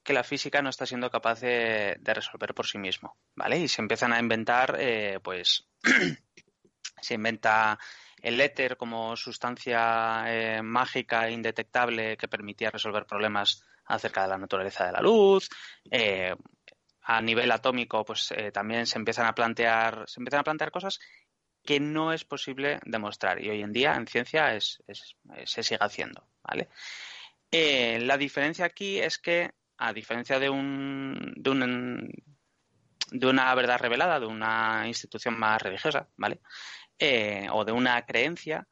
que 0.04 0.14
la 0.14 0.24
física 0.24 0.62
no 0.62 0.70
está 0.70 0.86
siendo 0.86 1.10
capaz 1.10 1.42
de, 1.42 2.00
resolver 2.04 2.54
por 2.54 2.66
sí 2.66 2.78
mismo, 2.78 3.18
¿vale? 3.36 3.60
Y 3.60 3.68
se 3.68 3.82
empiezan 3.82 4.14
a 4.14 4.20
inventar, 4.20 4.78
eh, 4.80 5.20
pues, 5.22 5.68
se 7.02 7.14
inventa 7.14 7.78
el 8.22 8.40
éter 8.42 8.78
como 8.78 9.16
sustancia 9.16 10.24
eh, 10.28 10.62
mágica 10.62 11.28
e 11.28 11.32
indetectable 11.32 12.18
que 12.18 12.28
permitía 12.28 12.72
resolver 12.72 13.06
problemas 13.06 13.64
acerca 13.90 14.22
de 14.22 14.30
la 14.30 14.38
naturaleza 14.38 14.86
de 14.86 14.92
la 14.94 15.02
luz. 15.02 15.50
Eh, 15.92 16.34
a 17.02 17.22
nivel 17.22 17.52
atómico, 17.52 18.06
pues 18.06 18.32
eh, 18.32 18.52
también 18.52 18.86
se 18.86 19.00
empiezan 19.00 19.26
a 19.26 19.34
plantear, 19.34 20.06
se 20.08 20.20
empiezan 20.20 20.42
a 20.42 20.44
plantear 20.44 20.72
cosas 20.72 21.00
que 21.66 21.80
no 21.80 22.14
es 22.14 22.24
posible 22.24 22.80
demostrar 22.86 23.44
y 23.44 23.50
hoy 23.50 23.62
en 23.62 23.74
día 23.74 23.96
en 23.96 24.08
ciencia 24.08 24.56
es, 24.56 24.82
se 25.44 25.64
sigue 25.64 25.80
haciendo, 25.82 26.28
¿vale? 26.44 26.70
Eh, 27.52 28.00
la 28.02 28.16
diferencia 28.16 28.66
aquí 28.66 29.00
es 29.00 29.18
que 29.18 29.52
a 29.78 29.92
diferencia 29.92 30.40
de 30.40 30.50
un, 30.50 31.34
de 31.36 31.50
un 31.50 32.12
de 33.12 33.28
una 33.28 33.56
verdad 33.56 33.80
revelada, 33.80 34.20
de 34.20 34.28
una 34.28 34.84
institución 34.86 35.38
más 35.38 35.62
religiosa, 35.62 36.08
¿vale? 36.16 36.42
o 37.52 37.64
de 37.64 37.72
una 37.72 38.06
creencia, 38.06 38.68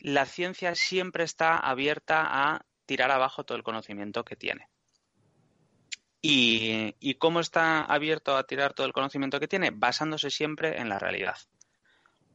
la 0.00 0.24
ciencia 0.24 0.74
siempre 0.74 1.22
está 1.22 1.58
abierta 1.58 2.24
a 2.26 2.64
tirar 2.86 3.10
abajo 3.10 3.44
todo 3.44 3.58
el 3.58 3.64
conocimiento 3.64 4.24
que 4.24 4.36
tiene. 4.36 4.68
¿Y, 6.28 7.14
cómo 7.14 7.40
está 7.40 7.82
abierto 7.82 8.36
a 8.36 8.46
tirar 8.46 8.72
todo 8.72 8.86
el 8.86 8.92
conocimiento 8.92 9.38
que 9.38 9.46
tiene? 9.46 9.70
Basándose 9.70 10.30
siempre 10.30 10.80
en 10.80 10.88
la 10.88 10.98
realidad. 10.98 11.36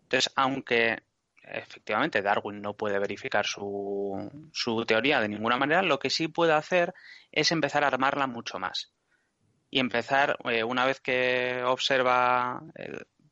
Entonces, 0.04 0.32
aunque 0.36 1.04
efectivamente 1.44 2.22
Darwin 2.22 2.62
no 2.62 2.74
puede 2.74 3.00
verificar 3.00 3.46
su, 3.46 4.50
su, 4.54 4.86
teoría 4.86 5.20
de 5.20 5.28
ninguna 5.28 5.58
manera, 5.58 5.82
lo 5.82 6.00
que 6.00 6.10
sí 6.10 6.30
puede 6.30 6.54
hacer 6.54 6.94
es 7.32 7.52
empezar 7.52 7.84
a 7.84 7.88
armarla 7.88 8.28
mucho 8.28 8.60
más. 8.60 8.94
Y 9.70 9.80
empezar, 9.80 10.38
eh, 10.46 10.64
una 10.64 10.86
vez 10.86 11.02
que 11.02 11.62
observa 11.66 12.62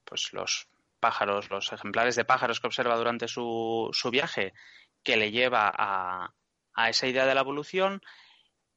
pues 0.03 0.33
los 0.33 0.67
pájaros, 0.99 1.49
los 1.49 1.71
ejemplares 1.71 2.15
de 2.15 2.25
pájaros 2.25 2.59
que 2.59 2.67
observa 2.67 2.97
durante 2.97 3.27
su, 3.27 3.89
su 3.93 4.09
viaje, 4.09 4.53
que 5.03 5.15
le 5.15 5.31
lleva 5.31 5.71
a, 5.73 6.33
a 6.79 6.89
esa 6.89 7.07
idea 7.07 7.25
de 7.25 7.35
la 7.35 7.41
evolución, 7.41 8.01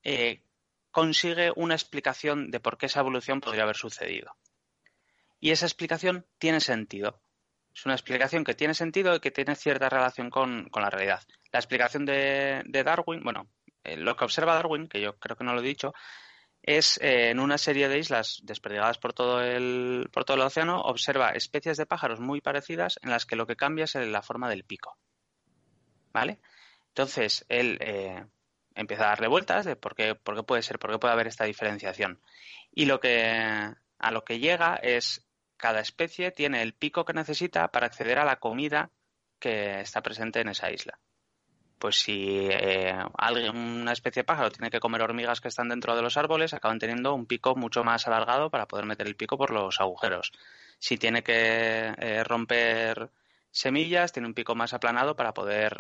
eh, 0.03 0.43
consigue 0.91 1.53
una 1.55 1.75
explicación 1.75 2.51
de 2.51 2.59
por 2.59 2.77
qué 2.77 2.87
esa 2.87 3.01
evolución 3.01 3.41
podría 3.41 3.63
haber 3.63 3.77
sucedido. 3.77 4.37
Y 5.39 5.51
esa 5.53 5.67
explicación 5.67 6.27
tiene 6.39 6.61
sentido. 6.61 7.21
Es 7.73 7.87
una 7.87 7.95
explicación 7.95 8.45
que 8.45 8.55
tiene 8.55 8.75
sentido 8.75 9.15
y 9.15 9.21
que 9.21 9.31
tiene 9.31 9.55
cierta 9.55 9.89
relación 9.89 10.31
con, 10.31 10.69
la 10.75 10.91
realidad. 10.91 11.23
La 11.53 11.61
explicación 11.61 12.05
de, 12.05 12.63
Darwin, 12.85 13.23
bueno, 13.23 13.49
eh, 13.85 13.97
lo 13.97 14.17
que 14.17 14.25
observa 14.25 14.55
Darwin, 14.55 14.89
que 14.89 15.01
yo 15.01 15.17
creo 15.19 15.37
que 15.37 15.45
no 15.45 15.55
lo 15.55 15.61
he 15.61 15.65
dicho, 15.65 15.95
es 16.61 16.99
eh, 17.01 17.31
en 17.31 17.39
una 17.39 17.57
serie 17.57 17.89
de 17.89 17.99
islas 17.99 18.41
desperdigadas 18.43 18.99
por 18.99 19.13
todo, 19.13 19.41
el, 19.41 20.09
por 20.13 20.25
todo 20.25 20.37
el 20.37 20.43
océano, 20.43 20.81
observa 20.81 21.31
especies 21.31 21.77
de 21.77 21.87
pájaros 21.87 22.21
muy 22.21 22.41
parecidas 22.41 22.99
en 23.03 23.11
las 23.11 23.27
que 23.27 23.37
lo 23.37 23.47
que 23.47 23.57
cambia 23.57 23.85
es 23.85 23.95
la 23.95 24.23
forma 24.23 24.51
del 24.51 24.65
pico. 24.65 24.99
¿Vale? 26.13 26.41
Entonces, 26.93 27.47
él 27.49 27.79
eh, 27.81 28.23
empieza 28.75 29.05
a 29.05 29.09
dar 29.09 29.21
revueltas 29.21 29.65
de 29.65 29.77
por 29.77 29.95
qué, 29.95 30.15
por 30.15 30.37
qué 30.37 30.43
puede 30.43 30.63
ser, 30.63 30.79
por 30.79 30.91
qué 30.91 30.99
puede 30.99 31.15
haber 31.15 31.27
esta 31.27 31.45
diferenciación. 31.45 32.21
Y 32.71 32.85
lo 32.85 33.01
que, 33.01 33.73
a 33.99 34.11
lo 34.11 34.25
que 34.25 34.39
llega 34.39 34.77
es 34.77 35.27
cada 35.57 35.81
especie 35.81 36.33
tiene 36.33 36.61
el 36.61 36.75
pico 36.75 37.05
que 37.05 37.13
necesita 37.15 37.69
para 37.69 37.87
acceder 37.87 38.19
a 38.19 38.25
la 38.25 38.37
comida 38.37 38.91
que 39.39 39.81
está 39.81 40.03
presente 40.03 40.41
en 40.41 40.49
esa 40.49 40.71
isla. 40.71 40.99
Pues 41.79 41.97
si 41.97 42.47
eh, 42.51 42.95
una 43.55 43.93
especie 43.93 44.21
de 44.21 44.25
pájaro 44.25 44.51
tiene 44.51 44.71
que 44.71 44.79
comer 44.79 45.03
hormigas 45.03 45.41
que 45.41 45.49
están 45.49 45.69
dentro 45.69 45.97
de 45.97 46.03
los 46.03 46.17
árboles, 46.17 46.53
acaban 46.53 46.79
teniendo 46.79 47.15
un 47.15 47.27
pico 47.27 47.57
mucho 47.57 47.85
más 47.85 48.07
alargado 48.07 48.51
para 48.51 48.69
poder 48.69 48.85
meter 48.85 49.07
el 49.07 49.17
pico 49.17 49.39
por 49.39 49.51
los 49.51 49.81
agujeros. 49.81 50.31
Si 50.79 50.99
tiene 50.99 51.23
que 51.23 51.95
eh, 51.97 52.23
romper 52.25 53.11
semillas, 53.51 54.13
tiene 54.13 54.29
un 54.29 54.35
pico 54.35 54.55
más 54.55 54.75
aplanado 54.75 55.17
para 55.17 55.35
poder 55.35 55.79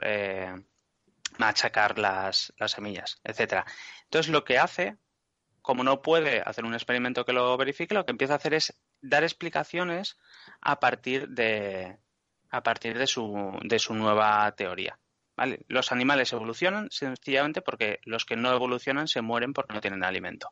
machacar 1.39 1.99
las, 1.99 2.53
las 2.59 2.73
semillas, 2.73 3.21
etcétera. 3.25 3.65
Entonces 4.05 4.31
lo 4.31 4.45
que 4.45 4.59
hace, 4.59 4.97
como 5.61 5.85
no 5.85 6.03
puede 6.03 6.43
hacer 6.43 6.65
un 6.65 6.75
experimento 6.75 7.25
que 7.25 7.33
lo 7.33 7.57
verifique, 7.57 7.95
lo 7.95 8.05
que 8.05 8.13
empieza 8.13 8.35
a 8.35 8.37
hacer 8.37 8.55
es 8.55 8.79
dar 9.01 9.23
explicaciones 9.23 10.19
a 10.61 10.81
partir 10.81 11.29
de 11.29 11.99
a 12.51 12.63
partir 12.63 12.99
de 12.99 13.07
su, 13.07 13.59
de 13.63 13.79
su 13.79 13.95
nueva 13.95 14.55
teoría. 14.55 14.99
Los 15.69 15.91
animales 15.91 16.33
evolucionan 16.33 16.89
sencillamente 16.91 17.63
porque 17.63 18.01
los 18.05 18.27
que 18.27 18.37
no 18.37 18.53
evolucionan 18.53 19.09
se 19.09 19.23
mueren 19.23 19.55
porque 19.55 19.73
no 19.73 19.81
tienen 19.81 20.05
alimento. 20.05 20.51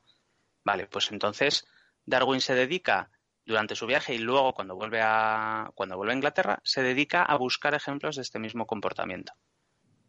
Vale, 0.65 0.87
pues 0.87 1.13
entonces 1.13 1.67
Darwin 2.07 2.41
se 2.41 2.55
dedica 2.55 3.11
durante 3.45 3.77
su 3.77 3.87
viaje 3.87 4.15
y 4.15 4.19
luego 4.19 4.55
cuando 4.55 4.75
vuelve 4.75 5.01
a, 5.03 5.71
cuando 5.75 5.97
vuelve 5.97 6.15
a 6.15 6.17
Inglaterra, 6.17 6.61
se 6.65 6.83
dedica 6.83 7.23
a 7.23 7.37
buscar 7.37 7.75
ejemplos 7.75 8.17
de 8.17 8.23
este 8.23 8.39
mismo 8.39 8.67
comportamiento. 8.67 9.35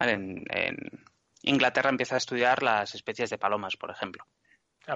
En, 0.09 0.45
Inglaterra 1.43 1.89
empieza 1.89 2.15
a 2.15 2.17
estudiar 2.19 2.61
las 2.61 2.93
especies 2.93 3.29
de 3.31 3.39
palomas, 3.39 3.75
por 3.75 3.89
ejemplo. 3.89 4.25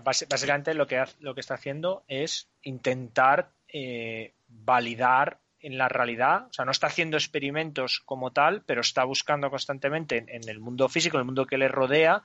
Básicamente 0.03 0.73
lo 0.75 0.85
que, 0.85 1.03
lo 1.19 1.33
que 1.33 1.41
está 1.41 1.55
haciendo 1.55 2.03
es 2.07 2.49
intentar 2.61 3.51
eh, 3.67 4.33
validar 4.47 5.39
en 5.59 5.79
la 5.79 5.89
realidad, 5.89 6.45
o 6.47 6.53
sea, 6.53 6.63
no 6.63 6.71
está 6.71 6.87
haciendo 6.87 7.17
experimentos 7.17 7.99
como 8.05 8.31
tal, 8.31 8.61
pero 8.61 8.81
está 8.81 9.03
buscando 9.03 9.49
constantemente 9.49 10.23
en, 10.27 10.47
el 10.47 10.59
mundo 10.59 10.87
físico, 10.89 11.17
en 11.17 11.21
el 11.21 11.25
mundo 11.25 11.47
que 11.47 11.57
le 11.57 11.67
rodea, 11.67 12.21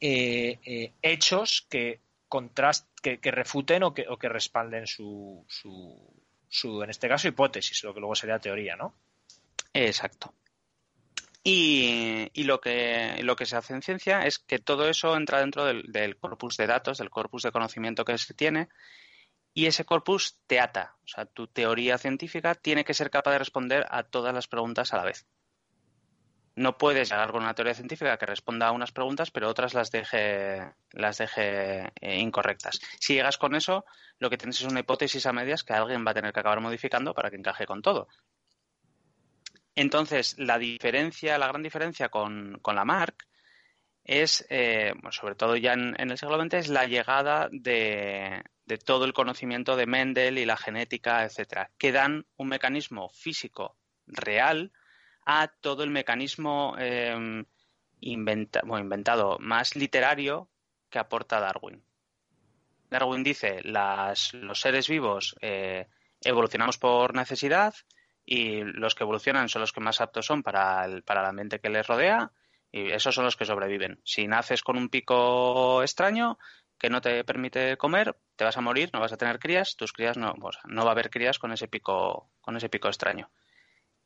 eh, 0.00 0.58
eh, 0.64 0.92
hechos 1.00 1.66
que, 1.70 2.00
contrast, 2.28 2.86
que, 3.00 3.18
refuten 3.30 3.84
o 3.84 3.94
que, 3.94 4.06
o 4.08 4.18
que 4.18 4.28
respalden 4.28 4.86
su, 4.86 5.46
su, 5.48 6.12
su, 6.48 6.82
en 6.82 6.90
este 6.90 7.08
caso, 7.08 7.28
hipótesis, 7.28 7.82
lo 7.84 7.94
que 7.94 8.00
luego 8.00 8.14
sería 8.14 8.38
teoría, 8.38 8.76
¿no? 8.76 8.94
Exacto. 9.72 10.34
Y, 11.46 12.42
lo, 12.44 12.60
que, 12.62 13.20
lo 13.22 13.36
que 13.36 13.44
se 13.44 13.56
hace 13.56 13.74
en 13.74 13.82
ciencia 13.82 14.22
es 14.22 14.38
que 14.38 14.58
todo 14.58 14.88
eso 14.88 15.14
entra 15.14 15.40
dentro 15.40 15.66
del, 15.66 15.82
del, 15.92 16.16
corpus 16.16 16.56
de 16.56 16.66
datos, 16.66 16.96
del 16.96 17.10
corpus 17.10 17.42
de 17.42 17.52
conocimiento 17.52 18.06
que 18.06 18.16
se 18.16 18.32
tiene, 18.32 18.70
y 19.52 19.66
ese 19.66 19.84
corpus 19.84 20.40
te 20.46 20.58
ata. 20.58 20.96
O 21.04 21.06
sea, 21.08 21.26
tu 21.26 21.46
teoría 21.46 21.98
científica 21.98 22.54
tiene 22.54 22.84
que 22.84 22.94
ser 22.94 23.10
capaz 23.10 23.32
de 23.32 23.38
responder 23.38 23.86
a 23.90 24.02
todas 24.02 24.34
las 24.34 24.48
preguntas 24.48 24.94
a 24.94 24.96
la 24.96 25.04
vez. 25.04 25.26
No 26.56 26.78
puedes 26.78 27.10
llegar 27.10 27.32
con 27.32 27.42
una 27.42 27.54
teoría 27.54 27.74
científica 27.74 28.16
que 28.16 28.26
responda 28.26 28.68
a 28.68 28.72
unas 28.72 28.92
preguntas, 28.92 29.30
pero 29.30 29.48
otras 29.48 29.74
las 29.74 29.90
deje, 29.90 30.72
las 30.92 31.18
deje 31.18 31.92
eh, 32.00 32.18
incorrectas. 32.20 32.80
Si 33.00 33.14
llegas 33.14 33.38
con 33.38 33.54
eso, 33.54 33.84
lo 34.18 34.30
que 34.30 34.38
tienes 34.38 34.60
es 34.60 34.66
una 34.66 34.80
hipótesis 34.80 35.26
a 35.26 35.32
medias 35.32 35.64
que 35.64 35.72
alguien 35.72 36.06
va 36.06 36.12
a 36.12 36.14
tener 36.14 36.32
que 36.32 36.40
acabar 36.40 36.60
modificando 36.60 37.12
para 37.12 37.30
que 37.30 37.36
encaje 37.36 37.66
con 37.66 37.82
todo. 37.82 38.08
Entonces, 39.74 40.36
la 40.38 40.58
diferencia, 40.58 41.38
la 41.38 41.48
gran 41.48 41.62
diferencia 41.62 42.08
con, 42.08 42.58
con 42.62 42.76
la 42.76 42.84
Mark 42.84 43.26
es, 44.04 44.46
eh, 44.50 44.92
sobre 45.10 45.34
todo 45.34 45.56
ya 45.56 45.72
en, 45.72 45.94
el 45.98 46.18
siglo 46.18 46.40
XX, 46.40 46.54
es 46.54 46.68
la 46.68 46.86
llegada 46.86 47.48
de, 47.50 48.42
de 48.66 48.78
todo 48.78 49.04
el 49.04 49.12
conocimiento 49.12 49.76
de 49.76 49.86
Mendel 49.86 50.38
y 50.38 50.44
la 50.44 50.56
genética, 50.56 51.24
etcétera, 51.24 51.70
que 51.78 51.92
dan 51.92 52.26
un 52.36 52.48
mecanismo 52.48 53.08
físico 53.08 53.76
real 54.06 54.72
a 55.26 55.48
todo 55.48 55.84
el 55.84 55.90
mecanismo 55.90 56.76
em, 56.78 57.44
inventado, 58.00 59.38
más 59.38 59.76
literario 59.76 60.50
que 60.90 60.98
aporta 60.98 61.40
Darwin. 61.40 61.82
Darwin 62.90 63.24
dice, 63.24 63.60
las, 63.64 64.34
los 64.34 64.60
seres 64.60 64.88
vivos 64.88 65.34
eh, 65.40 65.88
evolucionamos 66.20 66.78
por 66.78 67.14
necesidad 67.14 67.74
y 68.24 68.62
los 68.62 68.94
que 68.94 69.04
evolucionan 69.04 69.48
son 69.48 69.60
los 69.60 69.72
que 69.72 69.80
más 69.80 70.00
aptos 70.00 70.26
son 70.26 70.42
para 70.42 70.84
el, 70.84 71.02
para 71.02 71.20
el 71.20 71.26
ambiente 71.26 71.60
que 71.60 71.68
les 71.68 71.86
rodea 71.86 72.30
y 72.72 72.90
esos 72.90 73.14
son 73.14 73.24
los 73.24 73.36
que 73.36 73.44
sobreviven. 73.44 74.00
Si 74.04 74.26
naces 74.26 74.62
con 74.62 74.76
un 74.76 74.88
pico 74.88 75.82
extraño, 75.82 76.38
que 76.78 76.90
no 76.90 77.00
te 77.00 77.22
permite 77.24 77.76
comer, 77.76 78.16
te 78.36 78.44
vas 78.44 78.56
a 78.56 78.60
morir, 78.60 78.90
no 78.92 79.00
vas 79.00 79.12
a 79.12 79.16
tener 79.16 79.38
crías, 79.38 79.76
tus 79.76 79.92
crías 79.92 80.16
no, 80.16 80.34
no 80.64 80.84
va 80.84 80.90
a 80.90 80.92
haber 80.92 81.10
crías 81.10 81.38
con 81.38 81.52
ese 81.52 81.68
pico, 81.68 82.30
con 82.40 82.56
ese 82.56 82.68
pico 82.68 82.88
extraño. 82.88 83.30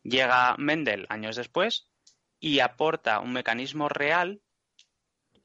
Llega 0.03 0.55
Mendel 0.59 1.07
años 1.09 1.37
después 1.37 1.89
y 2.39 2.61
aporta 2.61 3.21
un 3.21 3.33
mecanismo 3.33 3.89
real 3.89 4.43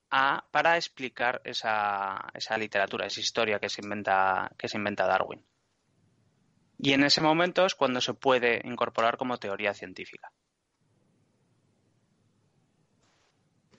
a, 0.10 0.46
para 0.52 0.76
explicar 0.76 1.42
esa, 1.44 2.30
esa 2.34 2.58
literatura, 2.58 3.08
esa 3.08 3.20
historia 3.20 3.60
que 3.60 3.70
se 3.70 3.82
inventa, 3.82 4.52
que 4.58 4.68
se 4.68 4.78
inventa 4.78 5.08
Darwin. 5.08 5.44
Y 6.84 6.92
en 6.92 7.06
ese 7.06 7.22
momento 7.22 7.66
es 7.66 7.76
cuando 7.76 8.02
se 8.02 8.14
puede 8.14 8.60
incorporar 8.66 9.16
como 9.16 9.38
teoría 9.38 9.74
científica. 9.74 10.30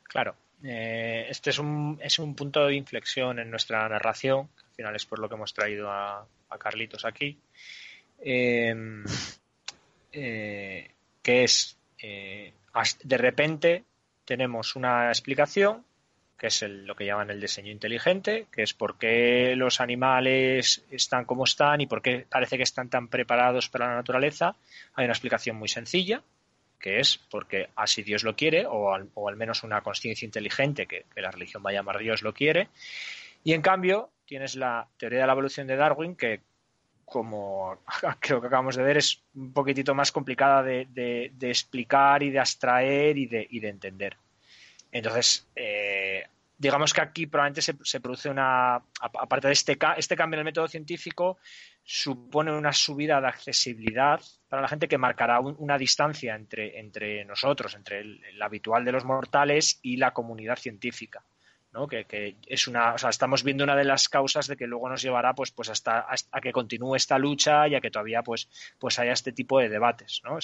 Claro. 0.04 0.34
Eh, 0.62 1.26
este 1.28 1.50
es 1.50 1.58
un, 1.58 2.00
es 2.02 2.18
un 2.18 2.34
punto 2.34 2.66
de 2.66 2.76
inflexión 2.76 3.38
en 3.38 3.50
nuestra 3.50 3.86
narración, 3.90 4.48
al 4.56 4.74
final 4.74 4.96
es 4.96 5.04
por 5.04 5.18
lo 5.18 5.28
que 5.28 5.34
hemos 5.34 5.52
traído 5.52 5.90
a, 5.90 6.26
Carlitos 6.58 7.04
aquí, 7.04 7.36
em, 8.20 9.04
eh, 10.12 10.90
que 11.20 11.44
es, 11.44 11.76
eh, 12.00 12.54
de 13.02 13.18
repente 13.18 13.84
tenemos 14.24 14.76
una 14.76 15.08
explicación, 15.08 15.84
que 16.44 16.48
es 16.48 16.60
lo 16.60 16.94
que 16.94 17.06
llaman 17.06 17.30
el 17.30 17.40
diseño 17.40 17.72
inteligente, 17.72 18.48
que 18.52 18.62
es 18.62 18.74
por 18.74 18.98
qué 18.98 19.54
los 19.56 19.80
animales 19.80 20.84
están 20.90 21.24
como 21.24 21.44
están 21.44 21.80
y 21.80 21.86
por 21.86 22.02
qué 22.02 22.26
parece 22.28 22.58
que 22.58 22.64
están 22.64 22.90
tan 22.90 23.08
preparados 23.08 23.70
para 23.70 23.88
la 23.88 23.94
naturaleza. 23.94 24.54
Hay 24.92 25.06
una 25.06 25.14
explicación 25.14 25.56
muy 25.56 25.68
sencilla, 25.68 26.22
que 26.78 27.00
es 27.00 27.16
porque 27.30 27.70
así 27.76 28.02
Dios 28.02 28.24
lo 28.24 28.36
quiere, 28.36 28.66
o 28.66 28.92
al, 28.92 29.36
menos 29.36 29.62
una 29.62 29.80
conciencia 29.80 30.26
inteligente 30.26 30.86
que, 30.86 31.06
la 31.16 31.30
religión 31.30 31.62
va 31.64 31.70
a 31.70 31.72
llamar 31.72 31.96
Dios 31.96 32.20
lo 32.20 32.34
quiere. 32.34 32.68
Y 33.42 33.54
en 33.54 33.62
cambio, 33.62 34.10
tienes 34.26 34.54
la 34.54 34.86
teoría 34.98 35.20
de 35.20 35.26
la 35.26 35.32
evolución 35.32 35.66
de 35.66 35.76
Darwin, 35.76 36.14
que 36.14 36.42
como 37.06 37.78
creo 38.20 38.42
que 38.42 38.48
acabamos 38.48 38.76
de 38.76 38.82
ver, 38.82 38.98
es 38.98 39.22
un 39.34 39.54
poquitito 39.54 39.94
más 39.94 40.12
complicada 40.12 40.62
de, 40.62 41.32
explicar 41.40 42.22
y 42.22 42.28
de 42.28 42.38
abstraer 42.38 43.16
y 43.16 43.28
de, 43.28 43.46
y 43.48 43.60
de 43.60 43.68
entender. 43.70 44.18
Entonces, 44.92 45.48
eh, 45.56 46.24
digamos 46.64 46.94
que 46.94 47.02
aquí 47.02 47.26
probablemente 47.26 47.60
se, 47.60 48.00
produce 48.00 48.30
una, 48.30 48.76
aparte 49.00 49.48
de 49.48 49.52
este, 49.52 49.78
este 49.98 50.16
cambio 50.16 50.36
en 50.36 50.40
el 50.40 50.44
método 50.46 50.66
científico, 50.66 51.36
supone 51.82 52.52
una 52.52 52.72
subida 52.72 53.20
de 53.20 53.28
accesibilidad 53.28 54.18
para 54.48 54.62
la 54.62 54.68
gente 54.68 54.88
que 54.88 54.96
marcará 54.96 55.40
una 55.40 55.76
distancia 55.76 56.34
entre, 56.34 56.80
entre 56.80 57.22
nosotros, 57.26 57.74
entre 57.74 58.00
el, 58.00 58.42
habitual 58.42 58.82
de 58.82 58.92
los 58.92 59.04
mortales 59.04 59.78
y 59.82 59.98
la 59.98 60.12
comunidad 60.12 60.56
científica. 60.56 61.22
¿no? 61.70 61.86
Que, 61.86 62.36
es 62.46 62.66
una, 62.66 62.94
o 62.94 62.98
sea, 62.98 63.10
estamos 63.10 63.42
viendo 63.42 63.64
una 63.64 63.76
de 63.76 63.84
las 63.84 64.08
causas 64.08 64.46
de 64.46 64.56
que 64.56 64.66
luego 64.66 64.88
nos 64.88 65.02
llevará 65.02 65.34
pues, 65.34 65.50
pues 65.50 65.68
hasta, 65.68 66.06
a 66.08 66.40
que 66.40 66.52
continúe 66.52 66.94
esta 66.94 67.18
lucha 67.18 67.68
y 67.68 67.74
a 67.74 67.80
que 67.82 67.90
todavía 67.90 68.22
pues, 68.22 68.48
pues 68.78 68.98
haya 68.98 69.12
este 69.12 69.32
tipo 69.32 69.58
de 69.58 69.68
debates. 69.68 70.22
¿no? 70.24 70.38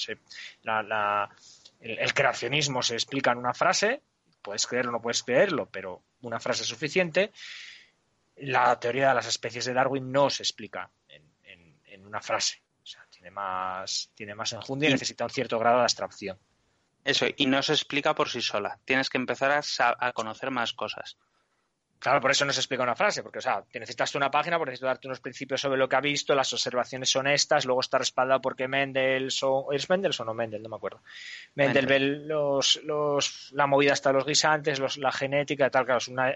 el, 1.80 2.12
creacionismo 2.12 2.82
se 2.82 2.94
explica 2.94 3.32
en 3.32 3.38
una 3.38 3.54
frase, 3.54 4.02
puedes 4.42 4.66
creerlo 4.66 4.90
o 4.90 4.92
no 4.92 5.02
puedes 5.02 5.22
creerlo, 5.22 5.68
pero 5.70 6.02
una 6.22 6.40
frase 6.40 6.62
es 6.62 6.68
suficiente. 6.68 7.32
La 8.36 8.78
teoría 8.78 9.08
de 9.08 9.14
las 9.14 9.26
especies 9.26 9.64
de 9.64 9.74
Darwin 9.74 10.10
no 10.10 10.30
se 10.30 10.42
explica 10.42 10.90
en, 11.08 12.06
una 12.06 12.20
frase. 12.20 12.62
O 12.82 12.86
sea, 12.86 13.06
tiene 13.10 13.30
más, 13.30 14.10
tiene 14.14 14.34
más 14.34 14.52
enjundia 14.52 14.88
y, 14.88 14.92
necesita 14.92 15.24
un 15.24 15.30
cierto 15.30 15.58
grado 15.58 15.78
de 15.78 15.82
abstracción. 15.84 16.38
Eso, 17.04 17.26
y 17.36 17.46
no 17.46 17.62
se 17.62 17.72
explica 17.72 18.14
por 18.14 18.28
sí 18.28 18.40
sola. 18.40 18.78
Tienes 18.84 19.08
que 19.08 19.18
empezar 19.18 19.62
a, 19.78 20.12
conocer 20.12 20.50
más 20.50 20.72
cosas. 20.72 21.16
Claro, 22.00 22.18
por 22.22 22.30
eso 22.30 22.46
no 22.46 22.52
se 22.52 22.60
explica 22.60 22.82
una 22.82 22.96
frase, 22.96 23.22
porque, 23.22 23.40
o 23.40 23.42
sea, 23.42 23.62
te 23.70 23.78
necesitas 23.78 24.14
una 24.14 24.30
página, 24.30 24.56
porque 24.56 24.70
necesitas 24.70 24.88
darte 24.88 25.08
unos 25.08 25.20
principios 25.20 25.60
sobre 25.60 25.78
lo 25.78 25.86
que 25.86 25.96
ha 25.96 26.00
visto, 26.00 26.34
las 26.34 26.50
observaciones 26.50 27.10
son 27.10 27.26
estas, 27.26 27.66
luego 27.66 27.82
está 27.82 27.98
respaldado 27.98 28.40
porque 28.40 28.66
Mendelssohn, 28.66 29.74
¿es 29.74 29.90
Mendelssohn 29.90 30.30
o 30.30 30.32
Mendel? 30.32 30.62
No 30.62 30.70
me 30.70 30.76
acuerdo. 30.76 31.02
Mendel 31.56 31.84
ve 31.84 32.00
los, 32.00 32.80
los, 32.84 33.52
la 33.52 33.66
movida 33.66 33.92
hasta 33.92 34.12
los 34.12 34.24
guisantes, 34.24 34.78
los, 34.78 34.96
la 34.96 35.12
genética 35.12 35.68
tal, 35.68 35.84
claro, 35.84 35.98
es 35.98 36.08
una, 36.08 36.34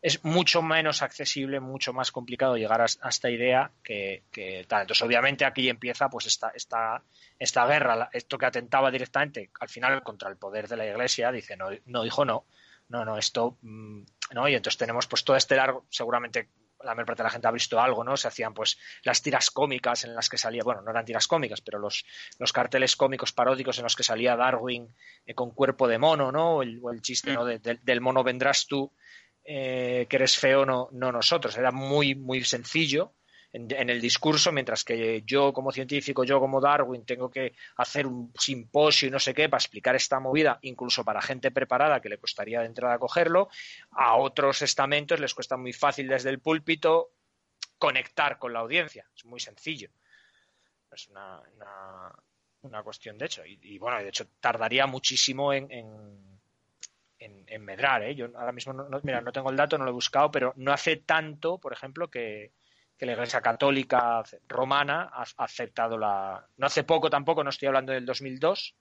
es 0.00 0.24
mucho 0.24 0.62
menos 0.62 1.02
accesible, 1.02 1.60
mucho 1.60 1.92
más 1.92 2.10
complicado 2.10 2.56
llegar 2.56 2.80
a, 2.80 2.84
esta 2.84 3.28
idea 3.28 3.70
que, 3.82 4.22
tal. 4.66 4.82
Entonces, 4.82 5.02
obviamente, 5.02 5.44
aquí 5.44 5.68
empieza 5.68 6.08
pues 6.08 6.26
esta, 6.26 6.52
esta, 6.54 7.02
esta 7.38 7.66
guerra, 7.66 8.08
esto 8.12 8.38
que 8.38 8.46
atentaba 8.46 8.90
directamente 8.90 9.50
al 9.60 9.68
final 9.68 10.02
contra 10.02 10.30
el 10.30 10.36
poder 10.36 10.68
de 10.68 10.76
la 10.76 10.86
Iglesia, 10.86 11.30
dice, 11.32 11.56
no, 11.56 11.68
no 11.86 12.06
hijo, 12.06 12.24
no, 12.24 12.46
no, 12.88 13.04
no, 13.04 13.18
esto, 13.18 13.58
mm, 13.62 14.02
no, 14.32 14.48
y 14.48 14.54
entonces 14.54 14.78
tenemos 14.78 15.06
pues 15.06 15.24
todo 15.24 15.36
este 15.36 15.56
largo, 15.56 15.86
seguramente 15.90 16.48
la 16.84 16.94
mayor 16.94 17.06
parte 17.06 17.22
de 17.22 17.24
la 17.24 17.30
gente 17.30 17.48
ha 17.48 17.52
visto 17.52 17.80
algo, 17.80 18.04
¿no? 18.04 18.16
Se 18.16 18.28
hacían 18.28 18.54
pues 18.54 18.78
las 19.02 19.22
tiras 19.22 19.50
cómicas 19.50 20.04
en 20.04 20.14
las 20.14 20.28
que 20.28 20.38
salía, 20.38 20.62
bueno, 20.62 20.82
no 20.82 20.90
eran 20.90 21.04
tiras 21.04 21.26
cómicas, 21.26 21.60
pero 21.60 21.78
los, 21.78 22.04
los 22.38 22.52
carteles 22.52 22.96
cómicos 22.96 23.32
paródicos 23.32 23.78
en 23.78 23.84
los 23.84 23.96
que 23.96 24.02
salía 24.02 24.36
Darwin 24.36 24.94
eh, 25.24 25.34
con 25.34 25.50
cuerpo 25.50 25.88
de 25.88 25.98
mono, 25.98 26.30
¿no? 26.30 26.56
O 26.56 26.62
el, 26.62 27.02
chiste, 27.02 27.32
¿no? 27.32 27.44
Mm. 27.44 27.60
del 27.82 28.00
mono 28.00 28.22
vendrás 28.22 28.66
tú 28.66 28.92
eh, 29.44 30.06
que 30.08 30.16
eres 30.16 30.36
feo, 30.36 30.66
no, 30.66 30.88
no 30.92 31.12
nosotros. 31.12 31.56
Era 31.56 31.72
muy, 31.72 32.14
muy 32.14 32.44
sencillo 32.44 33.14
en, 33.56 33.90
el 33.90 34.00
discurso, 34.00 34.52
mientras 34.52 34.84
que 34.84 35.22
yo 35.22 35.52
como 35.52 35.72
científico, 35.72 36.24
yo 36.24 36.38
como 36.38 36.60
Darwin, 36.60 37.04
tengo 37.04 37.30
que 37.30 37.54
hacer 37.76 38.06
un 38.06 38.32
simposio 38.38 39.08
y 39.08 39.10
no 39.10 39.18
sé 39.18 39.32
qué 39.32 39.48
para 39.48 39.60
explicar 39.60 39.96
esta 39.96 40.20
movida, 40.20 40.58
incluso 40.62 41.04
para 41.04 41.22
gente 41.22 41.50
preparada 41.50 42.00
que 42.00 42.08
le 42.08 42.18
costaría 42.18 42.60
de 42.60 42.66
entrada 42.66 42.98
cogerlo. 42.98 43.48
A 43.90 44.16
otros 44.16 44.62
estamentos 44.62 45.20
les 45.20 45.34
cuesta 45.34 45.56
muy 45.56 45.72
fácil 45.72 46.08
desde 46.08 46.30
el 46.30 46.40
púlpito 46.40 47.10
conectar 47.78 48.38
con 48.38 48.52
la 48.52 48.60
audiencia. 48.60 49.08
Es 49.16 49.24
muy 49.24 49.40
sencillo. 49.40 49.90
Es 50.92 51.08
una, 51.08 51.40
una, 52.62 52.82
cuestión 52.82 53.18
de 53.18 53.26
hecho. 53.26 53.42
Y, 53.44 53.78
bueno, 53.78 53.98
de 53.98 54.08
hecho 54.08 54.26
tardaría 54.40 54.86
muchísimo 54.86 55.52
en 55.52 55.68
en, 57.18 57.64
medrar. 57.64 58.02
¿eh? 58.02 58.14
Yo 58.14 58.26
ahora 58.34 58.52
mismo 58.52 58.72
no, 58.72 59.00
mira, 59.02 59.20
no 59.20 59.32
tengo 59.32 59.50
el 59.50 59.56
dato, 59.56 59.78
no 59.78 59.84
lo 59.84 59.90
he 59.90 59.94
buscado, 59.94 60.30
pero 60.30 60.52
no 60.56 60.72
hace 60.72 60.96
tanto, 60.96 61.58
por 61.58 61.72
ejemplo, 61.72 62.08
que, 62.08 62.52
que 62.98 63.06
la 63.06 63.12
Iglesia 63.12 63.40
Católica 63.40 64.22
Romana 64.48 65.10
ha 65.12 65.24
aceptado 65.44 65.98
la... 65.98 66.46
No 66.56 66.66
hace 66.66 66.84
poco 66.84 67.10
tampoco, 67.10 67.44
no 67.44 67.50
estoy 67.50 67.68
hablando 67.68 67.92
del 67.92 68.06
2002, 68.06 68.74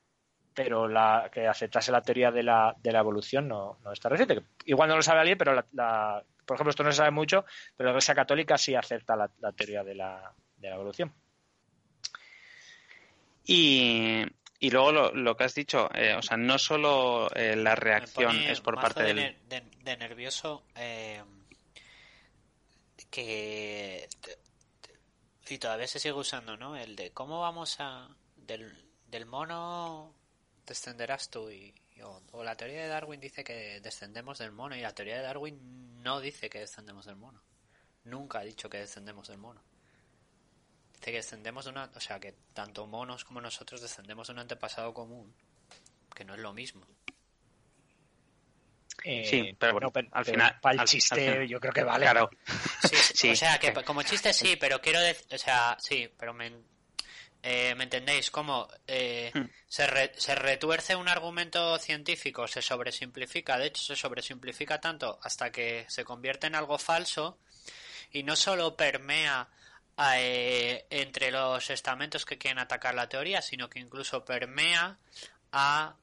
pero 0.53 0.88
la 0.88 1.30
que 1.32 1.47
aceptase 1.47 1.91
la 1.91 2.01
teoría 2.01 2.32
de 2.32 2.43
la, 2.43 2.74
de 2.82 2.91
la 2.91 2.99
evolución 2.99 3.47
no, 3.47 3.78
no 3.84 3.91
está 3.91 4.09
reciente. 4.09 4.41
Igual 4.66 4.89
no 4.89 4.95
lo 4.95 5.01
sabe 5.01 5.20
alguien, 5.20 5.38
pero 5.38 5.53
la, 5.53 6.24
por 6.45 6.55
ejemplo, 6.55 6.70
esto 6.70 6.84
no 6.84 6.91
se 6.91 6.97
sabe 6.97 7.11
mucho, 7.11 7.45
pero 7.76 7.88
la 7.88 7.91
Iglesia 7.91 8.16
Católica 8.16 8.57
sí 8.57 8.74
acepta 8.74 9.16
la, 9.16 9.51
teoría 9.51 9.84
de 9.84 9.95
la, 9.95 10.34
de 10.57 10.70
la 10.70 10.76
evolución. 10.76 11.13
Y, 13.45 14.24
y 14.59 14.70
luego 14.70 15.11
lo, 15.13 15.38
que 15.38 15.43
has 15.43 15.55
dicho, 15.55 15.89
eh, 15.93 16.16
o 16.18 16.22
sea, 16.22 16.38
no 16.38 16.57
solo 16.57 17.30
eh, 17.36 17.55
la 17.55 17.76
reacción 17.76 18.36
es 18.38 18.61
por 18.61 18.76
parte 18.76 19.03
del... 19.03 19.36
De, 19.47 19.97
nervioso 19.97 20.63
eh, 20.76 21.22
que... 23.16 24.09
Y 25.47 25.57
todavía 25.57 25.88
se 25.88 25.99
sigue 25.99 26.13
usando, 26.13 26.57
¿no? 26.57 26.76
El 26.76 26.95
de 26.95 27.11
cómo 27.11 27.39
vamos 27.39 27.78
a... 27.80 28.09
Del, 28.36 28.74
del 29.07 29.26
mono 29.26 30.13
descenderás 30.66 31.30
tú 31.30 31.49
y, 31.49 31.74
o, 32.03 32.43
la 32.43 32.55
teoría 32.55 32.82
de 32.82 32.88
Darwin 32.88 33.20
dice 33.20 33.43
que 33.43 33.80
descendemos 33.82 34.39
del 34.39 34.51
mono 34.51 34.76
y 34.76 34.82
la 34.82 34.93
teoría 34.93 35.18
de 35.18 35.24
Darwin 35.24 36.03
no 36.03 36.20
dice 36.20 36.49
que 36.49 36.59
descendemos 36.59 37.05
del 37.05 37.16
mono. 37.16 37.41
Nunca 38.03 38.39
ha 38.39 38.43
dicho 38.43 38.70
que 38.70 38.78
descendemos 38.80 39.28
del 39.28 39.38
mono. 39.38 39.61
Dice 40.93 41.11
que 41.11 41.18
descendemos 41.18 41.66
de 41.66 41.72
una, 41.72 41.89
o 41.95 41.99
sea, 41.99 42.20
que 42.20 42.34
tanto 42.53 42.86
monos 42.86 43.24
como 43.24 43.41
nosotros 43.41 43.82
descendemos 43.82 44.28
de 44.28 44.34
un 44.34 44.39
antepasado 44.39 44.93
común, 44.93 45.34
que 46.13 46.26
no 46.26 46.34
es 46.34 46.39
lo 46.39 46.53
mismo. 46.53 46.86
Eh, 49.03 49.26
sí, 49.26 49.55
pero 49.57 49.74
bueno, 49.74 49.91
al 50.11 50.26
final. 50.26 50.59
Para 50.61 50.82
el 50.82 50.88
chiste, 50.88 51.47
yo 51.47 51.59
creo 51.59 51.74
que 51.74 51.84
vale. 51.84 52.05
Claro. 52.05 52.30
Sí, 52.88 53.32
O 53.32 53.36
sea, 53.36 53.58
que 53.58 53.74
como 53.84 54.04
chiste 54.04 54.34
sí, 54.34 54.56
pero 54.56 54.82
quiero 54.82 55.00
decir. 55.02 55.26
O 55.32 55.38
sea, 55.38 55.78
sí, 55.80 56.10
pero 56.18 56.34
me, 56.34 56.52
eh, 57.48 57.76
¿Me 57.76 57.84
entendéis? 57.84 58.32
Como 58.32 58.68
eh, 58.88 59.32
hmm. 59.32 59.44
se, 59.68 60.12
se, 60.18 60.34
retuerce 60.34 60.96
un 60.96 61.08
argumento 61.08 61.78
científico, 61.78 62.48
se 62.48 62.64
sobresimplifica, 62.64 63.60
de 63.60 63.68
hecho 63.68 63.84
se 63.84 63.96
sobresimplifica 63.96 64.82
tanto 64.82 65.20
hasta 65.22 65.52
que 65.52 65.86
se 65.88 66.04
convierte 66.04 66.48
en 66.48 66.56
algo 66.56 66.80
falso 66.80 67.38
y 68.12 68.24
no 68.24 68.36
solo 68.36 68.76
permea 68.76 69.48
eh, 70.16 70.88
entre 70.90 71.30
los 71.30 71.70
estamentos 71.70 72.26
que 72.26 72.40
quieren 72.40 72.58
atacar 72.58 72.96
la 72.96 73.10
teoría, 73.10 73.44
sino 73.44 73.70
que 73.70 73.78
incluso 73.78 74.26
permea 74.26 74.98
a... 75.52 75.98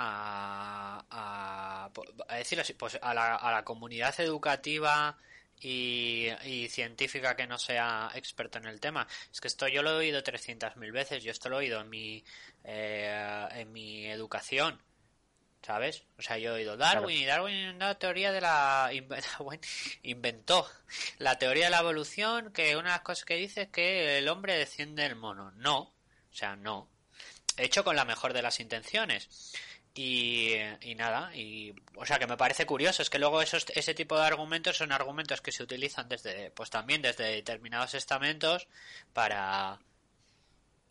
a, 0.00 1.04
a, 1.10 1.90
a, 2.28 2.36
decirlo 2.36 2.62
así, 2.62 2.72
pues 2.74 2.98
a 3.00 3.12
la, 3.12 3.36
a 3.36 3.52
la 3.52 3.64
comunidad 3.64 4.18
educativa 4.20 5.18
y, 5.60 6.68
científica 6.70 7.36
que 7.36 7.46
no 7.46 7.58
sea 7.58 8.10
experto 8.14 8.58
en 8.58 8.66
el 8.66 8.80
tema. 8.80 9.06
Es 9.32 9.40
que 9.40 9.48
esto 9.48 9.68
yo 9.68 9.82
lo 9.82 9.90
he 9.90 10.06
oído 10.06 10.22
300.000 10.22 10.92
veces, 10.92 11.22
yo 11.22 11.30
esto 11.30 11.48
lo 11.48 11.56
he 11.56 11.58
oído 11.60 11.80
en 11.80 11.90
mi, 11.90 12.24
eh, 12.64 13.48
en 13.52 13.72
mi 13.72 14.06
educación. 14.06 14.80
¿Sabes? 15.62 16.04
O 16.18 16.22
sea, 16.22 16.38
yo 16.38 16.52
he 16.52 16.60
oído 16.60 16.78
Darwin 16.78 17.18
y 17.18 17.26
Darwin 17.26 17.78
la 17.78 17.98
teoría 17.98 18.32
de 18.32 18.40
la 18.40 18.90
inventó 20.02 20.66
la 21.18 21.38
teoría 21.38 21.66
de 21.66 21.70
la 21.70 21.80
evolución 21.80 22.50
que 22.50 22.76
una 22.76 22.88
de 22.88 22.96
las 22.96 23.02
cosas 23.02 23.26
que 23.26 23.36
dice 23.36 23.62
es 23.62 23.68
que 23.68 24.16
el 24.16 24.28
hombre 24.30 24.56
desciende 24.56 25.02
del 25.02 25.16
mono. 25.16 25.50
No, 25.56 25.80
o 25.80 26.32
sea, 26.32 26.56
no. 26.56 26.88
Hecho 27.58 27.84
con 27.84 27.94
la 27.94 28.06
mejor 28.06 28.32
de 28.32 28.40
las 28.40 28.58
intenciones. 28.58 29.52
Y, 29.92 30.56
nada, 30.96 31.34
y 31.34 31.74
o 31.96 32.06
sea 32.06 32.18
que 32.18 32.26
me 32.26 32.36
parece 32.36 32.64
curioso, 32.64 33.02
es 33.02 33.10
que 33.10 33.18
luego 33.18 33.42
esos, 33.42 33.66
ese 33.74 33.92
tipo 33.92 34.16
de 34.16 34.24
argumentos 34.24 34.76
son 34.76 34.92
argumentos 34.92 35.40
que 35.40 35.52
se 35.52 35.64
utilizan 35.64 36.08
desde, 36.08 36.52
pues 36.52 36.70
también 36.70 37.02
desde 37.02 37.24
determinados 37.24 37.94
estamentos 37.94 38.68
para, 39.12 39.80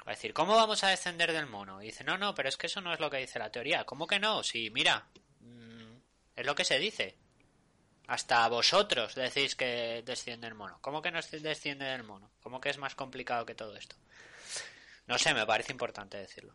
decir, 0.05 0.33
¿cómo 0.33 0.55
vamos 0.55 0.83
a 0.83 0.89
descender 0.89 1.31
del 1.31 1.47
mono? 1.47 1.81
Y 1.81 1.87
dice, 1.87 2.03
no, 2.03 2.17
no, 2.17 2.35
pero 2.35 2.49
es 2.49 2.57
que 2.57 2.67
eso 2.67 2.81
no 2.81 2.93
es 2.93 2.99
lo 2.99 3.09
que 3.09 3.17
dice 3.17 3.39
la 3.39 3.51
teoría. 3.51 3.85
¿Cómo 3.85 4.05
que 4.05 4.19
no? 4.19 4.43
Sí, 4.43 4.69
mira, 4.69 5.07
mm, 5.39 5.95
es 6.35 6.45
lo 6.45 6.55
que 6.55 6.65
se 6.65 6.79
dice. 6.79 7.15
Hasta 8.07 8.47
vosotros 8.47 9.15
decís 9.15 9.55
que 9.55 10.03
desciende 10.03 10.47
el 10.47 10.55
mono. 10.55 10.79
¿Cómo 10.81 11.01
que 11.01 11.11
no 11.11 11.19
desciende 11.21 11.85
del 11.85 12.03
mono? 12.03 12.31
¿Cómo 12.41 12.59
que 12.59 12.69
es 12.69 12.77
más 12.77 12.95
complicado 12.95 13.45
que 13.45 13.55
todo 13.55 13.75
esto? 13.75 13.95
No 15.05 15.17
sé, 15.17 15.33
me 15.33 15.45
parece 15.45 15.71
importante 15.71 16.17
decirlo. 16.17 16.53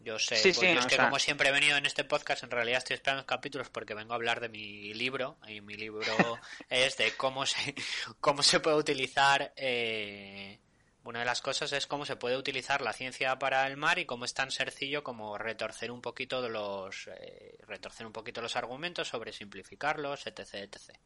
Yo 0.00 0.18
sé, 0.18 0.40
pues 0.42 0.62
es 0.62 0.86
que 0.86 0.96
como 0.96 1.18
siempre 1.18 1.48
he 1.48 1.52
venido 1.52 1.76
en 1.76 1.84
este 1.84 2.04
podcast, 2.04 2.44
en 2.44 2.50
realidad 2.50 2.78
estoy 2.78 2.94
esperando 2.94 3.26
capítulos 3.26 3.68
porque 3.68 3.94
vengo 3.94 4.12
a 4.12 4.16
hablar 4.16 4.40
de 4.40 4.48
mi 4.48 4.94
libro, 4.94 5.38
y 5.46 5.60
mi 5.60 5.74
libro 5.74 6.04
es 6.70 6.96
de 6.96 7.12
cómo 7.16 7.44
se, 7.46 7.74
cómo 8.20 8.42
se 8.42 8.60
puede 8.60 8.76
utilizar, 8.76 9.52
eh, 9.56 10.60
una 11.08 11.20
de 11.20 11.24
las 11.24 11.40
cosas 11.40 11.72
es 11.72 11.86
cómo 11.86 12.04
se 12.04 12.16
puede 12.16 12.36
utilizar 12.36 12.82
la 12.82 12.92
ciencia 12.92 13.38
para 13.38 13.66
el 13.66 13.76
mar 13.76 13.98
y 13.98 14.04
cómo 14.04 14.24
es 14.24 14.34
tan 14.34 14.50
sencillo 14.50 15.02
como 15.02 15.38
retorcer 15.38 15.90
un 15.90 16.02
poquito 16.02 16.42
de 16.42 16.50
los, 16.50 17.08
eh, 17.08 17.58
retorcer 17.66 18.06
un 18.06 18.12
poquito 18.12 18.42
los 18.42 18.56
argumentos, 18.56 19.08
sobre 19.08 19.32
simplificarlos, 19.32 20.26
etc, 20.26 20.54
etc. 20.54 20.98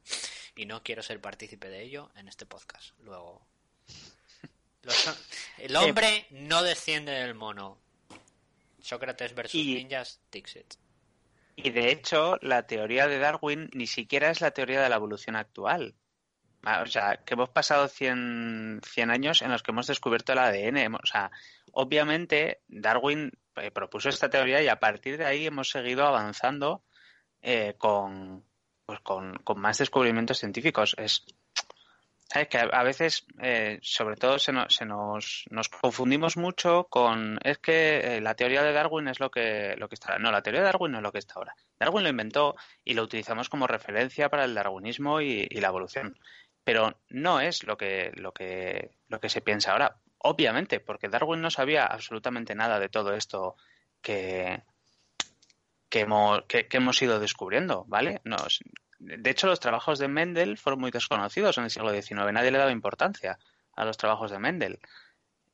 Y 0.57 0.67
no 0.67 0.83
quiero 0.83 1.03
ser 1.03 1.21
partícipe 1.21 1.69
de 1.69 1.83
ello 1.83 2.11
en 2.17 2.27
este 2.27 2.47
podcast. 2.47 2.91
Luego, 2.99 3.47
el 5.59 5.77
hombre 5.77 6.27
no 6.31 6.63
desciende 6.63 7.13
del 7.13 7.35
mono 7.35 7.79
Sócrates 8.83 9.35
versus 9.35 9.65
ninjas, 9.65 10.21
Dixit. 10.31 10.75
Y 11.57 11.71
de 11.71 11.91
hecho, 11.91 12.39
la 12.41 12.67
teoría 12.67 13.07
de 13.07 13.19
Darwin 13.19 13.71
ni 13.73 13.87
siquiera 13.87 14.31
es 14.31 14.41
la 14.41 14.53
teoría 14.53 14.83
de 14.83 14.89
la 14.89 14.97
evolución 14.97 15.37
actual. 15.37 15.95
Ah, 16.65 16.83
o 16.83 16.87
sea, 16.87 17.17
que 17.25 17.35
hemos 17.35 17.51
pasado 17.51 17.89
100, 17.89 18.81
100 18.85 19.11
años 19.11 19.43
en 19.43 19.51
los 19.51 19.63
que 19.63 19.73
hemos 19.73 19.87
descubierto 19.87 20.33
el 20.33 20.39
ADN. 20.39 20.95
O 20.95 21.07
sea, 21.07 21.31
obviamente 21.73 22.63
Darwin 22.69 23.33
eh, 23.57 23.71
propuso 23.71 24.09
esta 24.09 24.31
teoría 24.31 24.63
y 24.63 24.69
a 24.69 24.79
partir 24.79 25.19
de 25.19 25.27
ahí 25.27 25.47
hemos 25.47 25.71
seguido 25.71 26.07
avanzando 26.07 26.85
eh, 27.43 27.75
con, 27.79 28.45
pues 28.87 29.01
con, 29.01 29.35
con, 29.39 29.61
más 29.61 29.79
descubrimientos 29.79 30.39
científicos. 30.39 30.95
Es, 30.99 31.25
es 32.41 32.49
que 32.49 32.59
a 32.59 32.83
veces, 32.83 33.27
eh, 33.41 33.79
sobre 33.83 34.17
todo, 34.17 34.39
se, 34.39 34.53
se 34.69 34.85
nos, 34.87 35.45
nos, 35.51 35.69
confundimos 35.69 36.37
mucho 36.37 36.85
con. 36.89 37.39
Es 37.43 37.59
que 37.59 38.17
eh, 38.17 38.21
la 38.21 38.35
teoría 38.35 38.63
de 38.63 38.73
Darwin 38.73 39.09
es 39.09 39.21
lo 39.21 39.31
que, 39.31 39.75
lo 39.77 39.89
que 39.89 39.95
está 39.95 40.13
ahora. 40.13 40.23
No, 40.23 40.33
la 40.33 40.43
teoría 40.43 40.61
de 40.61 40.67
Darwin 40.67 40.93
no 40.93 40.99
es 40.99 41.03
lo 41.03 41.13
que 41.13 41.19
está 41.19 41.35
ahora. 41.37 41.55
Darwin 41.79 42.05
lo 42.05 42.11
inventó 42.11 42.57
y 42.85 42.95
lo 42.95 43.03
utilizamos 43.03 43.49
como 43.49 43.67
referencia 43.67 44.29
para 44.29 44.45
el 44.45 44.55
darwinismo 44.55 45.21
y, 45.21 45.47
la 45.49 45.69
evolución. 45.69 46.19
Pero 46.65 47.01
no 47.09 47.41
es 47.41 47.65
lo 47.65 47.77
que, 47.77 48.13
lo, 48.15 48.33
que, 48.33 48.93
lo 49.09 49.21
que 49.21 49.29
se 49.29 49.41
piensa 49.41 49.73
ahora. 49.73 49.97
Obviamente, 50.19 50.81
porque 50.81 51.09
Darwin 51.09 51.41
no 51.41 51.51
sabía 51.51 51.87
absolutamente 51.87 52.55
nada 52.55 52.79
de 52.79 52.89
todo 52.89 53.15
esto 53.15 53.57
que, 54.01 54.63
que 55.93 56.01
hemos, 56.01 56.43
que, 56.45 56.67
hemos 56.71 57.03
ido 57.03 57.21
descubriendo, 57.21 57.85
¿vale? 57.87 58.23
Nos, 58.25 58.61
de 59.03 59.31
hecho, 59.31 59.49
los 59.49 59.59
trabajos 59.59 59.99
de 59.99 60.09
Mendel 60.09 60.57
fueron 60.57 60.81
muy 60.81 60.91
desconocidos 60.91 61.59
en 61.59 61.65
el 61.65 61.71
siglo 61.71 61.91
XIX. 61.91 62.33
Nadie 62.33 62.53
le 62.53 62.59
daba 62.59 62.71
importancia 62.71 63.39
a 63.75 63.85
los 63.85 63.97
trabajos 63.97 64.31
de 64.31 64.39
Mendel. 64.39 64.79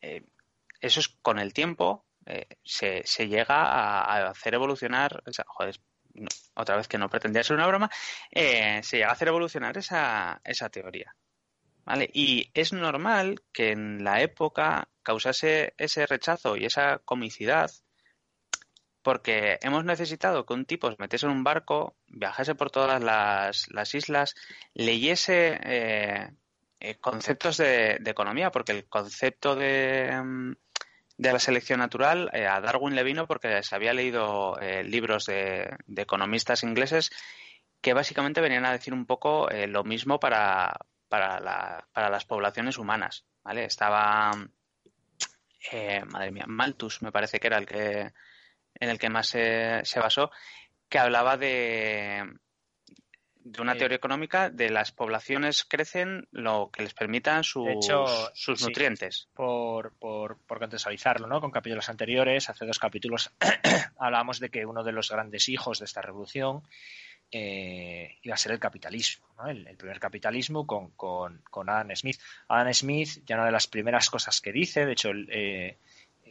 Eh, 0.03 0.23
eso 0.81 1.01
es 1.01 1.09
con 1.09 1.39
el 1.39 1.55
tiempo 1.55 2.05
eh, 2.27 2.47
se, 2.63 3.03
llega 3.27 3.63
a, 3.63 4.29
hacer 4.29 4.55
evolucionar. 4.55 5.23
joder, 5.47 5.77
otra 6.55 6.77
vez 6.77 6.89
que 6.89 6.99
no 6.99 7.09
pretendía 7.09 7.43
ser 7.43 7.57
una 7.57 7.67
broma. 7.67 7.91
Eh, 8.31 8.83
se 8.83 8.99
llega 8.99 9.09
a 9.09 9.13
hacer 9.13 9.29
evolucionar 9.29 9.79
esa, 9.79 10.41
esa 10.45 10.69
teoría. 10.69 11.15
¿Vale? 11.87 12.11
Y 12.13 12.51
es 12.53 12.75
normal 12.75 13.43
que 13.51 13.71
en 13.71 14.05
la 14.05 14.21
época 14.21 14.91
causase 15.03 15.73
ese 15.79 16.05
rechazo 16.07 16.55
y 16.55 16.67
esa 16.67 16.99
comicidad 16.99 17.71
porque 19.09 19.59
hemos 19.63 19.87
necesitado 19.87 20.45
que 20.45 20.53
un 20.53 20.67
tipo 20.67 20.91
se 20.91 20.97
metiese 20.99 21.25
en 21.25 21.33
un 21.33 21.43
barco, 21.43 21.97
viajase 22.09 22.55
por 22.55 22.71
todas 22.71 23.03
las, 23.03 23.95
islas, 23.95 24.35
leyese 24.75 25.59
eh, 25.63 26.31
eh, 26.79 26.95
conceptos 26.97 27.57
de, 27.57 28.03
economía, 28.05 28.51
porque 28.51 28.73
el 28.73 28.85
concepto 28.85 29.57
de, 29.57 30.13
mm, 30.13 30.53
de 31.17 31.33
la 31.33 31.39
selección 31.39 31.79
natural 31.79 32.29
eh, 32.35 32.47
a 32.47 32.61
Darwin 32.61 32.95
le 32.95 33.03
vino 33.03 33.27
porque 33.27 33.63
se 33.63 33.75
había 33.75 33.95
leído 33.95 34.59
libros 34.85 35.25
de, 35.25 35.75
economistas 35.97 36.63
ingleses 36.63 37.09
que 37.81 37.95
básicamente 37.95 38.43
venían 38.43 38.67
a 38.67 38.73
decir 38.73 38.93
un 38.93 39.07
poco 39.07 39.49
lo 39.69 39.85
mismo 39.85 40.21
para, 40.21 40.77
para, 41.09 41.41
la, 41.41 41.89
para 41.95 42.11
las 42.11 42.27
poblaciones 42.27 42.77
humanas. 42.77 43.25
¿vale? 43.43 43.65
Estaba, 43.65 44.33
madre 46.11 46.31
mía, 46.31 46.45
Malthus 46.47 47.01
me 47.01 47.11
parece 47.11 47.41
que 47.41 47.47
era 47.47 47.57
el 47.57 47.65
que 47.65 48.13
en 48.81 48.91
el 48.91 48.99
que 48.99 49.11
más 49.11 49.29
se, 49.29 49.83
basó, 49.97 50.31
que 50.89 50.99
hablaba 50.99 51.37
de, 51.37 52.25
de 53.37 53.63
una 53.63 53.77
teoría 53.77 53.97
económica 53.97 54.51
de 54.51 54.71
las 54.71 54.93
poblaciones 54.93 55.65
crecen 55.65 56.29
lo 56.31 56.71
que 56.71 56.83
les 56.83 56.95
permitan 56.95 57.45
sus, 57.45 57.91
sus 58.35 58.63
nutrientes. 58.63 59.29
Por, 59.35 59.95
por, 59.99 60.39
por, 60.47 60.59
contextualizarlo, 60.59 61.27
¿no? 61.27 61.41
Con 61.41 61.51
capítulos 61.51 61.89
anteriores, 61.89 62.49
hace 62.51 62.67
dos 62.67 62.79
capítulos 62.79 63.31
hablábamos 63.99 64.41
de 64.41 64.51
que 64.51 64.67
uno 64.67 64.85
de 64.85 64.93
los 64.93 65.11
grandes 65.11 65.49
hijos 65.49 65.79
de 65.79 65.87
esta 65.87 66.03
revolución 66.03 66.63
eh, 67.31 68.17
iba 68.23 68.35
a 68.35 68.39
ser 68.39 68.53
el 68.53 68.59
capitalismo, 68.59 69.27
el, 69.47 69.77
primer 69.77 70.01
capitalismo 70.01 70.67
con, 70.67 70.91
con, 70.93 71.69
Adam 71.69 71.95
Smith. 71.95 72.19
Adam 72.49 72.73
Smith, 72.73 73.23
ya 73.27 73.37
una 73.37 73.47
de 73.47 73.53
las 73.53 73.67
primeras 73.67 74.09
cosas 74.09 74.41
que 74.41 74.53
dice, 74.53 74.87
de 74.87 74.93
hecho, 74.93 75.11
eh, 75.29 75.77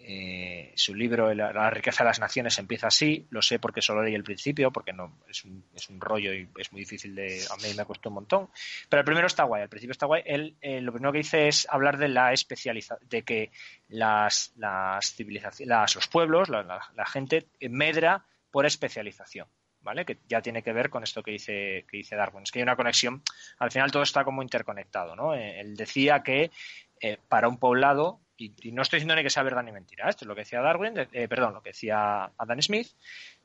eh, 0.10 0.72
su 0.76 0.96
libro 0.96 1.34
la, 1.34 1.70
riqueza 1.70 2.04
de 2.04 2.10
las 2.10 2.20
naciones 2.20 2.58
empieza 2.60 2.88
así, 2.88 3.28
lo 3.30 3.42
sé 3.42 3.60
porque 3.60 3.82
solo 3.82 4.02
leí 4.04 4.16
el 4.16 4.24
principio, 4.24 4.72
porque 4.72 4.94
no 4.94 5.20
es 5.30 5.44
un, 5.44 5.66
es 5.76 5.90
un 5.90 6.00
rollo 6.00 6.34
y 6.34 6.48
es 6.58 6.72
muy 6.72 6.82
difícil 6.82 7.14
de... 7.14 7.44
A 7.52 7.58
mí 7.58 7.74
me 7.76 7.84
costado 7.84 8.12
un 8.12 8.16
montón, 8.16 8.50
pero 8.88 9.02
el 9.02 9.06
primero 9.06 9.28
está 9.28 9.44
guay, 9.44 9.64
el 9.64 9.70
principio 9.70 9.92
está 9.92 10.06
guay. 10.06 10.24
Él 10.26 10.56
lo 10.62 10.94
primero 10.94 11.12
que 11.12 11.18
dice 11.18 11.50
es 11.50 11.68
hablar 11.70 11.98
de 11.98 12.08
la 12.08 12.32
especialización, 12.32 13.10
de 13.10 13.24
que 13.24 13.52
las, 13.90 14.54
las 14.56 15.14
civilizaciones, 15.14 15.96
los 15.96 16.08
pueblos, 16.08 16.48
la 16.50 17.06
gente 17.06 17.48
medra 17.70 18.26
por 18.50 18.66
especialización. 18.66 19.48
¿vale? 19.88 20.04
Que 20.04 20.18
ya 20.28 20.42
tiene 20.42 20.64
que 20.64 20.74
ver 20.74 20.90
con 20.90 21.04
esto 21.04 21.24
que 21.24 21.32
dice, 21.32 21.86
que 21.90 21.98
dice 21.98 22.18
Darwin. 22.18 22.44
Es 22.44 22.52
que 22.52 22.60
hay 22.60 22.64
una 22.64 22.76
conexión, 22.76 23.24
al 23.58 23.72
final 23.72 23.90
todo 23.90 24.04
está 24.04 24.26
como 24.26 24.42
interconectado, 24.42 25.16
¿no? 25.16 25.34
Eh, 25.34 25.62
él 25.62 25.78
decía 25.78 26.24
que 26.24 26.52
eh, 27.00 27.18
para 27.30 27.48
un 27.48 27.58
poblado, 27.58 28.20
y, 28.38 28.72
no 28.72 28.82
estoy 28.82 28.98
diciendo 28.98 29.16
ni 29.16 29.24
que 29.24 29.30
sea 29.30 29.44
verdad 29.44 29.64
ni 29.64 29.72
mentira, 29.72 30.10
esto 30.10 30.26
es 30.26 30.28
lo 30.28 30.36
que 30.36 30.42
decía 30.42 30.62
Darwin, 30.62 30.94
eh, 31.12 31.28
perdón, 31.28 31.54
lo 31.54 31.62
que 31.62 31.70
decía 31.70 32.32
Adam 32.38 32.62
Smith, 32.62 32.88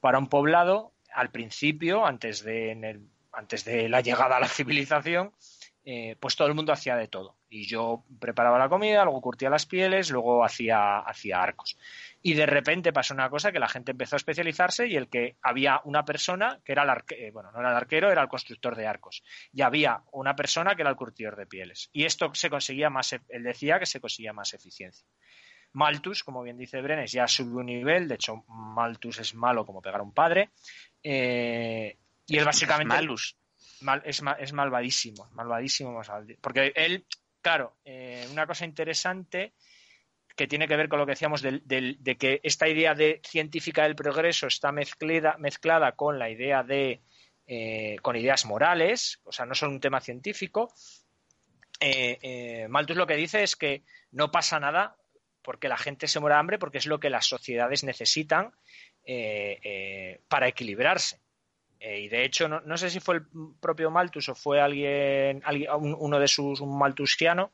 para 0.01 0.19
un 0.19 0.29
poblado, 0.29 0.93
al 1.13 1.31
principio, 1.31 2.07
antes 2.07 2.43
de, 2.45 3.01
antes 3.33 3.65
de 3.65 3.89
la 3.89 4.01
llegada 4.01 4.37
a 4.37 4.41
la 4.41 4.49
civilización, 4.49 5.33
pues 6.21 6.37
todo 6.37 6.49
el 6.49 6.55
mundo 6.55 6.73
hacía 6.73 6.97
de 6.97 7.09
todo. 7.09 7.37
Y 7.49 7.67
yo 7.67 8.05
preparaba 8.21 8.59
la 8.59 8.69
comida, 8.69 9.05
luego 9.05 9.21
curtía 9.21 9.51
las 9.51 9.67
pieles, 9.67 10.11
luego 10.11 10.45
hacía, 10.45 11.01
hacía 11.01 11.43
arcos 11.43 11.77
y 12.23 12.35
de 12.35 12.47
repente 12.47 12.93
pasó 12.93 13.15
una 13.15 13.29
cosa 13.29 13.51
que 13.51 13.59
la 13.59 13.69
gente 13.69 13.91
empezó 13.91 14.15
a 14.15 14.19
especializarse 14.19 14.87
y 14.87 14.97
el 14.97 15.09
que 15.09 15.37
había 15.43 15.81
una 15.85 16.05
persona 16.05 16.61
que 16.65 16.73
era 16.73 16.85
el 16.85 16.91
arquero, 16.91 17.21
eh, 17.21 17.31
bueno, 17.33 17.51
no 17.51 17.59
era 17.59 17.71
el 17.71 17.77
arquero, 17.77 18.13
era 18.13 18.23
el 18.23 18.29
constructor 18.29 18.77
de 18.77 18.87
arcos. 18.87 19.25
Y 19.53 19.63
había 19.63 20.03
una 20.13 20.37
persona 20.37 20.77
que 20.77 20.83
era 20.83 20.91
el 20.91 20.97
curtidor 20.97 21.37
de 21.37 21.47
pieles. 21.47 21.91
Y 21.93 22.05
esto 22.05 22.33
se 22.35 22.49
conseguía 22.49 22.91
más, 22.91 23.13
e, 23.13 23.21
él 23.29 23.43
decía 23.43 23.81
que 23.81 23.87
se 23.87 24.01
conseguía 24.01 24.33
más 24.33 24.55
eficiencia. 24.55 25.05
Malthus, 25.73 26.23
como 26.23 26.43
bien 26.43 26.59
dice 26.59 26.81
Brenes, 26.81 27.11
ya 27.11 27.27
subió 27.27 27.57
un 27.57 27.67
nivel, 27.67 28.07
de 28.07 28.15
hecho 28.15 28.45
Malthus 28.47 29.19
es 29.19 29.35
malo 29.35 29.67
como 29.67 29.83
pegar 29.83 30.01
a 30.01 30.05
un 30.05 30.13
padre. 30.13 30.51
Eh, 31.03 31.97
y 32.27 32.39
él 32.39 32.45
básicamente... 32.45 32.95
Malus. 32.95 33.37
Es, 34.05 34.23
es 34.39 34.53
malvadísimo, 34.53 35.29
malvadísimo. 35.33 36.01
Porque 36.41 36.73
él, 36.75 37.05
claro, 37.41 37.77
eh, 37.85 38.27
una 38.31 38.47
cosa 38.47 38.65
interesante 38.65 39.55
que 40.37 40.47
tiene 40.47 40.69
que 40.69 40.77
ver 40.77 40.89
con 40.89 40.99
lo 40.99 41.07
que 41.07 41.13
decíamos 41.13 41.43
de, 41.43 42.17
que 42.19 42.41
esta 42.43 42.69
idea 42.69 42.95
de 42.95 43.21
científica 43.25 43.83
del 43.83 43.97
progreso 43.97 44.47
está 44.47 44.73
mezclada, 44.73 45.37
mezclada 45.39 45.93
con 45.93 46.19
la 46.19 46.31
idea 46.31 46.63
de 46.63 47.03
eh, 47.47 47.97
con 48.03 48.17
ideas 48.17 48.47
morales, 48.47 49.21
o 49.25 49.33
sea, 49.33 49.47
no 49.47 49.55
solo 49.55 49.73
un 49.73 49.81
tema 49.81 50.01
científico. 50.01 50.73
Eh, 51.81 52.19
eh, 52.23 52.69
Malthus 52.69 52.97
lo 52.97 53.07
que 53.07 53.17
dice 53.17 53.43
es 53.43 53.57
que 53.57 53.83
no 54.13 54.31
pasa 54.31 54.61
nada 54.61 54.97
porque 55.43 55.69
la 55.69 55.77
gente 55.77 56.07
se 56.07 56.21
muera 56.21 56.37
de 56.37 56.41
hambre, 56.41 56.59
porque 56.59 56.79
es 56.79 56.87
lo 56.87 57.01
que 57.01 57.11
las 57.11 57.27
sociedades 57.27 57.83
necesitan 57.85 58.53
para 60.29 60.47
equilibrarse. 60.47 61.21
Y 61.85 62.09
de 62.09 62.25
hecho, 62.25 62.49
no, 62.49 62.77
sé 62.77 62.91
si 62.91 63.01
fue 63.01 63.17
el 63.17 63.27
propio 63.61 63.91
Malthus 63.91 64.29
o 64.29 64.35
fue 64.35 64.61
alguien, 64.61 65.43
uno 65.79 66.21
de 66.21 66.29
sus, 66.29 66.61
un 66.61 66.79
maltusiano, 66.79 67.53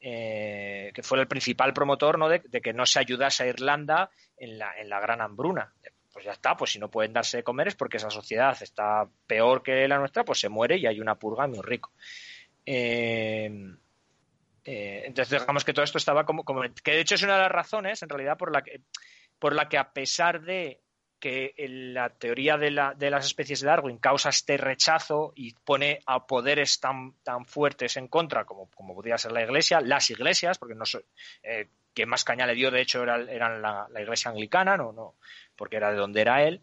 eh, 0.00 0.92
que 0.94 1.02
fue 1.02 1.18
el 1.20 1.26
principal 1.26 1.72
promotor 1.72 2.18
¿no? 2.18 2.28
de, 2.28 2.40
que 2.40 2.72
no 2.72 2.86
se 2.86 3.00
ayudase 3.00 3.42
a 3.42 3.46
Irlanda 3.48 4.10
en 4.36 4.58
la, 4.58 4.72
en 4.78 4.88
la 4.88 5.00
gran 5.00 5.20
hambruna. 5.20 5.72
Pues 6.12 6.24
ya 6.24 6.32
está, 6.32 6.56
pues 6.56 6.72
si 6.72 6.78
no 6.78 6.90
pueden 6.90 7.12
darse 7.12 7.38
de 7.38 7.42
comer 7.42 7.68
es 7.68 7.74
porque 7.74 7.98
esa 7.98 8.08
sociedad 8.08 8.56
está 8.62 9.06
peor 9.26 9.62
que 9.62 9.86
la 9.86 9.98
nuestra, 9.98 10.24
pues 10.24 10.40
se 10.40 10.48
muere 10.48 10.78
y 10.78 10.86
hay 10.86 11.00
una 11.00 11.16
purga 11.16 11.46
muy 11.46 11.60
rico. 11.60 11.92
Eh, 12.64 13.50
eh, 14.64 15.02
entonces 15.04 15.40
digamos 15.40 15.64
que 15.64 15.72
todo 15.72 15.84
esto 15.84 15.98
estaba 15.98 16.24
como, 16.24 16.44
como, 16.44 16.62
que 16.62 16.92
de 16.92 17.00
hecho 17.00 17.14
es 17.16 17.22
una 17.22 17.34
de 17.34 17.42
las 17.42 17.52
razones 17.52 18.02
en 18.02 18.08
realidad 18.08 18.36
por 18.38 18.50
la 18.50 18.62
que 18.62 18.80
por 19.38 19.54
la 19.54 19.68
que 19.68 19.78
a 19.78 19.92
pesar 19.92 20.40
de 20.40 20.80
que 21.18 21.54
la 21.58 22.10
teoría 22.10 22.56
de, 22.56 22.70
las 22.70 23.26
especies 23.26 23.60
de 23.60 23.68
Darwin 23.68 23.98
causa 23.98 24.28
este 24.28 24.56
rechazo 24.56 25.32
y 25.34 25.54
pone 25.54 26.00
a 26.06 26.26
poderes 26.26 26.78
tan, 26.80 27.14
tan 27.22 27.46
fuertes 27.46 27.96
en 27.96 28.08
contra 28.08 28.44
como, 28.44 28.70
como 28.70 28.94
podría 28.94 29.18
ser 29.18 29.32
la 29.32 29.42
Iglesia, 29.42 29.80
las 29.80 30.10
iglesias, 30.10 30.58
porque 30.58 30.74
no 30.74 30.84
eh, 31.42 31.68
que 31.94 32.06
más 32.06 32.24
caña 32.24 32.46
le 32.46 32.54
dio 32.54 32.70
de 32.70 32.82
hecho 32.82 33.02
era, 33.02 33.16
eran 33.16 33.62
la, 33.62 33.88
Iglesia 33.98 34.30
anglicana, 34.30 34.76
no, 34.76 34.92
no, 34.92 35.14
porque 35.56 35.76
era 35.76 35.90
de 35.90 35.96
donde 35.96 36.20
era 36.20 36.42
él. 36.42 36.60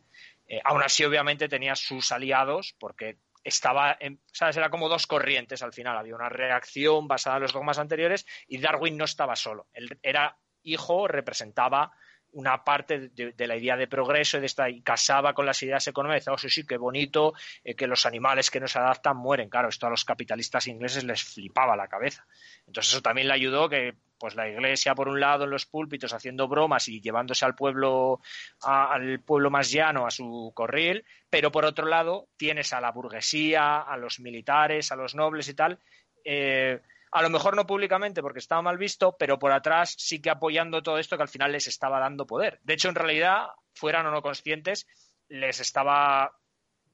Eh, 0.48 0.62
aún 0.64 0.84
así, 0.84 1.04
obviamente, 1.04 1.50
tenía 1.50 1.76
sus 1.76 2.12
aliados 2.12 2.76
porque 2.78 3.18
estaba, 3.44 3.98
¿sabes? 4.32 4.58
Era 4.58 4.70
como 4.70 4.90
dos 4.90 5.08
corrientes 5.08 5.64
al 5.64 5.74
final. 5.74 5.98
Había 5.98 6.16
una 6.16 6.30
reacción 6.30 7.08
basada 7.08 7.38
en 7.38 7.42
los 7.42 7.54
dogmas 7.54 7.80
anteriores 7.80 8.26
y 8.48 8.60
Darwin 8.60 8.98
no 8.98 9.06
estaba 9.06 9.36
solo. 9.36 9.68
Él 9.74 9.98
era 10.02 10.38
hijo, 10.64 11.08
representaba 11.08 11.92
una 12.34 12.64
parte 12.64 13.10
de, 13.10 13.48
la 13.48 13.56
idea 13.56 13.78
de 13.78 13.88
progreso 13.88 14.38
y, 14.38 14.42
de 14.42 14.46
esta, 14.46 14.70
y 14.70 14.82
casaba 14.82 15.34
con 15.34 15.46
las 15.46 15.62
ideas 15.64 15.88
económicas. 15.88 16.28
Oh, 16.28 16.38
sí, 16.38 16.50
sí, 16.50 16.66
qué 16.66 16.78
bonito 16.78 17.34
eh, 17.64 17.76
que 17.76 17.88
los 17.88 18.06
animales 18.06 18.50
que 18.50 18.60
no 18.60 18.68
se 18.68 18.80
adaptan 18.80 19.18
mueren. 19.18 19.50
Claro, 19.50 19.70
esto 19.70 19.88
a 19.88 19.90
los 19.90 20.06
capitalistas 20.06 20.68
ingleses 20.68 21.04
les 21.04 21.24
flipaba 21.24 21.76
la 21.76 21.88
cabeza. 21.88 22.26
Entonces 22.68 22.94
eso 22.94 23.02
también 23.02 23.28
le 23.28 23.34
ayudó 23.34 23.70
que 23.70 23.96
pues 24.18 24.36
la 24.36 24.48
iglesia 24.48 24.96
por 24.96 25.10
un 25.10 25.20
lado 25.20 25.44
en 25.44 25.50
los 25.50 25.66
púlpitos 25.66 26.14
haciendo 26.14 26.48
bromas 26.48 26.88
y 26.88 27.02
llevándose 27.02 27.44
al 27.44 27.56
pueblo 27.56 28.22
al 28.62 29.20
pueblo 29.20 29.50
más 29.50 29.70
llano 29.70 30.08
a 30.08 30.12
su 30.12 30.54
corril, 30.56 31.04
pero 31.30 31.52
por 31.52 31.66
otro 31.66 31.88
lado 31.88 32.30
tienes 32.38 32.72
a 32.72 32.80
la 32.80 32.92
burguesía, 32.92 33.82
a 33.82 33.98
los 33.98 34.22
militares, 34.22 34.94
a 34.94 34.96
los 34.96 35.14
nobles 35.14 35.50
y 35.50 35.54
tal, 35.56 35.78
eh, 36.24 36.80
a 37.14 37.22
lo 37.22 37.30
mejor 37.30 37.56
no 37.56 37.68
públicamente 37.68 38.24
porque 38.24 38.40
estaba 38.40 38.64
mal 38.64 38.80
visto, 38.80 39.16
pero 39.18 39.38
por 39.38 39.52
atrás 39.52 39.94
sí 39.98 40.20
que 40.20 40.32
apoyando 40.32 40.82
todo 40.82 40.98
esto 40.98 41.16
que 41.16 41.22
al 41.22 41.30
final 41.30 41.52
les 41.52 41.68
estaba 41.68 42.00
dando 42.00 42.26
poder. 42.26 42.60
De 42.64 42.74
hecho, 42.74 42.90
en 42.90 42.96
realidad, 42.96 43.50
fueran 43.74 44.08
o 44.08 44.12
no 44.12 44.24
conscientes, 44.24 44.88
les 45.28 45.60
estaba 45.60 46.36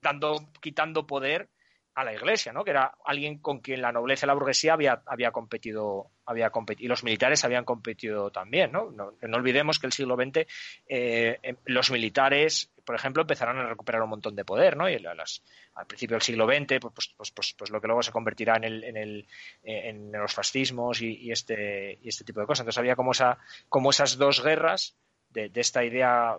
dando, 0.01 0.51
quitando 0.61 1.07
poder 1.07 1.49
a 1.95 2.03
la 2.03 2.13
iglesia, 2.13 2.51
¿no? 2.51 2.65
Que 2.65 2.71
era 2.71 2.97
alguien 3.05 3.39
con 3.39 3.59
quien 3.59 3.81
la 3.81 3.93
nobleza 3.93 4.25
y 4.25 4.27
la 4.27 4.33
burguesía 4.33 4.73
había, 4.73 5.01
había 5.05 5.31
competido, 5.31 6.11
había 6.29 6.51
competido, 6.51 6.85
y 6.85 6.87
los 6.89 7.03
militares 7.03 7.43
habían 7.43 7.65
competido 7.65 8.29
también, 8.29 8.71
¿no? 8.71 8.91
No, 8.91 9.13
olvidemos 9.35 9.79
que 9.79 9.87
el 9.87 9.93
siglo 9.93 10.15
XX 10.15 10.45
eh, 10.87 11.39
em, 11.41 11.55
los 11.65 11.89
militares, 11.89 12.69
por 12.85 12.95
ejemplo, 12.95 13.23
empezaron 13.23 13.57
a 13.57 13.67
recuperar 13.67 14.03
un 14.03 14.11
montón 14.11 14.35
de 14.35 14.45
poder, 14.45 14.77
¿no? 14.77 14.87
Y 14.87 14.93
al 14.93 15.87
principio 15.87 16.15
del 16.15 16.21
siglo 16.21 16.45
XX, 16.45 16.79
pues, 16.79 16.93
pues, 17.17 17.31
pues, 17.31 17.55
pues, 17.57 17.71
lo 17.71 17.81
que 17.81 17.87
luego 17.87 18.03
se 18.03 18.11
convertirá 18.11 18.57
en, 18.57 18.63
el, 18.63 18.83
en, 18.83 18.97
el, 18.97 19.27
eh, 19.63 19.89
en 19.89 20.11
los 20.11 20.33
fascismos 20.33 21.01
y, 21.01 21.31
este, 21.31 21.97
y 22.03 22.09
este 22.09 22.23
tipo 22.23 22.39
de 22.39 22.45
cosas. 22.45 22.61
Entonces 22.61 22.77
había 22.77 22.95
como, 22.95 23.11
esa, 23.11 23.39
como 23.67 23.89
esas 23.89 24.17
dos 24.17 24.43
guerras 24.43 24.95
de, 25.31 25.49
de 25.49 25.61
esta 25.61 25.83
idea 25.83 26.37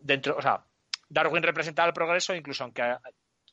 dentro, 0.00 0.38
o 0.38 0.42
sea, 0.42 0.64
Darwin 1.10 1.42
representaba 1.42 1.88
el 1.88 1.94
progreso, 1.94 2.34
incluso 2.34 2.64
aunque 2.64 2.96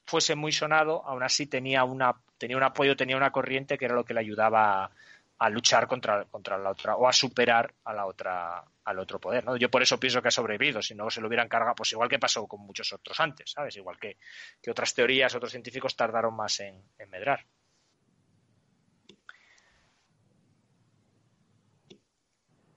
fuese 0.05 0.35
muy 0.35 0.51
sonado, 0.51 1.03
aún 1.05 1.23
así 1.23 1.47
tenía, 1.47 1.83
una, 1.83 2.15
tenía 2.37 2.57
un 2.57 2.63
apoyo, 2.63 2.95
tenía 2.95 3.17
una 3.17 3.31
corriente 3.31 3.77
que 3.77 3.85
era 3.85 3.95
lo 3.95 4.05
que 4.05 4.13
le 4.13 4.19
ayudaba 4.21 4.91
a, 5.37 5.49
luchar 5.49 5.87
contra, 5.87 6.25
contra 6.25 6.57
la 6.57 6.71
otra 6.71 6.95
o 6.95 7.07
a 7.07 7.13
superar 7.13 7.73
a 7.83 7.93
la 7.93 8.05
otra 8.05 8.63
al 8.85 8.99
otro 8.99 9.19
poder, 9.19 9.43
¿no? 9.43 9.57
Yo 9.57 9.69
por 9.69 9.81
eso 9.81 9.99
pienso 9.99 10.21
que 10.21 10.27
ha 10.27 10.31
sobrevivido, 10.31 10.81
si 10.81 10.93
no 10.93 11.09
se 11.09 11.19
lo 11.19 11.27
hubieran 11.27 11.47
cargado, 11.47 11.75
pues 11.75 11.91
igual 11.91 12.07
que 12.07 12.19
pasó 12.19 12.47
con 12.47 12.61
muchos 12.61 12.93
otros 12.93 13.19
antes, 13.19 13.51
¿sabes? 13.51 13.75
Igual 13.77 13.97
que, 13.99 14.17
que 14.61 14.69
otras 14.69 14.93
teorías, 14.93 15.33
otros 15.33 15.51
científicos 15.51 15.95
tardaron 15.95 16.35
más 16.35 16.59
en, 16.59 16.83
medrar. 17.09 17.45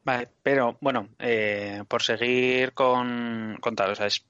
Vale, 0.03 0.31
pero 0.43 0.79
bueno, 0.81 1.11
eh, 1.19 1.85
por 1.87 2.03
seguir 2.03 2.73
con, 2.73 3.59
con 3.61 3.77
tal, 3.77 3.91
o 3.91 3.95
sea, 3.95 4.07
es 4.07 4.25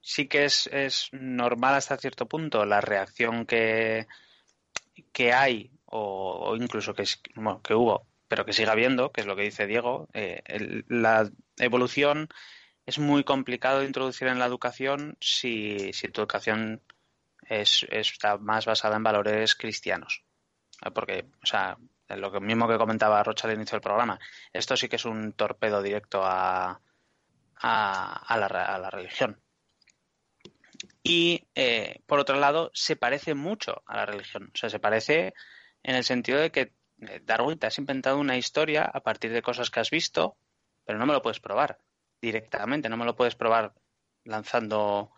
sí 0.00 0.26
que 0.28 0.44
es, 0.46 0.66
es 0.68 1.08
normal 1.12 1.74
hasta 1.74 1.98
cierto 1.98 2.26
punto 2.26 2.64
la 2.64 2.80
reacción 2.80 3.44
que, 3.44 4.06
que 5.12 5.32
hay 5.32 5.70
o, 5.90 6.56
incluso 6.56 6.94
que, 6.94 7.02
es, 7.02 7.16
que 7.62 7.74
hubo, 7.74 8.06
pero 8.28 8.44
que 8.44 8.52
siga 8.52 8.72
habiendo, 8.72 9.12
que 9.12 9.20
es 9.20 9.26
lo 9.26 9.36
que 9.36 9.42
dice 9.42 9.66
Diego. 9.66 10.08
Eh, 10.12 10.42
la 10.88 11.30
evolución 11.58 12.28
es 12.86 12.98
muy 12.98 13.24
complicado 13.24 13.80
de 13.80 13.86
introducir 13.86 14.28
en 14.28 14.38
la 14.38 14.46
educación 14.46 15.16
si, 15.20 15.92
si 15.92 16.08
tu 16.08 16.22
educación 16.22 16.82
es, 17.48 17.86
está 17.90 18.38
más 18.38 18.66
basada 18.66 18.96
en 18.96 19.02
valores 19.02 19.54
cristianos. 19.54 20.24
Porque, 20.94 21.26
o 21.42 21.46
sea, 21.46 21.76
lo 22.08 22.40
mismo 22.40 22.68
que 22.68 22.78
comentaba 22.78 23.22
Rocha 23.22 23.46
al 23.46 23.54
inicio 23.54 23.76
del 23.76 23.82
programa, 23.82 24.18
esto 24.52 24.76
sí 24.76 24.88
que 24.88 24.96
es 24.96 25.04
un 25.04 25.32
torpedo 25.32 25.82
directo 25.82 26.24
a, 26.24 26.80
a, 27.56 28.34
a, 28.34 28.38
la, 28.38 28.46
a 28.46 28.78
la 28.78 28.90
religión. 28.90 29.40
Y, 31.02 31.48
eh, 31.54 32.00
por 32.06 32.18
otro 32.18 32.38
lado, 32.38 32.70
se 32.74 32.96
parece 32.96 33.34
mucho 33.34 33.82
a 33.86 33.96
la 33.96 34.06
religión. 34.06 34.50
O 34.54 34.56
sea, 34.56 34.70
se 34.70 34.78
parece 34.78 35.34
en 35.82 35.94
el 35.94 36.04
sentido 36.04 36.38
de 36.40 36.50
que 36.50 36.72
eh, 37.00 37.20
Darwin 37.24 37.58
te 37.58 37.66
has 37.66 37.78
inventado 37.78 38.18
una 38.18 38.36
historia 38.36 38.84
a 38.84 39.00
partir 39.00 39.32
de 39.32 39.42
cosas 39.42 39.70
que 39.70 39.80
has 39.80 39.90
visto, 39.90 40.36
pero 40.84 40.98
no 40.98 41.06
me 41.06 41.12
lo 41.12 41.22
puedes 41.22 41.40
probar 41.40 41.78
directamente, 42.20 42.88
no 42.88 42.96
me 42.96 43.04
lo 43.04 43.16
puedes 43.16 43.34
probar 43.34 43.74
lanzando 44.24 45.12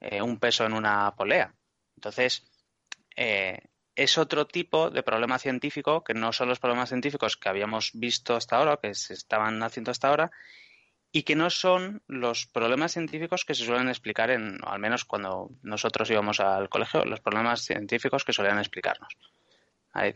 eh, 0.00 0.20
un 0.22 0.38
peso 0.38 0.64
en 0.64 0.72
una 0.72 1.14
polea. 1.16 1.54
Entonces, 1.96 2.44
eh, 3.16 3.60
es 3.94 4.18
otro 4.18 4.46
tipo 4.46 4.90
de 4.90 5.02
problema 5.02 5.38
científico 5.38 6.04
que 6.04 6.14
no 6.14 6.32
son 6.32 6.48
los 6.48 6.60
problemas 6.60 6.88
científicos 6.88 7.36
que 7.36 7.48
habíamos 7.48 7.90
visto 7.94 8.36
hasta 8.36 8.56
ahora, 8.56 8.76
que 8.76 8.94
se 8.94 9.14
estaban 9.14 9.62
haciendo 9.62 9.90
hasta 9.90 10.08
ahora, 10.08 10.30
y 11.10 11.22
que 11.22 11.34
no 11.34 11.50
son 11.50 12.02
los 12.06 12.46
problemas 12.46 12.92
científicos 12.92 13.44
que 13.44 13.54
se 13.54 13.64
suelen 13.64 13.88
explicar 13.88 14.30
en, 14.30 14.58
al 14.64 14.78
menos 14.78 15.04
cuando 15.04 15.50
nosotros 15.62 16.10
íbamos 16.10 16.38
al 16.38 16.68
colegio, 16.68 17.04
los 17.04 17.20
problemas 17.20 17.62
científicos 17.62 18.24
que 18.24 18.32
solían 18.32 18.58
explicarnos. 18.58 19.16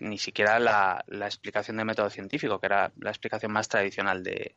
Ni 0.01 0.19
siquiera 0.19 0.59
la, 0.59 1.05
explicación 1.09 1.77
de 1.77 1.85
método 1.85 2.11
científico, 2.11 2.61
que 2.61 2.67
era 2.67 2.93
la 3.01 3.11
explicación 3.11 3.53
más 3.53 3.69
tradicional 3.69 4.23
de, 4.23 4.57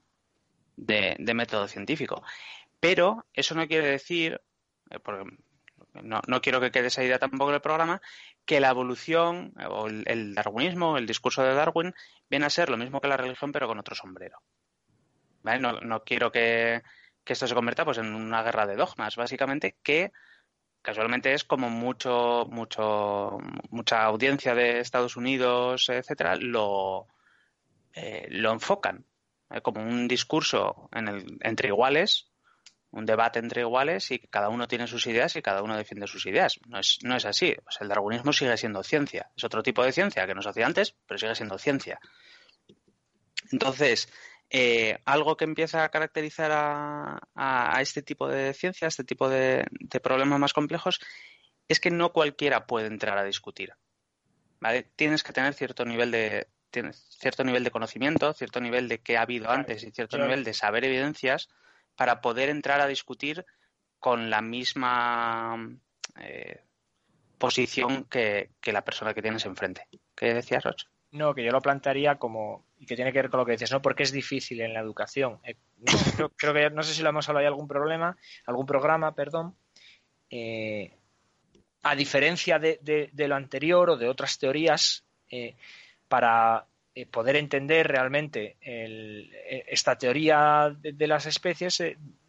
de, 0.76 1.34
método 1.34 1.68
científico. 1.68 2.24
Pero 2.80 3.26
eso 3.34 3.55
no 3.55 3.68
quiere 3.68 3.88
decir, 3.88 4.41
eh, 4.91 4.99
no, 6.03 6.22
no, 6.28 6.41
quiero 6.41 6.59
que 6.61 6.72
quede 6.72 6.88
esa 6.88 7.03
idea 7.03 7.18
tampoco 7.18 7.49
en 7.49 7.55
el 7.55 7.61
programa, 7.61 8.01
que 8.45 8.59
la 8.59 8.70
evolución 8.70 9.53
o 9.68 9.88
el, 9.88 10.36
darwinismo, 10.36 10.97
el 10.97 11.07
discurso 11.07 11.43
de 11.43 11.55
Darwin, 11.55 11.93
viene 12.30 12.45
a 12.45 12.49
ser 12.49 12.70
lo 12.70 12.78
mismo 12.78 13.01
que 13.01 13.07
la 13.07 13.18
religión, 13.18 13.51
pero 13.51 13.68
con 13.68 13.80
otro 13.80 13.95
sombrero. 13.95 14.39
No, 15.43 15.80
no, 15.82 16.03
quiero 16.03 16.32
que, 16.32 16.82
esto 17.26 17.47
se 17.47 17.55
convierta 17.55 17.86
pues, 17.86 17.97
en 17.97 18.13
una 18.13 18.43
guerra 18.43 18.68
de 18.68 18.76
dogmas, 18.76 19.16
básicamente, 19.16 19.78
que 19.82 20.11
casualmente 20.86 21.34
es 21.34 21.44
como 21.44 21.70
mucho, 21.70 22.46
mucho, 22.50 23.40
mucha 23.72 24.04
audiencia 24.04 24.54
de 24.54 24.80
Estados 24.80 25.18
Unidos, 25.18 25.90
etcétera, 25.90 26.36
lo, 26.36 27.08
eh, 27.94 28.28
lo 28.30 28.54
enfocan 28.54 29.06
como 29.62 29.82
un 29.82 30.08
discurso 30.08 30.90
entre 31.42 31.70
iguales, 31.70 32.30
un 32.92 33.06
debate 33.06 33.40
entre 33.40 33.62
iguales 33.62 34.10
y 34.12 34.20
cada 34.20 34.50
uno 34.50 34.68
tiene 34.68 34.88
sus 34.88 35.06
ideas 35.08 35.36
y 35.36 35.42
cada 35.42 35.62
uno 35.62 35.76
defiende 35.76 36.08
sus 36.08 36.26
ideas. 36.26 36.60
No 36.68 36.80
es, 36.80 37.00
no 37.04 37.16
es 37.16 37.26
así. 37.26 37.56
el 37.80 37.88
darwinismo 37.88 38.34
sigue 38.34 38.56
siendo 38.58 38.84
ciencia. 38.84 39.30
Es 39.36 39.44
otro 39.44 39.64
tipo 39.64 39.84
de 39.84 39.92
ciencia 39.92 40.26
que 40.26 40.34
no 40.34 40.42
se 40.42 40.50
hacía 40.50 40.66
antes, 40.66 40.96
pero 41.06 41.18
sigue 41.18 41.36
siendo 41.36 41.58
ciencia. 41.58 42.00
Entonces, 43.52 44.10
eh, 44.50 45.00
algo 45.06 45.38
que 45.38 45.46
empieza 45.46 45.84
a 45.84 45.89
caracterizar 45.89 46.52
a, 46.54 47.78
este 47.82 48.02
tipo 48.02 48.28
de 48.28 48.54
ciencia, 48.54 48.88
a 48.88 48.89
este 48.89 49.04
tipo 49.04 49.30
de, 49.30 49.66
problemas 50.04 50.39
más 50.39 50.54
complejos, 50.54 51.00
es 51.68 51.80
que 51.80 51.91
no 51.91 52.14
cualquiera 52.14 52.68
puede 52.68 52.88
entrar 52.88 53.18
a 53.18 53.24
discutir. 53.24 53.74
Tienes 54.96 55.24
que 55.24 55.34
tener 55.34 55.54
cierto 55.54 55.86
nivel 55.86 56.12
de 56.12 56.48
cierto 56.93 57.46
nivel 57.46 57.64
de 57.64 57.72
conocimiento, 57.72 58.34
cierto 58.34 58.60
nivel 58.60 58.89
de 58.89 59.00
qué 59.00 59.18
ha 59.18 59.22
habido 59.22 59.50
antes 59.50 59.84
y 59.84 59.91
cierto 59.91 60.18
nivel 60.18 60.43
de 60.43 60.54
saber 60.54 60.84
evidencias 60.84 61.48
para 61.96 62.20
poder 62.20 62.50
entrar 62.50 62.82
a 62.82 62.88
discutir 62.88 63.46
con 64.00 64.30
la 64.30 64.41
misma 64.41 65.58
eh, 66.20 66.64
posición 67.38 68.06
que, 68.06 68.50
la 68.66 68.84
persona 68.84 69.14
que 69.14 69.22
tienes 69.22 69.46
enfrente. 69.46 69.88
¿Qué 70.16 70.34
decías, 70.34 70.64
Roch? 70.64 70.84
No, 71.16 71.34
que 71.34 71.45
yo 71.45 71.51
lo 71.51 71.61
plantearía 71.61 72.16
como, 72.18 72.66
y 72.78 72.86
que 72.86 72.97
tiene 72.97 73.13
que 73.13 73.22
ver 73.22 73.30
con 73.30 73.39
lo 73.39 73.45
que 73.45 73.53
dices, 73.53 73.72
¿no? 73.72 73.82
Porque 73.82 74.03
es 74.03 74.11
difícil 74.11 74.59
en 74.59 74.74
la 74.74 74.82
educación. 74.82 75.39
Eh, 75.45 75.55
creo, 76.36 76.53
que 76.53 76.70
no 76.72 76.84
sé 76.84 76.93
si 76.93 77.01
lo 77.01 77.09
hemos 77.09 77.30
hablado, 77.30 77.39
hay 77.39 77.47
algún 77.47 77.70
problema, 77.70 78.18
algún 78.45 78.66
programa, 78.66 79.16
perdón. 79.16 79.55
Eh, 80.30 80.91
a 81.84 81.95
diferencia 81.95 82.59
de, 82.59 83.11
lo 83.16 83.36
anterior 83.36 83.91
o 83.91 83.97
de 83.97 84.09
otras 84.09 84.38
teorías, 84.38 85.05
para 86.09 86.68
eh, 86.93 87.05
poder 87.05 87.38
entender 87.38 87.88
realmente 87.88 88.57
esta 88.59 89.97
teoría 89.97 90.76
de, 90.78 91.07
las 91.07 91.28
especies, 91.28 91.82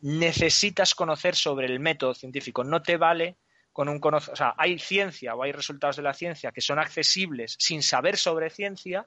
necesitas 0.02 0.94
conocer 0.94 1.34
sobre 1.34 1.66
el 1.66 1.80
método 1.80 2.14
científico. 2.14 2.62
No 2.62 2.82
te 2.82 2.96
vale 2.98 3.36
con 3.76 3.90
un. 3.90 4.00
O 4.02 4.20
sea, 4.20 4.54
hay 4.56 4.78
ciencia 4.78 5.34
o 5.34 5.42
hay 5.42 5.52
resultados 5.52 5.96
de 5.96 6.02
la 6.02 6.14
ciencia 6.14 6.50
que 6.50 6.62
son 6.62 6.78
accesibles 6.78 7.56
sin 7.58 7.82
saber 7.82 8.16
sobre 8.16 8.48
ciencia 8.48 9.06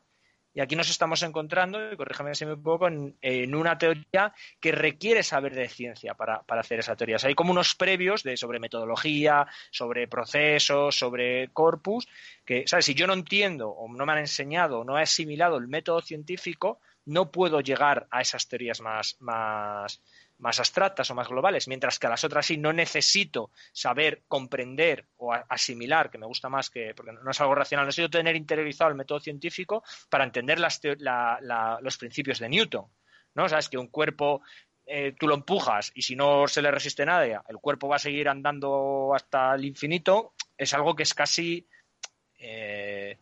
y 0.54 0.62
aquí 0.62 0.76
nos 0.76 0.92
estamos 0.92 1.24
encontrando, 1.24 1.92
y 1.92 1.98
corríjame 1.98 2.36
si 2.36 2.46
me 2.46 2.54
equivoco, 2.54 2.88
en, 2.88 3.18
en, 3.22 3.56
una 3.56 3.80
teoría 3.80 4.32
que 4.60 4.72
requiere 4.72 5.24
saber 5.24 5.56
de 5.56 5.70
ciencia 5.70 6.14
para, 6.14 6.44
hacer 6.48 6.80
esa 6.80 6.96
teoría. 6.96 7.18
Hay 7.24 7.34
como 7.34 7.52
unos 7.52 7.74
previos 7.74 8.22
de, 8.22 8.38
sobre 8.38 8.60
metodología, 8.60 9.48
sobre 9.72 10.08
procesos, 10.08 10.96
sobre 10.96 11.50
corpus, 11.50 12.08
que, 12.46 12.64
¿sabes? 12.68 12.86
Si 12.86 12.94
yo 12.94 13.08
no 13.08 13.14
entiendo 13.14 13.70
o 13.70 13.92
no 13.92 14.06
me 14.06 14.12
han 14.12 14.20
enseñado 14.20 14.80
o 14.80 14.84
no 14.84 15.00
he 15.00 15.04
asimilado 15.04 15.58
el 15.58 15.68
método 15.68 16.02
científico, 16.02 16.80
no 17.06 17.32
puedo 17.32 17.62
llegar 17.62 18.08
a 18.12 18.22
esas 18.22 18.48
teorías 18.48 18.82
más, 18.82 19.18
más, 19.20 20.02
más 20.40 20.60
abstractas 20.60 21.10
o 21.12 21.16
más 21.16 21.28
globales, 21.28 21.68
mientras 21.68 22.00
que 22.00 22.08
a 22.08 22.10
las 22.10 22.24
otras 22.24 22.46
sí 22.46 22.58
no 22.58 22.74
necesito 22.74 23.52
saber 23.72 24.24
comprender 24.28 25.06
o 25.18 25.34
asimilar, 25.34 26.10
que 26.10 26.18
me 26.18 26.26
gusta 26.26 26.50
más 26.50 26.70
que, 26.70 26.94
porque 26.96 27.12
no 27.12 27.32
es 27.32 27.42
algo 27.42 27.56
racional, 27.56 27.86
necesito 27.86 28.10
tener 28.10 28.36
interiorizado 28.36 28.90
el 28.90 28.96
método 28.96 29.20
científico 29.20 29.84
para 30.10 30.24
entender 30.24 30.60
los 30.60 31.98
principios 31.98 32.40
de 32.40 32.50
Newton. 32.50 32.86
¿no? 33.36 33.44
O 33.44 33.50
sea, 33.50 33.60
es 33.60 33.70
que 33.70 33.78
un 33.78 33.88
cuerpo 33.88 34.42
eh, 34.86 35.14
tú 35.20 35.28
lo 35.28 35.36
empujas 35.36 35.92
y 35.94 36.02
si 36.02 36.16
no 36.16 36.48
se 36.48 36.62
le 36.62 36.72
resiste 36.72 37.06
nada, 37.06 37.44
el 37.48 37.58
cuerpo 37.58 37.88
va 37.88 37.98
a 37.98 38.00
seguir 38.00 38.28
andando 38.30 39.14
hasta 39.14 39.54
el 39.56 39.66
infinito, 39.66 40.34
es 40.58 40.74
algo 40.74 40.96
que 40.96 41.04
es 41.04 41.14
casi 41.14 41.68
eh, 42.40 43.20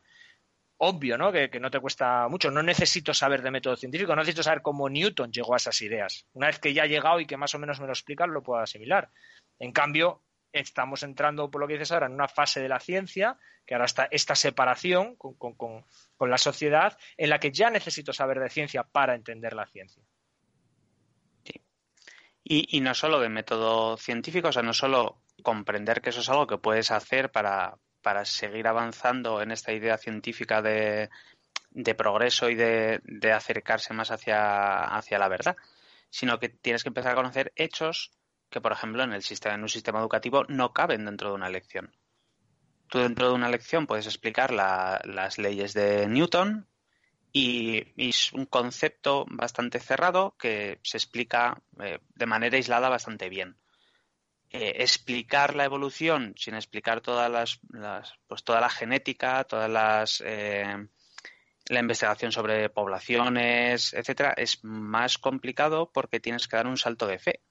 obvio, 0.78 1.18
¿no? 1.18 1.32
Que, 1.32 1.50
no 1.60 1.72
te 1.72 1.80
cuesta 1.80 2.28
mucho. 2.28 2.52
No 2.52 2.62
necesito 2.62 3.14
saber 3.14 3.42
de 3.42 3.52
método 3.52 3.76
científico, 3.76 4.16
no 4.16 4.22
necesito 4.22 4.44
saber 4.44 4.62
cómo 4.62 4.90
Newton 4.90 5.32
llegó 5.32 5.54
a 5.54 5.58
esas 5.58 5.82
ideas. 5.82 6.26
Una 6.34 6.48
vez 6.48 6.60
que 6.60 6.74
ya 6.74 6.84
ha 6.84 6.88
llegado 6.88 7.20
y 7.20 7.26
que 7.26 7.38
más 7.38 7.54
o 7.56 7.60
menos 7.60 7.80
me 7.80 7.88
lo 7.88 7.94
explican, 7.94 8.32
lo 8.32 8.44
puedo 8.44 8.62
asimilar. 8.62 9.10
En 9.60 9.72
cambio, 9.72 10.24
estamos 10.52 11.04
entrando, 11.04 11.50
por 11.50 11.62
lo 11.62 11.68
que 11.68 11.74
dices 11.74 11.92
ahora, 11.92 12.08
en 12.08 12.14
una 12.14 12.28
fase 12.28 12.60
de 12.62 12.70
la 12.70 12.80
ciencia, 12.80 13.38
que 13.66 13.74
ahora 13.74 13.86
está 13.86 14.08
esta 14.12 14.36
separación 14.36 15.16
con, 15.16 15.86
la 16.20 16.38
sociedad, 16.38 16.98
en 17.18 17.30
la 17.30 17.40
que 17.40 17.52
ya 17.52 17.70
necesito 17.70 18.14
saber 18.14 18.40
de 18.40 18.50
ciencia 18.50 18.84
para 18.84 19.16
entender 19.16 19.54
la 19.54 19.66
ciencia. 19.66 20.04
Sí. 21.44 21.54
Y, 22.44 22.78
y 22.78 22.82
no 22.82 22.94
solo 22.94 23.20
de 23.20 23.30
método 23.30 23.98
científico, 23.98 24.50
o 24.50 24.52
sea, 24.52 24.64
no 24.64 24.74
solo 24.74 25.22
comprender 25.44 26.02
que 26.02 26.10
eso 26.10 26.22
es 26.22 26.30
algo 26.30 26.48
que 26.48 26.58
puedes 26.58 26.92
hacer 26.92 27.32
para, 27.32 27.78
para 28.08 28.24
seguir 28.24 28.70
avanzando 28.70 29.42
en 29.42 29.52
esta 29.52 29.74
idea 29.74 29.98
científica 29.98 30.62
de, 30.62 31.10
progreso 31.98 32.50
y 32.50 32.56
de, 32.56 33.02
acercarse 33.36 33.94
más 33.94 34.12
hacia, 34.12 34.86
hacia 34.86 35.20
la 35.20 35.28
verdad, 35.28 35.58
sino 36.10 36.40
que 36.40 36.48
tienes 36.48 36.84
que 36.84 36.88
empezar 36.88 37.12
a 37.12 37.16
conocer 37.16 37.52
hechos 37.58 38.14
que, 38.50 38.62
por 38.62 38.72
ejemplo, 38.72 39.04
en, 39.04 39.12
el 39.12 39.24
sistema, 39.24 39.56
en 39.56 39.64
un 39.64 39.68
sistema 39.68 40.00
educativo 40.00 40.46
no 40.48 40.72
caben 40.72 41.04
dentro 41.04 41.28
de 41.28 41.36
una 41.36 41.50
lección. 41.50 41.94
Tú 42.88 43.00
dentro 43.00 43.28
de 43.28 43.34
una 43.34 43.50
lección 43.50 43.88
puedes 43.88 44.06
explicar 44.06 44.54
las 44.54 45.38
leyes 45.38 45.74
de 45.74 46.08
Newton 46.08 46.66
y, 47.34 47.88
es 47.98 48.32
un 48.32 48.46
concepto 48.46 49.26
bastante 49.30 49.82
cerrado 49.82 50.38
que 50.40 50.80
se 50.82 50.96
explica 50.96 51.62
eh, 51.82 52.00
de 52.16 52.26
manera 52.26 52.56
aislada 52.56 52.88
bastante 52.88 53.28
bien. 53.28 53.58
Eh, 54.60 54.82
explicar 54.82 55.56
la 55.56 55.66
evolución 55.66 56.34
sin 56.36 56.56
explicar 56.56 57.02
todas 57.02 57.30
las, 57.30 57.60
pues 58.26 58.44
toda 58.44 58.60
la 58.60 58.70
genética, 58.70 59.44
todas 59.44 59.70
las 59.70 60.24
eh, 60.26 60.88
la 61.68 61.80
investigación 61.80 62.32
sobre 62.32 62.68
poblaciones, 62.70 63.94
etcétera, 63.94 64.34
es 64.36 64.64
más 64.64 65.20
complicado 65.20 65.92
porque 65.94 66.20
tienes 66.20 66.48
que 66.48 66.56
dar 66.56 66.66
un 66.66 66.78
salto 66.78 67.06
de 67.06 67.20
fe. 67.20 67.42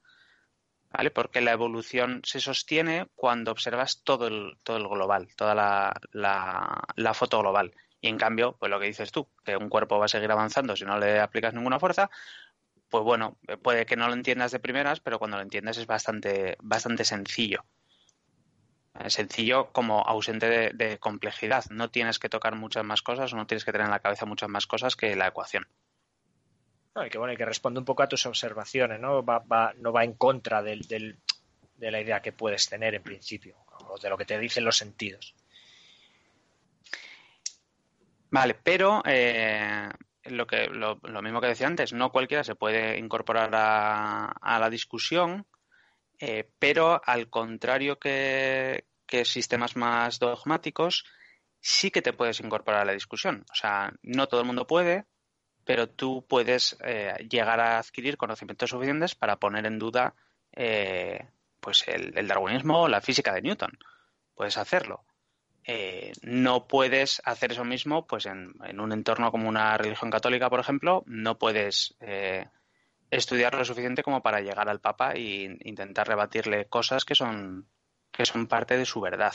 ¿Vale? 0.89 1.09
Porque 1.11 1.39
la 1.39 1.53
evolución 1.53 2.21
se 2.25 2.41
sostiene 2.41 3.07
cuando 3.15 3.51
observas 3.51 4.01
todo 4.03 4.27
el, 4.27 4.57
todo 4.63 4.75
el 4.75 4.87
global, 4.87 5.29
toda 5.37 5.55
la, 5.55 5.93
la, 6.11 6.83
la 6.95 7.13
foto 7.13 7.39
global. 7.39 7.73
Y 8.01 8.09
en 8.09 8.17
cambio, 8.17 8.57
pues 8.59 8.69
lo 8.69 8.79
que 8.79 8.87
dices 8.87 9.11
tú, 9.13 9.29
que 9.45 9.55
un 9.55 9.69
cuerpo 9.69 9.97
va 9.97 10.05
a 10.05 10.09
seguir 10.09 10.31
avanzando 10.31 10.75
si 10.75 10.83
no 10.83 10.97
le 10.99 11.21
aplicas 11.21 11.53
ninguna 11.53 11.79
fuerza, 11.79 12.09
pues 12.89 13.03
bueno, 13.03 13.37
puede 13.61 13.85
que 13.85 13.95
no 13.95 14.07
lo 14.07 14.13
entiendas 14.13 14.51
de 14.51 14.59
primeras, 14.59 14.99
pero 14.99 15.19
cuando 15.19 15.37
lo 15.37 15.43
entiendes 15.43 15.77
es 15.77 15.87
bastante, 15.87 16.57
bastante 16.61 17.05
sencillo. 17.05 17.65
Sencillo 19.07 19.71
como 19.71 20.01
ausente 20.01 20.73
de, 20.73 20.97
complejidad. 20.97 21.65
No 21.69 21.91
tienes 21.91 22.17
que 22.17 22.29
tocar 22.29 22.55
muchas 22.55 22.83
más 22.83 23.01
cosas 23.01 23.31
o 23.31 23.35
no 23.35 23.45
tienes 23.45 23.63
que 23.63 23.71
tener 23.71 23.85
en 23.85 23.91
la 23.91 23.99
cabeza 23.99 24.25
muchas 24.25 24.49
más 24.49 24.65
cosas 24.65 24.95
que 24.95 25.15
la 25.15 25.27
ecuación. 25.27 25.67
No, 26.95 27.05
y 27.05 27.09
que 27.09 27.19
bueno, 27.19 27.33
y 27.33 27.37
que 27.37 27.45
responde 27.45 27.79
un 27.79 27.85
poco 27.85 28.01
a 28.01 28.07
tus 28.07 28.25
observaciones, 28.25 28.99
¿no? 28.99 29.23
Va, 29.23 29.73
no 29.77 29.93
va 29.93 30.03
en 30.03 30.13
contra 30.13 30.63
del, 30.63 30.81
de 30.87 31.91
la 31.91 32.01
idea 32.01 32.21
que 32.21 32.31
puedes 32.31 32.67
tener 32.67 32.95
en 32.95 33.03
principio, 33.03 33.55
o 33.87 33.99
de 33.99 34.09
lo 34.09 34.17
que 34.17 34.25
te 34.25 34.39
dicen 34.39 34.65
los 34.65 34.77
sentidos. 34.77 35.35
Vale, 38.29 38.55
pero 38.55 39.03
eh, 39.05 39.89
lo, 40.29 40.47
que, 40.47 40.67
lo, 40.67 40.97
mismo 41.21 41.41
que 41.41 41.47
decía 41.47 41.67
antes, 41.67 41.93
no 41.93 42.11
cualquiera 42.11 42.43
se 42.43 42.55
puede 42.55 42.97
incorporar 42.97 43.51
a, 43.53 44.59
la 44.59 44.69
discusión, 44.69 45.45
eh, 46.19 46.49
pero 46.59 47.01
al 47.05 47.29
contrario 47.29 47.99
que, 47.99 48.85
sistemas 49.23 49.75
más 49.75 50.19
dogmáticos, 50.19 51.05
sí 51.59 51.91
que 51.91 52.01
te 52.01 52.13
puedes 52.13 52.39
incorporar 52.39 52.81
a 52.81 52.85
la 52.85 52.93
discusión. 52.93 53.45
O 53.51 53.55
sea, 53.55 53.93
no 54.03 54.27
todo 54.27 54.41
el 54.41 54.47
mundo 54.47 54.67
puede, 54.67 55.05
pero 55.65 55.89
tú 55.89 56.25
puedes 56.27 56.77
eh, 56.83 57.27
llegar 57.29 57.59
a 57.59 57.79
adquirir 57.79 58.17
conocimientos 58.17 58.69
suficientes 58.69 59.15
para 59.15 59.37
poner 59.37 59.65
en 59.65 59.79
duda 59.79 60.15
eh, 60.53 61.27
pues 61.59 61.87
el, 61.87 62.17
el, 62.17 62.27
darwinismo 62.27 62.83
o 62.83 62.87
la 62.87 63.01
física 63.01 63.33
de 63.33 63.41
Newton. 63.41 63.77
puedes 64.35 64.57
hacerlo. 64.57 65.03
Eh, 65.69 66.13
no 66.21 66.65
puedes 66.65 67.21
hacer 67.25 67.51
eso 67.51 67.65
mismo 67.65 68.07
pues 68.07 68.25
en, 68.25 68.55
un 68.79 68.91
entorno 68.93 69.31
como 69.31 69.49
una 69.49 69.77
religión 69.77 70.09
católica, 70.09 70.49
por 70.49 70.61
ejemplo, 70.61 71.03
no 71.07 71.37
puedes 71.37 71.93
eh, 71.99 72.47
estudiar 73.11 73.53
lo 73.53 73.65
suficiente 73.65 74.01
como 74.01 74.23
para 74.23 74.39
llegar 74.39 74.69
al 74.69 74.79
Papa 74.79 75.11
e 75.11 75.57
intentar 75.65 76.07
rebatirle 76.07 76.67
cosas 76.67 77.03
que 77.03 77.15
son, 77.15 77.67
que 78.11 78.25
son 78.25 78.47
parte 78.47 78.77
de 78.77 78.85
su 78.85 79.01
verdad. 79.01 79.33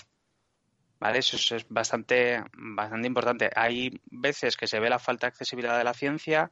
¿Vale? 0.99 1.19
Eso 1.19 1.57
es 1.57 1.67
bastante, 1.69 2.43
bastante 2.55 3.09
importante. 3.09 3.51
Hay 3.55 4.01
veces 4.07 4.57
que 4.57 4.69
se 4.69 4.81
ve 4.81 4.89
la 4.89 5.01
falta 5.01 5.27
de 5.27 5.33
accesibilidad 5.33 5.77
de 5.77 5.85
la 5.85 5.95
ciencia 5.95 6.51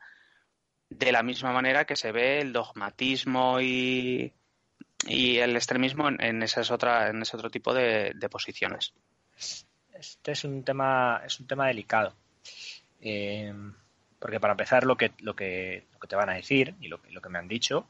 de 0.90 1.12
la 1.12 1.22
misma 1.22 1.52
manera 1.52 1.86
que 1.86 1.96
se 1.96 2.12
ve 2.12 2.40
el 2.40 2.52
dogmatismo 2.52 3.60
y, 3.60 4.34
el 5.06 5.56
extremismo 5.56 6.08
en, 6.08 6.42
esas 6.42 6.70
otra, 6.70 7.08
en 7.08 7.22
ese 7.22 7.36
otro 7.36 7.48
tipo 7.48 7.72
de, 7.72 8.12
posiciones. 8.30 8.92
Este 10.01 10.32
es 10.32 10.44
un 10.44 10.64
tema, 10.64 11.22
es 11.26 11.38
un 11.40 11.46
tema 11.46 11.66
delicado. 11.66 12.14
Eh, 13.03 13.53
porque 14.18 14.40
para 14.40 14.55
empezar, 14.55 14.84
lo 14.84 14.96
que, 14.96 15.12
lo 15.20 15.36
que, 15.36 15.84
lo 15.92 15.98
que 15.98 16.09
te 16.09 16.16
van 16.16 16.30
a 16.30 16.34
decir 16.34 16.74
y 16.80 16.88
lo, 16.88 17.01
lo 17.11 17.20
que 17.20 17.28
me 17.28 17.38
han 17.38 17.48
dicho 17.48 17.86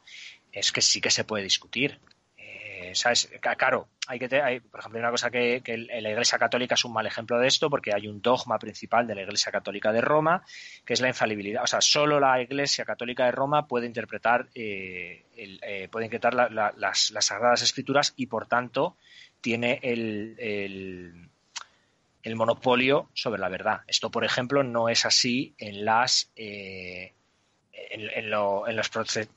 es 0.53 0.73
que 0.73 0.81
sí 0.81 1.01
que 1.01 1.11
se 1.11 1.25
puede 1.25 1.45
discutir. 1.45 2.01
Eh, 2.37 2.93
¿sabes? 2.95 3.31
Claro, 3.57 3.89
hay 4.09 4.19
que 4.19 4.29
por 4.29 4.81
ejemplo, 4.81 4.99
hay 4.99 5.03
una 5.03 5.11
cosa 5.13 5.31
que, 5.31 5.63
la 6.01 6.11
Iglesia 6.11 6.39
Católica 6.39 6.75
es 6.75 6.85
un 6.85 6.93
mal 6.93 7.07
ejemplo 7.07 7.39
de 7.39 7.47
esto 7.47 7.71
porque 7.71 7.95
hay 7.95 8.09
un 8.09 8.21
dogma 8.21 8.59
principal 8.59 9.07
de 9.07 9.15
la 9.15 9.23
Iglesia 9.23 9.53
Católica 9.53 9.93
de 9.93 10.01
Roma 10.01 10.43
que 10.85 10.95
es 10.95 11.01
la 11.01 11.09
infalibilidad. 11.09 11.63
O 11.63 11.69
sea, 11.69 11.81
solo 11.81 12.19
la 12.19 12.43
Iglesia 12.43 12.85
Católica 12.85 13.27
de 13.27 13.33
Roma 13.33 13.69
puede 13.69 13.87
interpretar, 13.87 14.49
eh, 14.57 15.27
puede 15.93 16.07
interpretar 16.07 16.35
las, 16.35 17.13
Sagradas 17.21 17.63
Escrituras 17.63 18.15
y, 18.17 18.27
por 18.27 18.47
tanto, 18.47 18.97
tiene 19.41 19.79
el, 19.83 21.31
monopolio 22.37 23.09
sobre 23.15 23.41
la 23.41 23.49
verdad. 23.49 23.81
Esto, 23.87 24.11
por 24.11 24.25
ejemplo, 24.25 24.63
no 24.63 24.89
es 24.89 25.07
así 25.07 25.55
en 25.59 25.85
las 25.85 26.31
en, 27.91 28.31
los 28.31 28.91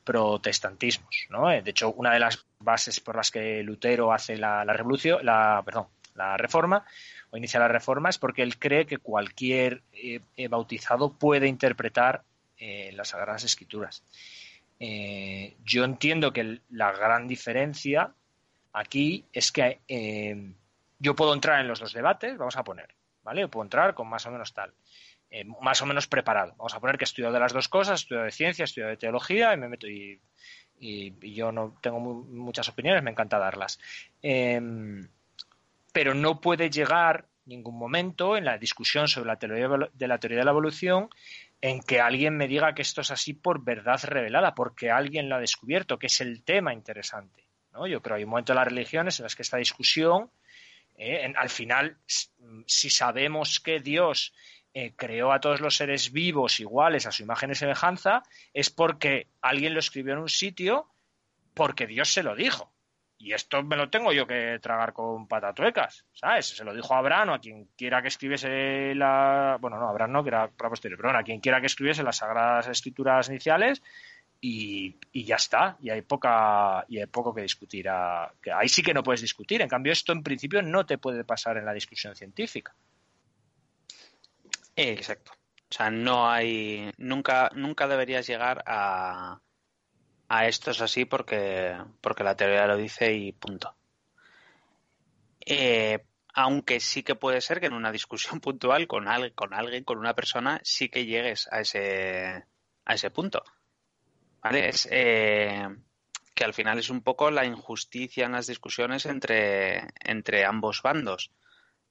protestantismos. 0.04 1.28
¿no? 1.30 1.48
De 1.48 1.64
hecho, 1.66 1.92
una 1.94 2.14
de 2.14 2.20
las 2.20 2.46
bases 2.60 3.00
por 3.00 3.16
las 3.16 3.32
que 3.32 3.64
Lutero 3.64 4.14
hace 4.14 4.38
la, 4.38 4.64
revolución, 4.66 5.26
la, 5.26 5.62
perdón, 5.66 5.88
la 6.16 6.38
reforma 6.38 6.86
o 7.32 7.38
inicia 7.38 7.60
la 7.60 7.68
reforma 7.68 8.10
es 8.10 8.18
porque 8.18 8.44
él 8.44 8.58
cree 8.58 8.86
que 8.86 8.98
cualquier 8.98 9.82
eh, 9.94 10.22
eh, 10.38 10.48
bautizado 10.48 11.14
puede 11.14 11.48
interpretar 11.48 12.24
eh, 12.58 12.92
las 12.94 13.10
Sagradas 13.10 13.44
Escrituras. 13.44 14.04
yo 14.80 15.84
entiendo 15.84 16.34
que 16.34 16.60
la 16.70 16.92
gran 16.92 17.28
diferencia 17.28 18.14
aquí 18.74 19.26
es 19.32 19.52
que 19.52 19.80
yo 21.04 21.16
puedo 21.16 21.34
entrar 21.34 21.60
en 21.60 21.68
los 21.68 21.80
dos 21.80 21.94
debates, 21.94 22.38
vamos 22.38 22.56
a 22.56 22.64
poner, 22.64 22.96
¿vale? 23.24 23.42
Yo 23.42 23.50
puedo 23.50 23.66
entrar 23.66 23.94
con 23.94 24.08
más 24.08 24.26
o 24.26 24.32
menos 24.32 24.54
tal. 24.54 24.74
Eh, 25.30 25.44
más 25.62 25.82
o 25.82 25.86
menos 25.86 26.08
preparado. 26.08 26.54
Vamos 26.58 26.74
a 26.74 26.80
poner 26.80 26.98
que 26.98 27.04
he 27.04 27.10
estudiado 27.12 27.34
de 27.34 27.40
las 27.40 27.52
dos 27.52 27.68
cosas, 27.68 28.00
he 28.00 28.04
estudiado 28.04 28.26
de 28.26 28.32
ciencia, 28.32 28.64
he 28.64 28.66
estudiado 28.66 28.92
de 28.92 28.98
teología 28.98 29.54
y 29.54 29.58
me 29.58 29.68
meto 29.68 29.88
y, 29.88 30.22
yo 30.80 31.52
no 31.52 31.76
tengo 31.82 32.00
muchas 32.00 32.70
opiniones, 32.70 33.04
me 33.04 33.12
encanta 33.12 33.38
darlas. 33.38 33.80
Em, 34.22 35.08
pero 35.92 36.14
no 36.14 36.40
puede 36.40 36.70
llegar 36.70 37.26
ningún 37.46 37.78
momento 37.78 38.38
en 38.38 38.46
la 38.46 38.58
discusión 38.58 39.08
sobre 39.08 39.28
la 39.28 39.38
teoría 39.38 39.68
de 39.94 40.08
la 40.08 40.18
teoría 40.18 40.40
de 40.40 40.46
la 40.46 40.52
evolución 40.52 41.10
en 41.62 41.82
que 41.82 42.02
alguien 42.02 42.36
me 42.38 42.48
diga 42.48 42.76
que 42.76 42.82
esto 42.82 43.02
es 43.02 43.12
así 43.12 43.34
por 43.34 43.64
verdad 43.64 44.00
revelada, 44.04 44.54
porque 44.54 44.92
alguien 44.92 45.30
lo 45.30 45.36
ha 45.36 45.40
descubierto, 45.40 45.98
que 45.98 46.08
es 46.08 46.22
el 46.22 46.44
tema 46.44 46.74
interesante. 46.74 47.48
¿no? 47.72 47.88
Yo 47.88 48.02
creo 48.02 48.16
que 48.16 48.20
hay 48.20 48.24
un 48.26 48.32
momento 48.32 48.52
en 48.52 48.58
las 48.58 48.68
religiones 48.68 49.20
en 49.20 49.24
las 49.24 49.36
que 49.36 49.42
esta 49.42 49.58
discusión, 49.58 50.30
eh, 50.98 51.34
al 51.36 51.50
final, 51.50 51.98
si 52.66 52.90
sabemos 52.90 53.60
que 53.60 53.80
Dios 53.80 54.34
eh, 54.74 54.94
creó 54.96 55.32
a 55.32 55.40
todos 55.40 55.62
los 55.62 55.76
seres 55.76 56.12
vivos 56.12 56.60
iguales 56.60 57.06
a 57.06 57.12
su 57.12 57.24
imagen 57.24 57.52
y 57.52 57.56
semejanza, 57.56 58.24
es 58.54 58.70
porque 58.70 59.28
alguien 59.42 59.74
lo 59.74 59.80
escribió 59.80 60.14
en 60.14 60.20
un 60.20 60.30
sitio 60.30 60.90
porque 61.54 61.88
Dios 61.88 62.12
se 62.12 62.24
lo 62.24 62.36
dijo. 62.36 62.74
Y 63.18 63.34
esto 63.34 63.64
me 63.64 63.78
lo 63.78 63.90
tengo 63.90 64.12
yo 64.12 64.28
que 64.28 64.60
tragar 64.62 64.92
con 64.92 65.28
patatuecas, 65.28 66.06
¿sabes? 66.12 66.48
Se 66.48 66.66
lo 66.66 66.74
dijo 66.74 66.94
a 66.94 66.98
Abraham 66.98 67.30
o 67.30 67.34
a 67.36 67.40
quien 67.40 67.70
quiera 67.78 68.02
que 68.02 68.10
escribiese 68.10 68.94
la... 68.96 69.58
Bueno, 69.62 69.80
no, 69.80 69.88
Abraham 69.88 70.12
no, 70.12 70.24
que 70.24 70.30
era 70.30 70.50
para 70.50 70.70
posterior, 70.70 71.16
a 71.16 71.24
quien 71.24 71.40
quiera 71.40 71.62
que 71.62 71.68
escribiese 71.68 72.04
las 72.04 72.18
sagradas 72.18 72.68
escrituras 72.68 73.30
iniciales 73.30 73.82
y, 74.46 75.24
ya 75.26 75.38
está. 75.38 75.78
Y 75.82 75.90
hay, 75.90 76.02
poca, 76.02 76.86
y 76.90 77.00
hay 77.00 77.06
poco 77.06 77.34
que 77.34 77.42
discutir. 77.42 77.88
que 78.42 78.52
ahí 78.52 78.68
sí 78.68 78.84
que 78.84 78.94
no 78.94 79.02
puedes 79.02 79.22
discutir. 79.22 79.62
En 79.62 79.70
cambio, 79.70 79.94
esto 79.94 80.12
en 80.12 80.22
principio 80.22 80.62
no 80.62 80.86
te 80.86 80.98
puede 80.98 81.24
pasar 81.24 81.58
en 81.58 81.66
la 81.66 81.74
discusión 81.74 82.14
científica. 82.14 82.76
Exacto. 84.76 85.32
O 85.32 85.74
sea, 85.74 85.90
no 85.90 86.30
hay. 86.30 86.92
Nunca, 86.98 87.52
nunca 87.56 87.88
deberías 87.88 88.28
llegar 88.28 88.64
a, 88.68 89.40
a 90.28 90.48
esto 90.48 90.72
es 90.72 90.82
así 90.82 91.06
porque, 91.06 91.78
porque 92.02 92.26
la 92.26 92.36
teoría 92.36 92.68
lo 92.68 92.76
dice 92.76 93.14
y 93.14 93.32
punto. 93.32 93.74
Eh, 95.46 96.04
aunque 96.34 96.82
sí 96.82 97.04
que 97.04 97.16
puede 97.16 97.40
ser 97.40 97.62
que 97.62 97.68
en 97.68 97.74
una 97.74 97.94
discusión 97.94 98.40
puntual 98.42 98.88
con, 98.88 99.06
con 99.36 99.54
alguien, 99.54 99.86
con 99.86 100.00
una 100.00 100.14
persona, 100.14 100.60
sí 100.64 100.90
que 100.90 101.06
llegues 101.06 101.48
a 101.50 101.62
ese, 101.62 102.44
a 102.84 102.94
ese 102.94 103.10
punto. 103.10 103.42
¿Vale? 104.44 104.70
Es 104.70 104.88
eh, 104.92 105.68
que 106.36 106.44
al 106.44 106.54
final 106.54 106.78
es 106.78 106.90
un 106.90 107.02
poco 107.02 107.32
la 107.32 107.46
injusticia 107.46 108.26
en 108.26 108.34
las 108.34 108.48
discusiones 108.48 109.06
entre, 109.06 109.88
entre 110.04 110.46
ambos 110.46 110.82
bandos. 110.82 111.32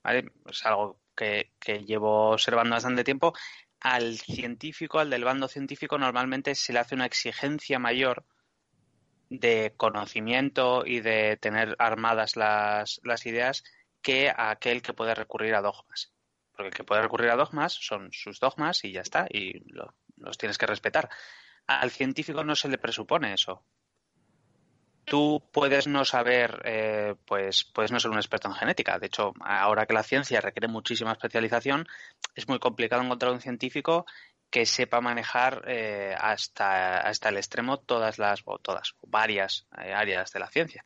¿Vale? 0.03 0.33
Es 0.49 0.67
algo 0.67 1.01
que, 1.17 1.53
llevo 1.87 2.31
observando 2.31 2.75
bastante 2.75 3.05
tiempo, 3.05 3.33
al 3.81 4.19
científico, 4.19 4.99
al 4.99 5.11
del 5.11 5.25
bando 5.25 5.49
científico, 5.49 5.99
normalmente 5.99 6.55
se 6.55 6.73
le 6.73 6.81
hace 6.81 6.95
una 6.95 7.07
exigencia 7.07 7.79
mayor 7.79 8.25
de 9.31 9.75
conocimiento 9.77 10.85
y 10.85 11.01
de 11.01 11.39
tener 11.39 11.75
armadas 11.79 12.37
las, 12.37 13.01
las 13.03 13.25
ideas 13.25 13.65
que 14.03 14.29
a 14.29 14.51
aquel 14.51 14.83
que 14.83 14.93
puede 14.93 15.15
recurrir 15.15 15.55
a 15.55 15.63
dogmas. 15.63 16.13
Porque 16.53 16.69
el 16.69 16.75
que 16.75 16.85
puede 16.85 17.03
recurrir 17.03 17.31
a 17.31 17.37
dogmas 17.37 17.73
son 17.73 18.13
sus 18.13 18.41
dogmas 18.41 18.85
y 18.85 18.93
ya 18.93 19.01
está, 19.01 19.27
y 19.31 19.65
los 20.17 20.37
tienes 20.37 20.59
que 20.59 20.67
respetar. 20.67 21.09
Al 21.67 21.91
científico 21.91 22.45
no 22.45 22.55
se 22.55 22.69
le 22.69 22.79
presupone 22.79 23.33
eso 23.35 23.65
tú 25.05 25.43
puedes 25.53 25.87
no 25.87 26.05
saber, 26.05 26.63
eh, 26.65 27.15
pues 27.27 27.65
puedes 27.65 27.93
no 27.93 28.01
ser 28.01 28.11
un 28.11 28.19
experto 28.19 28.49
en 28.49 28.55
genética. 28.55 28.99
De 28.99 29.07
hecho, 29.07 29.33
ahora 29.41 29.87
que 29.87 29.95
la 29.95 30.03
ciencia 30.03 30.41
requiere 30.41 30.69
muchísima 30.69 31.13
especialización, 31.13 31.87
es 32.35 32.49
muy 32.49 32.59
complicado 32.59 33.03
encontrar 33.03 33.33
un 33.33 33.41
científico 33.41 34.07
que 34.51 34.67
sepa 34.67 35.01
manejar 35.01 35.65
eh, 35.67 36.15
hasta, 36.19 36.99
hasta 36.99 37.31
el 37.31 37.39
extremo 37.39 37.79
todas 37.79 38.19
las, 38.19 38.43
o 38.45 38.59
todas, 38.59 38.95
varias 39.03 39.67
eh, 39.79 39.93
áreas 39.93 40.31
de 40.33 40.41
la 40.41 40.49
ciencia. 40.49 40.85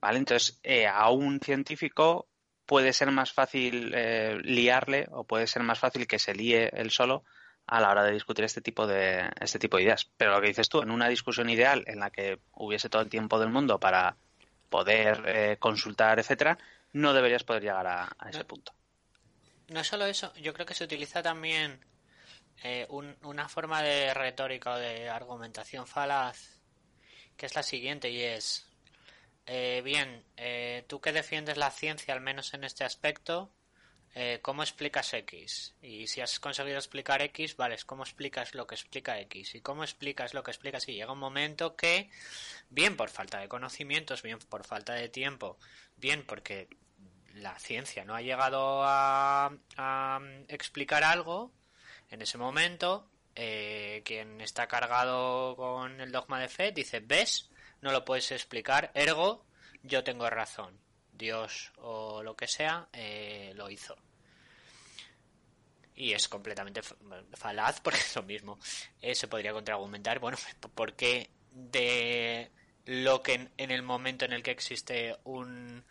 ¿Vale? 0.00 0.18
Entonces, 0.18 0.60
a 0.92 1.10
un 1.10 1.40
científico 1.40 2.28
puede 2.64 2.92
ser 2.92 3.10
más 3.10 3.32
fácil 3.32 3.90
liarle 4.42 5.08
o 5.10 5.24
puede 5.24 5.48
ser 5.48 5.62
más 5.64 5.78
fácil 5.78 6.06
que 6.06 6.20
se 6.20 6.34
líe 6.34 6.68
él 6.72 6.90
solo 6.90 7.24
a 7.68 7.80
la 7.80 7.90
hora 7.90 8.02
de 8.02 8.12
discutir 8.12 8.44
este 8.44 8.62
tipo 8.62 8.86
de 8.86 9.30
este 9.40 9.58
tipo 9.58 9.76
de 9.76 9.84
ideas. 9.84 10.10
Pero 10.16 10.32
lo 10.32 10.40
que 10.40 10.48
dices 10.48 10.68
tú, 10.68 10.80
en 10.80 10.90
una 10.90 11.08
discusión 11.08 11.50
ideal 11.50 11.84
en 11.86 12.00
la 12.00 12.10
que 12.10 12.40
hubiese 12.52 12.88
todo 12.88 13.02
el 13.02 13.10
tiempo 13.10 13.38
del 13.38 13.50
mundo 13.50 13.78
para 13.78 14.16
poder 14.70 15.22
eh, 15.26 15.56
consultar, 15.58 16.18
etcétera, 16.18 16.58
no 16.92 17.12
deberías 17.12 17.44
poder 17.44 17.62
llegar 17.62 17.86
a, 17.86 18.08
ese 18.28 18.44
punto. 18.44 18.72
No 19.68 19.84
solo 19.84 20.06
eso, 20.06 20.32
yo 20.34 20.54
creo 20.54 20.64
que 20.64 20.74
se 20.74 20.84
utiliza 20.84 21.22
también 21.22 21.84
eh, 22.62 22.86
una 23.22 23.48
forma 23.48 23.82
de 23.82 24.14
retórica 24.14 24.72
o 24.72 24.78
de 24.78 25.10
argumentación 25.10 25.86
falaz, 25.86 26.58
que 27.36 27.46
es 27.46 27.54
la 27.54 27.62
siguiente 27.62 28.10
y 28.10 28.22
es, 28.22 28.66
eh, 29.46 29.82
bien, 29.84 30.24
tú 30.86 31.00
que 31.00 31.12
defiendes 31.12 31.58
la 31.58 31.70
ciencia, 31.70 32.14
al 32.14 32.22
menos 32.22 32.54
en 32.54 32.64
este 32.64 32.84
aspecto, 32.84 33.50
eh, 34.14 34.40
¿cómo 34.42 34.62
explicas 34.62 35.12
X? 35.12 35.74
Y 35.82 36.06
si 36.06 36.20
has 36.20 36.40
conseguido 36.40 36.78
explicar 36.78 37.22
X, 37.22 37.56
vale, 37.56 37.76
¿cómo 37.86 38.02
explicas 38.02 38.54
lo 38.54 38.66
que 38.66 38.74
explica 38.74 39.20
X? 39.20 39.54
Y 39.54 39.60
cómo 39.60 39.84
explicas 39.84 40.34
lo 40.34 40.42
que 40.42 40.50
explica 40.50 40.78
Y 40.86 40.94
llega 40.94 41.12
un 41.12 41.18
momento 41.18 41.76
que, 41.76 42.10
bien 42.70 42.96
por 42.96 43.10
falta 43.10 43.38
de 43.38 43.48
conocimientos, 43.48 44.22
bien 44.22 44.38
por 44.38 44.64
falta 44.64 44.94
de 44.94 45.08
tiempo, 45.08 45.58
bien 45.96 46.24
porque 46.26 46.68
la 47.34 47.58
ciencia 47.58 48.04
no 48.04 48.14
ha 48.14 48.22
llegado 48.22 48.82
a, 48.84 49.50
explicar 50.48 51.04
algo, 51.04 51.52
en 52.10 52.22
ese 52.22 52.38
momento, 52.38 53.08
eh, 53.34 54.02
quien 54.04 54.40
está 54.40 54.66
cargado 54.66 55.54
con 55.56 56.00
el 56.00 56.10
dogma 56.10 56.40
de 56.40 56.48
fe 56.48 56.72
dice, 56.72 57.00
¿ves? 57.00 57.50
No 57.80 57.92
lo 57.92 58.04
puedes 58.04 58.32
explicar, 58.32 58.90
ergo, 58.94 59.44
yo 59.82 60.02
tengo 60.02 60.28
razón. 60.28 60.87
Dios 61.18 61.72
o 61.78 62.22
lo 62.22 62.36
que 62.36 62.46
sea 62.46 62.88
eh, 62.92 63.52
lo 63.54 63.68
hizo. 63.68 63.96
Y 65.94 66.12
es 66.12 66.28
completamente 66.28 66.80
falaz 67.34 67.80
porque 67.82 67.98
es 67.98 68.16
lo 68.16 68.22
mismo. 68.22 68.58
Eh, 69.02 69.14
se 69.14 69.28
podría 69.28 69.52
contraargumentar, 69.52 70.20
bueno, 70.20 70.38
porque 70.74 71.30
de 71.50 72.50
lo 72.84 73.22
que 73.22 73.50
en, 73.56 73.70
el 73.70 73.82
momento 73.82 74.24
en 74.24 74.32
el 74.32 74.42
que 74.42 74.50
existe 74.50 75.16
un 75.24 75.84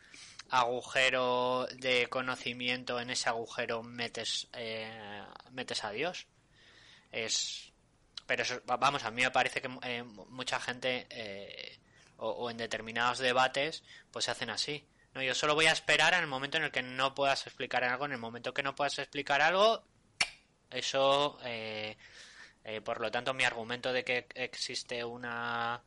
agujero 0.50 1.68
de 1.76 2.08
conocimiento, 2.08 3.00
en 3.00 3.10
ese 3.10 3.30
agujero 3.30 3.84
metes, 3.84 4.48
eh, 4.54 5.24
metes 5.52 5.84
a 5.84 5.92
Dios. 5.92 6.28
Es, 7.12 7.72
pero 8.26 8.44
eso, 8.44 8.62
vamos, 8.66 9.04
a 9.04 9.12
mí 9.12 9.22
me 9.22 9.32
parece 9.32 9.62
que 9.62 9.70
eh, 9.84 10.04
mucha 10.04 10.60
gente, 10.60 11.08
eh, 11.10 11.80
o, 12.18 12.50
en 12.50 12.58
determinados 12.58 13.20
debates, 13.20 13.84
pues 14.12 14.26
se 14.26 14.32
hacen 14.32 14.50
así. 14.50 14.88
No, 15.18 15.24
yo 15.24 15.34
solo 15.34 15.56
voy 15.56 15.66
a 15.66 15.72
esperar 15.72 16.14
en 16.14 16.20
el 16.20 16.28
momento 16.28 16.58
en 16.58 16.64
el 16.66 16.72
que 16.72 16.84
no 16.84 17.16
puedas 17.16 17.48
explicar 17.48 17.84
algo. 17.84 18.06
En 18.06 18.12
el 18.12 18.20
momento 18.20 18.54
que 18.54 18.62
no 18.62 18.76
puedas 18.76 19.00
explicar 19.00 19.42
algo, 19.42 19.84
eso, 20.70 21.40
por 22.86 23.02
lo 23.02 23.10
tanto, 23.10 23.34
mi 23.34 23.44
argumento 23.44 23.92
de 23.92 24.04
que 24.04 24.28
existe 24.36 25.04
una 25.04 25.82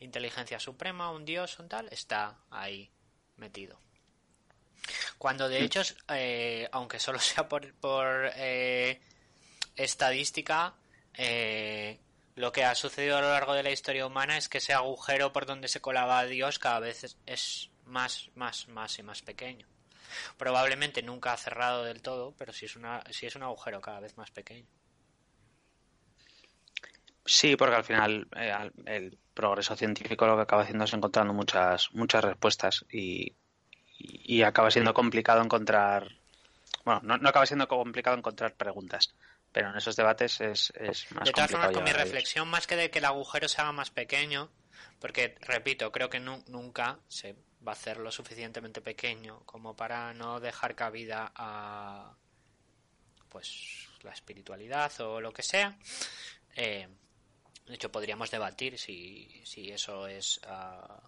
inteligencia 0.00 0.58
suprema, 0.58 1.12
un 1.12 1.24
dios, 1.24 1.60
un 1.60 1.68
tal, 1.68 1.88
está 1.92 2.40
ahí 2.50 2.90
metido. 3.36 3.78
Cuando 5.18 5.48
de 5.48 5.62
hecho, 5.62 5.82
eh, 6.08 6.68
aunque 6.72 6.98
solo 6.98 7.18
sea 7.20 7.48
por, 7.48 7.72
por 7.74 8.32
eh, 8.34 9.00
estadística, 9.76 10.74
eh, 11.14 12.00
lo 12.34 12.50
que 12.50 12.64
ha 12.64 12.74
sucedido 12.74 13.18
a 13.18 13.20
lo 13.20 13.30
largo 13.30 13.54
de 13.54 13.62
la 13.62 13.70
historia 13.70 14.06
humana 14.06 14.36
es 14.36 14.48
que 14.48 14.58
ese 14.58 14.72
agujero 14.72 15.32
por 15.32 15.46
donde 15.46 15.68
se 15.68 15.80
colaba 15.80 16.24
Dios 16.24 16.58
cada 16.58 16.80
vez 16.80 17.16
es, 17.26 17.70
más, 17.92 18.30
más, 18.34 18.66
más 18.68 18.98
y 18.98 19.02
más 19.02 19.22
pequeño. 19.22 19.66
Probablemente 20.36 21.02
nunca 21.02 21.32
ha 21.32 21.36
cerrado 21.36 21.84
del 21.84 22.02
todo, 22.02 22.34
pero 22.36 22.52
sí 22.52 22.64
es, 22.64 22.74
una, 22.76 23.04
sí 23.10 23.26
es 23.26 23.36
un 23.36 23.44
agujero 23.44 23.80
cada 23.80 24.00
vez 24.00 24.16
más 24.16 24.30
pequeño. 24.30 24.66
Sí, 27.24 27.54
porque 27.54 27.76
al 27.76 27.84
final 27.84 28.26
el 28.86 29.16
progreso 29.32 29.76
científico 29.76 30.26
lo 30.26 30.36
que 30.36 30.42
acaba 30.42 30.62
haciendo 30.62 30.84
es 30.84 30.92
encontrando 30.92 31.32
muchas, 31.32 31.92
muchas 31.92 32.24
respuestas 32.24 32.84
y, 32.90 33.36
y, 33.98 34.42
acaba 34.42 34.70
siendo 34.70 34.92
complicado 34.92 35.40
encontrar. 35.40 36.08
Bueno, 36.84 37.00
no, 37.20 37.28
acaba 37.28 37.46
siendo 37.46 37.68
complicado 37.68 38.16
encontrar 38.16 38.54
preguntas, 38.54 39.14
pero 39.52 39.70
en 39.70 39.76
esos 39.76 39.94
debates 39.94 40.40
es, 40.40 40.72
es 40.74 41.12
más 41.12 41.26
De 41.26 41.32
todas 41.32 41.50
formas, 41.52 41.70
con 41.70 41.84
mi 41.84 41.92
reflexión, 41.92 42.48
más 42.48 42.66
que 42.66 42.74
de 42.74 42.90
que 42.90 42.98
el 42.98 43.04
agujero 43.04 43.48
se 43.48 43.60
haga 43.60 43.70
más 43.70 43.90
pequeño, 43.90 44.50
porque, 44.98 45.36
repito, 45.42 45.92
creo 45.92 46.10
que 46.10 46.18
nunca 46.18 46.98
se 47.06 47.36
va 47.66 47.72
a 47.72 47.74
hacer 47.74 47.98
lo 47.98 48.10
suficientemente 48.10 48.80
pequeño 48.80 49.42
como 49.46 49.74
para 49.76 50.12
no 50.14 50.40
dejar 50.40 50.74
cabida 50.74 51.32
a 51.34 52.14
pues 53.28 53.88
la 54.02 54.12
espiritualidad 54.12 54.92
o 55.00 55.20
lo 55.20 55.32
que 55.32 55.42
sea. 55.42 55.78
Eh, 56.54 56.88
de 57.66 57.74
hecho, 57.74 57.90
podríamos 57.90 58.30
debatir 58.30 58.78
si, 58.78 59.40
si 59.44 59.70
eso 59.70 60.06
es 60.06 60.40
uh, 60.46 61.00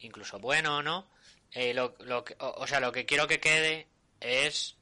incluso 0.00 0.38
bueno 0.38 0.78
o 0.78 0.82
no. 0.82 1.10
Eh, 1.52 1.74
lo, 1.74 1.94
lo 2.00 2.24
o, 2.38 2.66
sea, 2.66 2.80
lo 2.80 2.92
que 2.92 3.06
quiero 3.06 3.26
que 3.26 3.40
quede 3.40 3.88
es 4.20 4.76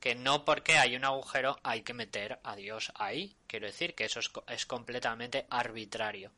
que 0.00 0.14
no 0.14 0.44
porque 0.44 0.76
hay 0.76 0.96
un 0.96 1.04
agujero 1.04 1.58
hay 1.62 1.82
que 1.82 1.94
meter 1.94 2.40
a 2.42 2.56
Dios 2.56 2.92
ahí. 2.96 3.36
Quiero 3.46 3.66
decir 3.66 3.94
que 3.94 4.04
eso 4.04 4.20
es, 4.20 4.30
es 4.48 4.66
completamente 4.66 5.46
arbitrario. 5.48 6.30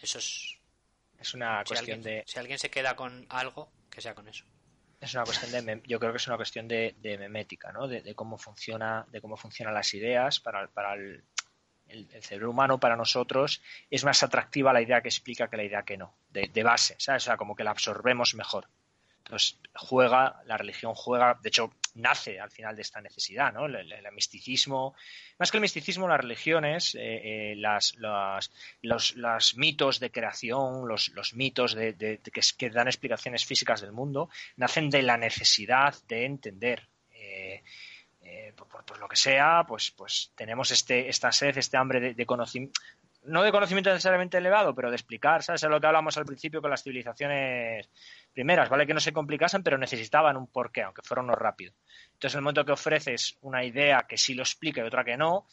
Eso 0.00 0.18
es... 0.18 0.57
Es 1.18 1.34
una 1.34 1.64
cuestión 1.64 2.02
de... 2.02 2.22
Si 2.26 2.38
alguien 2.38 2.58
se 2.58 2.70
queda 2.70 2.94
con 2.94 3.26
algo, 3.28 3.70
que 3.90 4.00
sea 4.00 4.14
con 4.14 4.28
eso. 4.28 4.44
Es 5.00 5.14
una 5.14 5.24
cuestión 5.24 5.50
de... 5.66 5.82
Yo 5.86 5.98
creo 5.98 6.12
que 6.12 6.18
es 6.18 6.26
una 6.26 6.36
cuestión 6.36 6.68
de, 6.68 6.94
de 6.98 7.18
memética, 7.18 7.72
¿no? 7.72 7.88
De, 7.88 8.14
cómo 8.14 8.38
funciona, 8.38 9.06
de 9.10 9.20
cómo 9.20 9.36
funcionan 9.36 9.74
las 9.74 9.92
ideas 9.94 10.40
para, 10.40 10.68
para 10.68 10.94
el, 10.94 11.24
el, 11.88 12.22
cerebro 12.22 12.50
humano 12.50 12.78
para 12.78 12.96
nosotros 12.96 13.62
es 13.90 14.04
más 14.04 14.22
atractiva 14.22 14.72
la 14.72 14.82
idea 14.82 15.00
que 15.00 15.08
explica 15.08 15.48
que 15.48 15.56
la 15.56 15.64
idea 15.64 15.82
que 15.82 15.96
no, 15.96 16.16
de, 16.30 16.62
base, 16.62 16.96
¿sabes? 16.98 17.24
O 17.24 17.26
sea, 17.26 17.36
como 17.36 17.54
que 17.54 17.64
la 17.64 17.70
absorbemos 17.70 18.34
mejor. 18.34 18.68
Entonces, 19.18 19.58
juega, 19.74 20.42
la 20.46 20.56
religión 20.56 20.94
juega, 20.94 21.38
de 21.42 21.48
hecho, 21.48 21.72
nace 21.94 22.40
al 22.40 22.50
final 22.50 22.76
de 22.76 22.82
esta 22.82 23.00
necesidad, 23.00 23.52
¿no? 23.52 23.66
El, 23.66 23.94
misticismo, 24.12 24.94
más 25.38 25.50
que 25.50 25.56
el 25.56 25.60
misticismo, 25.60 26.08
las 26.08 26.20
religiones, 26.20 26.94
eh, 26.94 27.52
eh, 27.52 27.56
las, 27.56 27.96
los, 28.82 29.56
mitos 29.56 30.00
de 30.00 30.10
creación, 30.10 30.88
los, 30.88 31.34
mitos 31.34 31.74
de, 31.74 32.20
que, 32.56 32.70
dan 32.70 32.88
explicaciones 32.88 33.44
físicas 33.44 33.80
del 33.80 33.92
mundo, 33.92 34.30
nacen 34.56 34.90
de 34.90 35.02
la 35.02 35.16
necesidad 35.16 35.94
de 36.08 36.24
entender. 36.24 36.88
Eh, 37.12 37.62
eh, 38.30 38.52
por, 38.54 38.98
lo 38.98 39.08
que 39.08 39.16
sea, 39.16 39.64
pues, 39.66 39.90
pues 39.90 40.32
tenemos 40.34 40.70
este, 40.70 41.08
esta 41.08 41.32
sed, 41.32 41.56
este 41.56 41.78
hambre 41.78 42.12
de, 42.12 42.26
conocimiento, 42.26 42.78
no 43.28 43.42
de 43.42 43.52
conocimiento 43.52 43.90
necesariamente 43.90 44.38
elevado, 44.38 44.74
pero 44.74 44.90
de 44.90 44.96
explicar, 44.96 45.42
¿sabes? 45.42 45.62
Es 45.62 45.70
lo 45.70 45.80
que 45.80 45.86
hablamos 45.86 46.16
al 46.16 46.24
principio 46.24 46.60
con 46.60 46.70
las 46.70 46.82
civilizaciones 46.82 47.88
primeras, 48.32 48.68
¿vale? 48.68 48.86
Que 48.86 48.94
no 48.94 49.00
se 49.00 49.12
complicasen, 49.12 49.62
pero 49.62 49.78
necesitaban 49.78 50.36
un 50.36 50.46
porqué, 50.48 50.82
aunque 50.82 51.02
fuera 51.02 51.22
uno 51.22 51.34
rápido. 51.34 51.74
Entonces, 52.12 52.34
en 52.34 52.38
el 52.38 52.42
momento 52.42 52.64
que 52.64 52.72
ofreces 52.72 53.38
una 53.42 53.64
idea 53.64 54.06
que 54.08 54.18
sí 54.18 54.34
lo 54.34 54.42
explica 54.42 54.80
y 54.80 54.84
otra 54.84 55.04
que 55.04 55.16
no, 55.16 55.46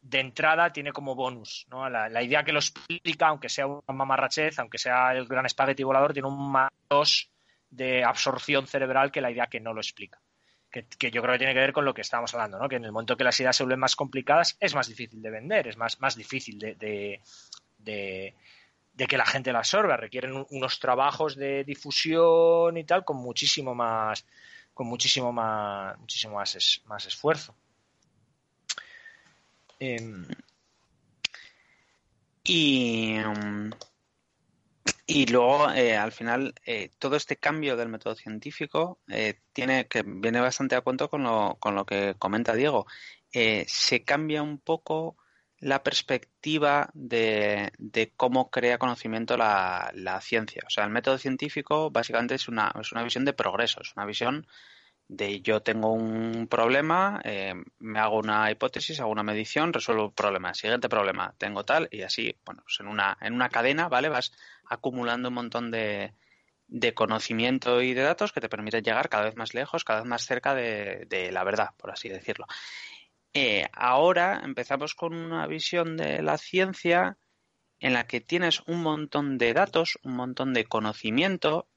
de 0.00 0.20
entrada 0.20 0.72
tiene 0.72 0.92
como 0.92 1.14
bonus, 1.14 1.66
¿no? 1.68 1.88
La, 1.88 2.22
idea 2.22 2.44
que 2.44 2.52
lo 2.52 2.60
explica, 2.60 3.28
aunque 3.28 3.48
sea 3.48 3.66
una 3.66 3.82
mamarrachez, 3.88 4.58
aunque 4.58 4.78
sea 4.78 5.12
el 5.12 5.26
gran 5.26 5.46
espagueti 5.46 5.82
volador, 5.82 6.12
tiene 6.12 6.28
un 6.28 6.52
más 6.52 6.70
de 7.70 8.04
absorción 8.04 8.66
cerebral 8.66 9.10
que 9.10 9.20
la 9.20 9.30
idea 9.30 9.46
que 9.46 9.60
no 9.60 9.72
lo 9.72 9.80
explica 9.80 10.20
que, 10.84 11.10
yo 11.10 11.22
creo 11.22 11.34
que 11.34 11.38
tiene 11.38 11.54
que 11.54 11.60
ver 11.60 11.72
con 11.72 11.84
lo 11.84 11.94
que 11.94 12.02
estábamos 12.02 12.34
hablando, 12.34 12.58
¿no? 12.58 12.68
que 12.68 12.76
en 12.76 12.84
el 12.84 12.92
momento 12.92 13.16
que 13.16 13.24
las 13.24 13.38
ideas 13.40 13.56
se 13.56 13.62
vuelven 13.62 13.80
más 13.80 13.96
complicadas 13.96 14.56
es 14.60 14.74
más 14.74 14.88
difícil 14.88 15.22
de 15.22 15.30
vender, 15.30 15.68
es 15.68 15.76
más, 15.76 16.00
más 16.00 16.16
difícil 16.16 16.58
de, 16.58 16.74
de, 17.78 18.34
que 19.06 19.16
la 19.16 19.26
gente 19.26 19.52
la 19.52 19.60
absorba, 19.60 19.96
requieren 19.96 20.44
unos 20.50 20.78
trabajos 20.78 21.36
de 21.36 21.64
difusión 21.64 22.76
y 22.76 22.84
tal 22.84 23.04
con 23.04 23.16
muchísimo 23.18 23.74
más 23.74 24.26
con 24.74 24.86
muchísimo 24.88 25.32
más 25.32 25.98
muchísimo 25.98 26.34
más, 26.34 26.82
más 26.84 27.06
esfuerzo. 27.06 27.54
Em, 29.78 30.26
y 32.44 33.18
um, 33.18 33.70
y 35.06 35.26
luego, 35.26 35.70
eh, 35.72 35.96
al 35.96 36.10
final, 36.12 36.54
eh, 36.64 36.90
todo 36.98 37.16
este 37.16 37.36
cambio 37.36 37.76
del 37.76 37.88
método 37.88 38.16
científico 38.16 39.00
eh, 39.08 39.40
tiene 39.52 39.86
que 39.86 40.02
viene 40.04 40.40
bastante 40.40 40.74
a 40.74 40.80
cuento 40.80 41.08
con 41.08 41.22
lo, 41.22 41.56
con 41.60 41.74
lo 41.76 41.86
que 41.86 42.16
comenta 42.18 42.54
Diego. 42.54 42.86
se 43.32 44.02
cambia 44.04 44.42
un 44.42 44.58
poco 44.58 45.16
la 45.58 45.82
perspectiva 45.82 46.90
de, 46.94 47.72
de 47.78 48.12
cómo 48.16 48.50
crea 48.50 48.78
conocimiento 48.78 49.36
la, 49.36 49.90
la, 49.94 50.20
ciencia. 50.20 50.62
O 50.66 50.70
sea, 50.70 50.84
el 50.84 50.90
método 50.90 51.18
científico 51.18 51.90
básicamente 51.90 52.34
es 52.34 52.48
una, 52.48 52.72
es 52.80 52.92
una 52.92 53.02
visión 53.02 53.24
de 53.24 53.32
progreso, 53.32 53.80
es 53.82 53.92
una 53.96 54.06
visión 54.06 54.46
de 55.08 55.40
yo 55.40 55.62
tengo 55.62 55.92
un 55.92 56.48
problema, 56.48 57.20
eh, 57.24 57.54
me 57.78 58.00
hago 58.00 58.18
una 58.18 58.50
hipótesis, 58.50 59.00
hago 59.00 59.10
una 59.10 59.22
medición, 59.22 59.72
resuelvo 59.72 60.06
el 60.06 60.12
problema. 60.12 60.54
Siguiente 60.54 60.88
problema, 60.88 61.34
tengo 61.38 61.64
tal 61.64 61.88
y 61.92 62.02
así, 62.02 62.36
bueno, 62.44 62.62
pues 62.64 62.80
en 62.80 62.88
una, 62.88 63.16
en 63.20 63.34
una 63.34 63.48
cadena, 63.48 63.88
¿vale? 63.88 64.08
Vas 64.08 64.32
acumulando 64.68 65.28
un 65.28 65.34
montón 65.34 65.70
de, 65.70 66.14
de 66.68 66.94
conocimiento 66.94 67.82
y 67.82 67.94
de 67.94 68.02
datos 68.02 68.32
que 68.32 68.40
te 68.40 68.48
permiten 68.48 68.82
llegar 68.82 69.08
cada 69.08 69.24
vez 69.24 69.36
más 69.36 69.54
lejos, 69.54 69.84
cada 69.84 70.00
vez 70.00 70.08
más 70.08 70.24
cerca 70.24 70.54
de, 70.54 71.30
la 71.32 71.44
verdad, 71.44 71.70
por 71.76 71.90
así 71.90 72.08
decirlo. 72.08 72.46
Eh, 73.32 73.68
ahora 73.72 74.40
empezamos 74.44 74.94
con 74.94 75.14
una 75.14 75.46
visión 75.46 75.96
de 75.96 76.22
la 76.22 76.38
ciencia 76.38 77.18
en 77.78 77.92
la 77.92 78.06
que 78.06 78.20
tienes 78.20 78.62
un 78.66 78.82
montón 78.82 79.38
de 79.38 79.52
datos, 79.52 79.98
un 80.02 80.16
montón 80.16 80.54
de 80.54 80.64
conocimiento 80.64 81.68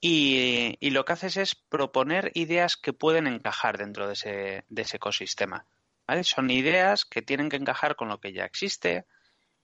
y, 0.00 0.90
lo 0.90 1.04
que 1.04 1.12
haces 1.12 1.36
es 1.36 1.54
proponer 1.54 2.30
ideas 2.34 2.76
que 2.76 2.92
pueden 2.92 3.26
encajar 3.26 3.78
dentro 3.78 4.06
de 4.06 4.12
ese, 4.12 4.64
de 4.68 4.82
ese 4.82 4.96
ecosistema. 4.96 5.66
¿vale? 6.06 6.24
Son 6.24 6.50
ideas 6.50 7.04
que 7.04 7.22
tienen 7.22 7.48
que 7.48 7.56
encajar 7.56 7.96
con 7.96 8.08
lo 8.08 8.20
que 8.20 8.32
ya 8.32 8.44
existe, 8.44 9.06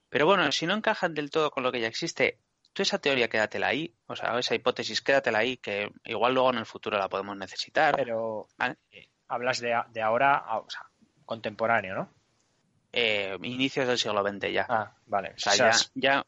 pero 0.08 0.26
bueno, 0.26 0.50
si 0.52 0.66
no 0.66 0.74
encajan 0.74 1.14
del 1.14 1.30
todo 1.30 1.50
con 1.50 1.62
lo 1.62 1.72
que 1.72 1.80
ya 1.80 1.88
existe, 1.88 2.40
tú 2.72 2.82
esa 2.82 2.98
teoría 2.98 3.28
quédatela 3.28 3.68
ahí, 3.68 3.94
o 4.06 4.16
sea, 4.16 4.38
esa 4.38 4.54
hipótesis 4.54 5.00
quédatela 5.00 5.38
ahí, 5.38 5.56
que 5.56 5.90
igual 6.04 6.34
luego 6.34 6.50
en 6.50 6.58
el 6.58 6.66
futuro 6.66 6.98
la 6.98 7.08
podemos 7.08 7.36
necesitar. 7.36 7.96
Pero 7.96 8.48
eh, 8.90 9.08
hablas 9.28 9.60
de, 9.60 9.80
de 9.92 10.02
ahora, 10.02 10.44
o 10.58 10.68
sea, 10.68 10.82
contemporáneo, 11.24 11.94
¿no? 11.94 12.10
Eh, 12.92 13.36
inicios 13.42 13.88
del 13.88 13.98
siglo 13.98 14.22
XX 14.22 14.52
ya. 14.52 14.66
Ah, 14.68 14.94
vale. 15.06 15.30
O 15.30 15.38
sea, 15.38 15.54
ya, 15.54 15.72
ya, 15.94 16.24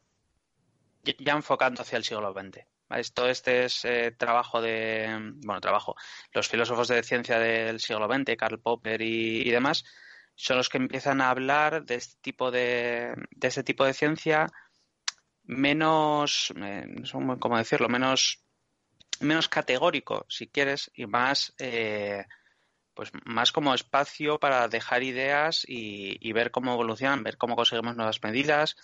ya 1.18 1.32
enfocando 1.32 1.82
hacia 1.82 1.96
el 1.96 2.04
siglo 2.04 2.32
XX. 2.32 2.66
Esto 2.90 3.28
este 3.28 3.64
es 3.64 3.84
eh, 3.84 4.12
trabajo 4.16 4.60
de, 4.60 5.32
bueno, 5.44 5.60
trabajo, 5.60 5.96
los 6.32 6.48
filósofos 6.48 6.88
de 6.88 7.02
ciencia 7.02 7.38
del 7.38 7.80
siglo 7.80 8.06
XX, 8.06 8.36
Karl 8.36 8.60
Popper 8.60 9.02
y, 9.02 9.50
demás, 9.50 9.84
son 10.34 10.58
los 10.58 10.68
que 10.68 10.78
empiezan 10.78 11.20
a 11.20 11.30
hablar 11.30 11.84
de 11.84 11.96
este 11.96 12.16
tipo 12.20 12.50
de, 12.50 13.14
de 13.30 13.48
este 13.48 13.64
tipo 13.64 13.84
de 13.84 13.94
ciencia 13.94 14.46
menos, 15.44 16.52
eh, 16.56 16.86
¿cómo 17.40 17.58
decirlo? 17.58 17.88
Menos, 17.88 18.44
menos 19.20 19.48
categórico, 19.48 20.26
si 20.28 20.48
quieres, 20.48 20.90
y 20.94 21.06
más, 21.06 21.54
eh, 21.58 22.24
pues 22.94 23.10
más 23.24 23.52
como 23.52 23.74
espacio 23.74 24.38
para 24.38 24.68
dejar 24.68 25.02
ideas 25.02 25.64
y, 25.66 26.18
y 26.20 26.32
ver 26.32 26.50
cómo 26.50 26.72
evolucionan, 26.72 27.22
ver 27.22 27.36
cómo 27.36 27.56
conseguimos 27.56 27.96
nuevas 27.96 28.22
medidas, 28.22 28.76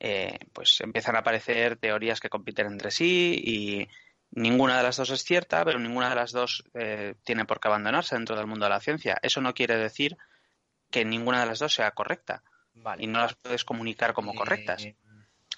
eh, 0.00 0.38
pues 0.52 0.80
empiezan 0.80 1.14
a 1.14 1.20
aparecer 1.20 1.76
teorías 1.76 2.18
que 2.18 2.28
compiten 2.28 2.66
entre 2.66 2.90
sí 2.90 3.40
y, 3.44 3.88
Ninguna 4.32 4.76
de 4.76 4.84
las 4.84 4.96
dos 4.96 5.10
es 5.10 5.24
cierta, 5.24 5.64
pero 5.64 5.80
ninguna 5.80 6.08
de 6.08 6.14
las 6.14 6.30
dos 6.30 6.62
eh, 6.74 7.14
tiene 7.24 7.44
por 7.46 7.58
qué 7.58 7.66
abandonarse 7.66 8.14
dentro 8.14 8.36
del 8.36 8.46
mundo 8.46 8.64
de 8.64 8.70
la 8.70 8.80
ciencia. 8.80 9.18
Eso 9.22 9.40
no 9.40 9.54
quiere 9.54 9.76
decir 9.76 10.16
que 10.90 11.04
ninguna 11.04 11.40
de 11.40 11.46
las 11.46 11.58
dos 11.58 11.74
sea 11.74 11.90
correcta. 11.90 12.44
Vale. 12.74 13.02
Y 13.02 13.08
no 13.08 13.18
las 13.18 13.34
puedes 13.34 13.64
comunicar 13.64 14.12
como 14.12 14.32
correctas. 14.34 14.84
Eh, 14.84 14.94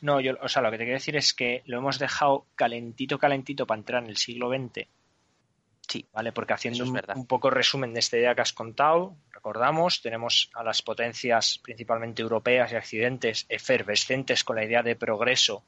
no, 0.00 0.20
yo, 0.20 0.36
o 0.40 0.48
sea, 0.48 0.62
lo 0.62 0.70
que 0.70 0.78
te 0.78 0.84
quiero 0.84 0.98
decir 0.98 1.16
es 1.16 1.34
que 1.34 1.62
lo 1.66 1.78
hemos 1.78 1.98
dejado 1.98 2.46
calentito, 2.54 3.18
calentito 3.18 3.66
para 3.66 3.78
entrar 3.78 4.02
en 4.02 4.08
el 4.08 4.16
siglo 4.16 4.48
XX. 4.48 4.88
Sí. 5.88 6.06
¿Vale? 6.12 6.32
Porque 6.32 6.54
haciendo 6.54 6.84
es 6.84 6.90
un, 6.90 7.26
poco 7.26 7.50
resumen 7.50 7.92
de 7.92 8.00
esta 8.00 8.16
idea 8.16 8.34
que 8.34 8.40
has 8.40 8.52
contado, 8.52 9.16
recordamos, 9.30 10.00
tenemos 10.00 10.50
a 10.54 10.62
las 10.62 10.80
potencias 10.80 11.58
principalmente 11.62 12.22
europeas 12.22 12.72
y 12.72 12.76
accidentes 12.76 13.44
efervescentes 13.48 14.42
con 14.44 14.56
la 14.56 14.64
idea 14.64 14.82
de 14.82 14.96
progreso 14.96 15.64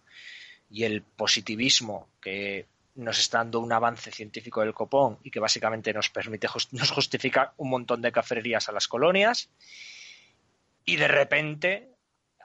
y 0.70 0.84
el 0.84 1.02
positivismo 1.02 2.08
que 2.22 2.66
nos 2.94 3.18
está 3.18 3.38
dando 3.38 3.60
un 3.60 3.72
avance 3.72 4.10
científico 4.12 4.60
del 4.60 4.72
copón 4.72 5.18
y 5.24 5.30
que 5.30 5.40
básicamente 5.40 5.92
nos 5.92 6.08
permite 6.10 6.48
jus- 6.48 6.68
nos 6.72 6.90
justifica 6.92 7.52
un 7.56 7.68
montón 7.70 8.00
de 8.00 8.12
cafrerías 8.12 8.68
a 8.68 8.72
las 8.72 8.88
colonias 8.88 9.50
y 10.86 10.96
de 10.96 11.08
repente 11.08 11.88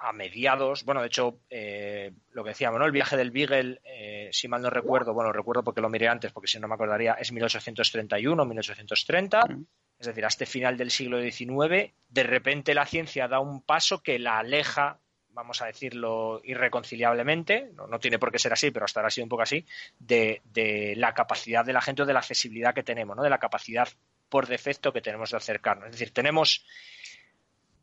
a 0.02 0.14
mediados, 0.14 0.86
bueno, 0.86 1.02
de 1.02 1.08
hecho, 1.08 1.40
eh, 1.50 2.12
lo 2.32 2.44
que 2.44 2.52
decíamos, 2.52 2.80
¿no? 2.80 2.86
El 2.86 2.92
viaje 2.92 3.18
del 3.18 3.32
Beagle, 3.32 3.82
eh, 3.84 4.30
si 4.32 4.48
mal 4.48 4.62
no 4.62 4.70
recuerdo, 4.70 5.14
bueno, 5.14 5.34
recuerdo 5.34 5.64
porque 5.64 5.82
lo 5.82 5.90
miré 5.90 6.08
antes, 6.08 6.32
porque 6.32 6.48
si 6.48 6.60
no 6.60 6.68
me 6.68 6.76
acordaría, 6.76 7.14
es 7.14 7.32
1831, 7.32 8.46
1830, 8.46 9.42
Mm. 9.46 9.66
es 10.00 10.08
decir, 10.08 10.24
a 10.24 10.30
este 10.30 10.46
final 10.46 10.78
del 10.78 10.92
siglo 10.92 11.22
XIX, 11.22 11.94
de 12.10 12.24
repente 12.24 12.74
la 12.74 12.86
ciencia 12.86 13.28
da 13.28 13.40
un 13.40 13.62
paso 13.62 14.02
que 14.02 14.20
la 14.20 14.40
aleja, 14.40 15.00
vamos 15.32 15.62
a 15.62 15.66
decirlo 15.66 16.42
irreconciliablemente, 16.46 17.72
no, 17.76 17.88
no 17.88 18.00
tiene 18.00 18.20
por 18.20 18.32
qué 18.32 18.40
ser 18.40 18.54
así, 18.54 18.72
pero 18.72 18.86
hasta 18.86 19.02
ahora 19.02 19.08
ha 19.08 19.12
sido 19.12 19.26
un 19.26 19.30
poco 19.30 19.44
así, 19.44 19.66
de, 20.00 20.42
de 20.46 20.94
la 20.96 21.14
capacidad 21.14 21.66
de 21.66 21.74
la 21.74 21.82
gente 21.82 22.04
o 22.04 22.06
de 22.06 22.14
la 22.14 22.20
accesibilidad 22.20 22.74
que 22.74 22.84
tenemos, 22.84 23.18
¿no? 23.18 23.24
De 23.24 23.30
la 23.30 23.38
capacidad 23.38 23.88
por 24.30 24.48
defecto 24.48 24.94
que 24.94 25.02
tenemos 25.02 25.32
de 25.32 25.38
acercarnos. 25.38 25.86
Es 25.88 25.92
decir, 25.94 26.12
tenemos 26.14 26.66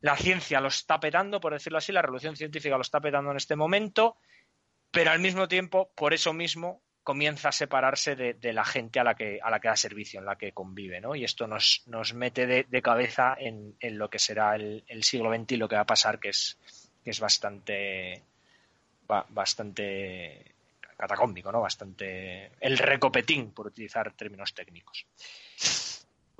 la 0.06 0.16
ciencia 0.16 0.60
lo 0.60 0.68
está 0.68 1.00
petando, 1.00 1.40
por 1.40 1.52
decirlo 1.52 1.78
así, 1.78 1.90
la 1.90 2.00
revolución 2.00 2.36
científica 2.36 2.76
lo 2.76 2.82
está 2.82 3.00
petando 3.00 3.32
en 3.32 3.36
este 3.36 3.56
momento, 3.56 4.16
pero 4.92 5.10
al 5.10 5.18
mismo 5.18 5.48
tiempo, 5.48 5.90
por 5.96 6.14
eso 6.14 6.32
mismo, 6.32 6.80
comienza 7.02 7.48
a 7.48 7.52
separarse 7.52 8.14
de, 8.14 8.52
la 8.52 8.64
gente 8.64 9.00
a 9.00 9.04
la 9.04 9.16
que 9.16 9.40
a 9.42 9.50
la 9.50 9.58
que 9.58 9.68
da 9.68 9.76
servicio, 9.76 10.20
en 10.20 10.26
la 10.26 10.36
que 10.36 10.52
convive, 10.52 11.00
¿no? 11.00 11.16
Y 11.16 11.24
esto 11.24 11.48
nos, 11.48 11.82
nos 11.86 12.14
mete 12.14 12.46
de, 12.46 12.82
cabeza 12.82 13.36
en, 13.38 13.76
en 13.80 13.98
lo 13.98 14.08
que 14.08 14.20
será 14.20 14.54
el, 14.54 14.84
siglo 15.02 15.34
XX 15.34 15.52
y 15.52 15.56
lo 15.56 15.68
que 15.68 15.74
va 15.76 15.82
a 15.82 15.86
pasar, 15.86 16.20
que 16.20 16.28
es, 16.28 16.56
que 17.02 17.10
es 17.10 17.18
bastante 17.18 18.22
ba- 19.08 19.26
bastante 19.28 20.52
¿no? 21.52 21.60
Bastante 21.60 22.52
el 22.60 22.78
recopetín, 22.78 23.50
por 23.50 23.66
utilizar 23.66 24.12
términos 24.12 24.54
técnicos. 24.54 25.04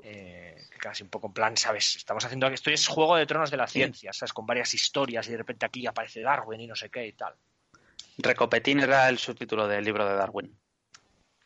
Eh, 0.09 0.55
que 0.71 0.77
casi 0.77 1.03
un 1.03 1.09
poco 1.09 1.27
en 1.27 1.33
plan, 1.33 1.57
¿sabes? 1.57 1.97
Estamos 1.97 2.23
haciendo 2.23 2.47
esto 2.47 2.69
es 2.69 2.87
juego 2.87 3.17
de 3.17 3.25
tronos 3.25 3.51
de 3.51 3.57
la 3.57 3.67
ciencia, 3.67 4.13
¿sabes? 4.13 4.31
Con 4.31 4.45
varias 4.45 4.73
historias 4.73 5.27
y 5.27 5.31
de 5.31 5.37
repente 5.37 5.65
aquí 5.65 5.85
aparece 5.85 6.21
Darwin 6.21 6.61
y 6.61 6.67
no 6.67 6.75
sé 6.75 6.89
qué 6.89 7.05
y 7.05 7.11
tal. 7.11 7.35
Recopetín 8.17 8.79
era 8.79 9.09
el 9.09 9.17
subtítulo 9.17 9.67
del 9.67 9.83
libro 9.83 10.07
de 10.07 10.15
Darwin. 10.15 10.57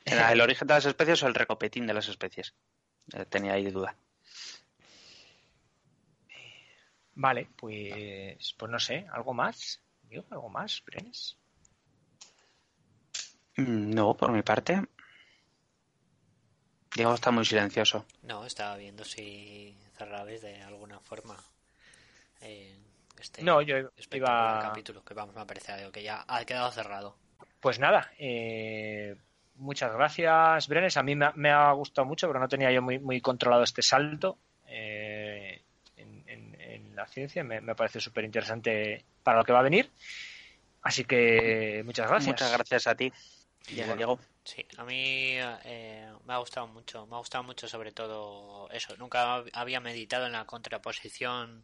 ¿Era 0.05 0.31
el 0.31 0.41
origen 0.41 0.67
de 0.67 0.75
las 0.75 0.85
especies 0.85 1.23
o 1.23 1.27
el 1.27 1.33
recopetín 1.33 1.87
de 1.87 1.95
las 1.95 2.07
especies? 2.07 2.53
Eh, 3.13 3.25
tenía 3.25 3.53
ahí 3.53 3.71
duda. 3.71 3.95
Vale, 7.15 7.47
pues, 7.55 8.53
pues 8.59 8.71
no 8.71 8.79
sé, 8.79 9.07
¿algo 9.11 9.33
más? 9.33 9.81
¿Digo 10.03 10.23
algo 10.29 10.49
más, 10.49 10.83
Brenes? 10.85 11.35
Mm, 13.57 13.89
No, 13.89 14.13
por 14.15 14.31
mi 14.31 14.43
parte. 14.43 14.83
Diego 16.95 17.13
está 17.13 17.31
muy 17.31 17.45
silencioso. 17.45 18.05
No, 18.23 18.45
estaba 18.45 18.75
viendo 18.77 19.03
si 19.03 19.75
cerrabais 19.97 20.41
de 20.41 20.61
alguna 20.61 20.99
forma 20.99 21.37
eh, 22.41 22.75
este 23.19 23.43
No, 23.43 23.61
yo 23.61 23.77
iba... 24.11 24.59
capítulo, 24.61 25.03
que 25.03 25.13
vamos, 25.13 25.35
me 25.35 25.45
parece 25.45 25.71
algo 25.71 25.91
que 25.91 26.03
ya 26.03 26.25
ha 26.27 26.43
quedado 26.45 26.71
cerrado. 26.71 27.15
Pues 27.59 27.79
nada, 27.79 28.11
eh, 28.17 29.15
muchas 29.55 29.93
gracias, 29.93 30.67
Brenes. 30.67 30.97
A 30.97 31.03
mí 31.03 31.15
me 31.15 31.25
ha, 31.25 31.33
me 31.35 31.51
ha 31.51 31.71
gustado 31.73 32.05
mucho, 32.05 32.27
pero 32.27 32.39
no 32.39 32.47
tenía 32.49 32.71
yo 32.71 32.81
muy, 32.81 32.99
muy 32.99 33.21
controlado 33.21 33.63
este 33.63 33.81
salto 33.81 34.37
eh, 34.67 35.61
en, 35.97 36.23
en- 36.27 36.59
en 36.59 36.95
la 36.95 37.05
ciencia. 37.07 37.43
Me, 37.43 37.61
me 37.61 37.75
parece 37.75 37.99
súper 37.99 38.25
interesante 38.25 39.05
para 39.23 39.37
lo 39.39 39.43
que 39.45 39.53
va 39.53 39.59
a 39.59 39.63
venir. 39.63 39.89
Así 40.81 41.05
que 41.05 41.83
muchas 41.85 42.07
gracias. 42.09 42.27
Muchas 42.27 42.51
gracias 42.51 42.87
a 42.87 42.95
ti, 42.95 43.13
Bueno. 43.69 43.95
Diego. 43.95 44.19
Sí, 44.43 44.65
a 44.77 44.83
mí 44.83 45.35
eh, 45.37 46.11
me 46.25 46.33
ha 46.33 46.37
gustado 46.37 46.67
mucho, 46.67 47.05
me 47.05 47.15
ha 47.15 47.19
gustado 47.19 47.43
mucho 47.43 47.67
sobre 47.67 47.91
todo 47.91 48.69
eso. 48.71 48.95
Nunca 48.97 49.43
había 49.53 49.79
meditado 49.79 50.25
en 50.25 50.31
la 50.31 50.45
contraposición 50.45 51.63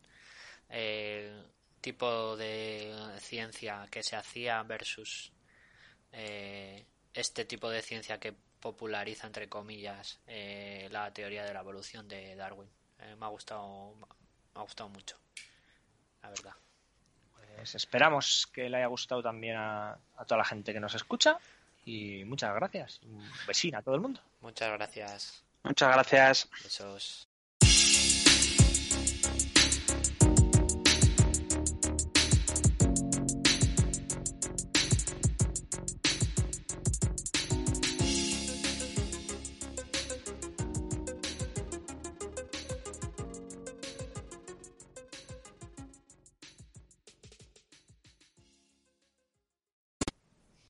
eh, 0.69 1.43
tipo 1.81 2.37
de 2.37 2.93
ciencia 3.19 3.87
que 3.89 4.03
se 4.03 4.15
hacía 4.15 4.61
versus 4.63 5.31
eh, 6.11 6.85
este 7.13 7.45
tipo 7.45 7.69
de 7.69 7.81
ciencia 7.81 8.19
que 8.19 8.35
populariza 8.59 9.27
entre 9.27 9.49
comillas 9.49 10.19
eh, 10.27 10.87
la 10.91 11.11
teoría 11.11 11.43
de 11.45 11.53
la 11.53 11.61
evolución 11.61 12.07
de 12.07 12.35
Darwin. 12.35 12.69
Eh, 12.99 13.15
me 13.15 13.25
ha 13.25 13.29
gustado, 13.29 13.95
me 13.95 14.59
ha 14.59 14.61
gustado 14.61 14.89
mucho, 14.89 15.17
la 16.21 16.29
verdad. 16.29 16.53
Pues 17.55 17.73
esperamos 17.73 18.47
que 18.53 18.69
le 18.69 18.77
haya 18.77 18.87
gustado 18.87 19.23
también 19.23 19.55
a, 19.55 19.93
a 20.15 20.25
toda 20.25 20.37
la 20.37 20.45
gente 20.45 20.73
que 20.73 20.79
nos 20.79 20.93
escucha. 20.93 21.39
Y 21.87 22.25
muchas 22.25 22.53
gracias. 22.53 22.99
Un 23.03 23.23
besín 23.47 23.73
a 23.73 23.81
todo 23.81 23.95
el 23.95 24.01
mundo. 24.01 24.19
Muchas 24.41 24.69
gracias. 24.73 25.45
Muchas 25.63 25.93
gracias. 25.93 26.49
Besos. 26.61 27.29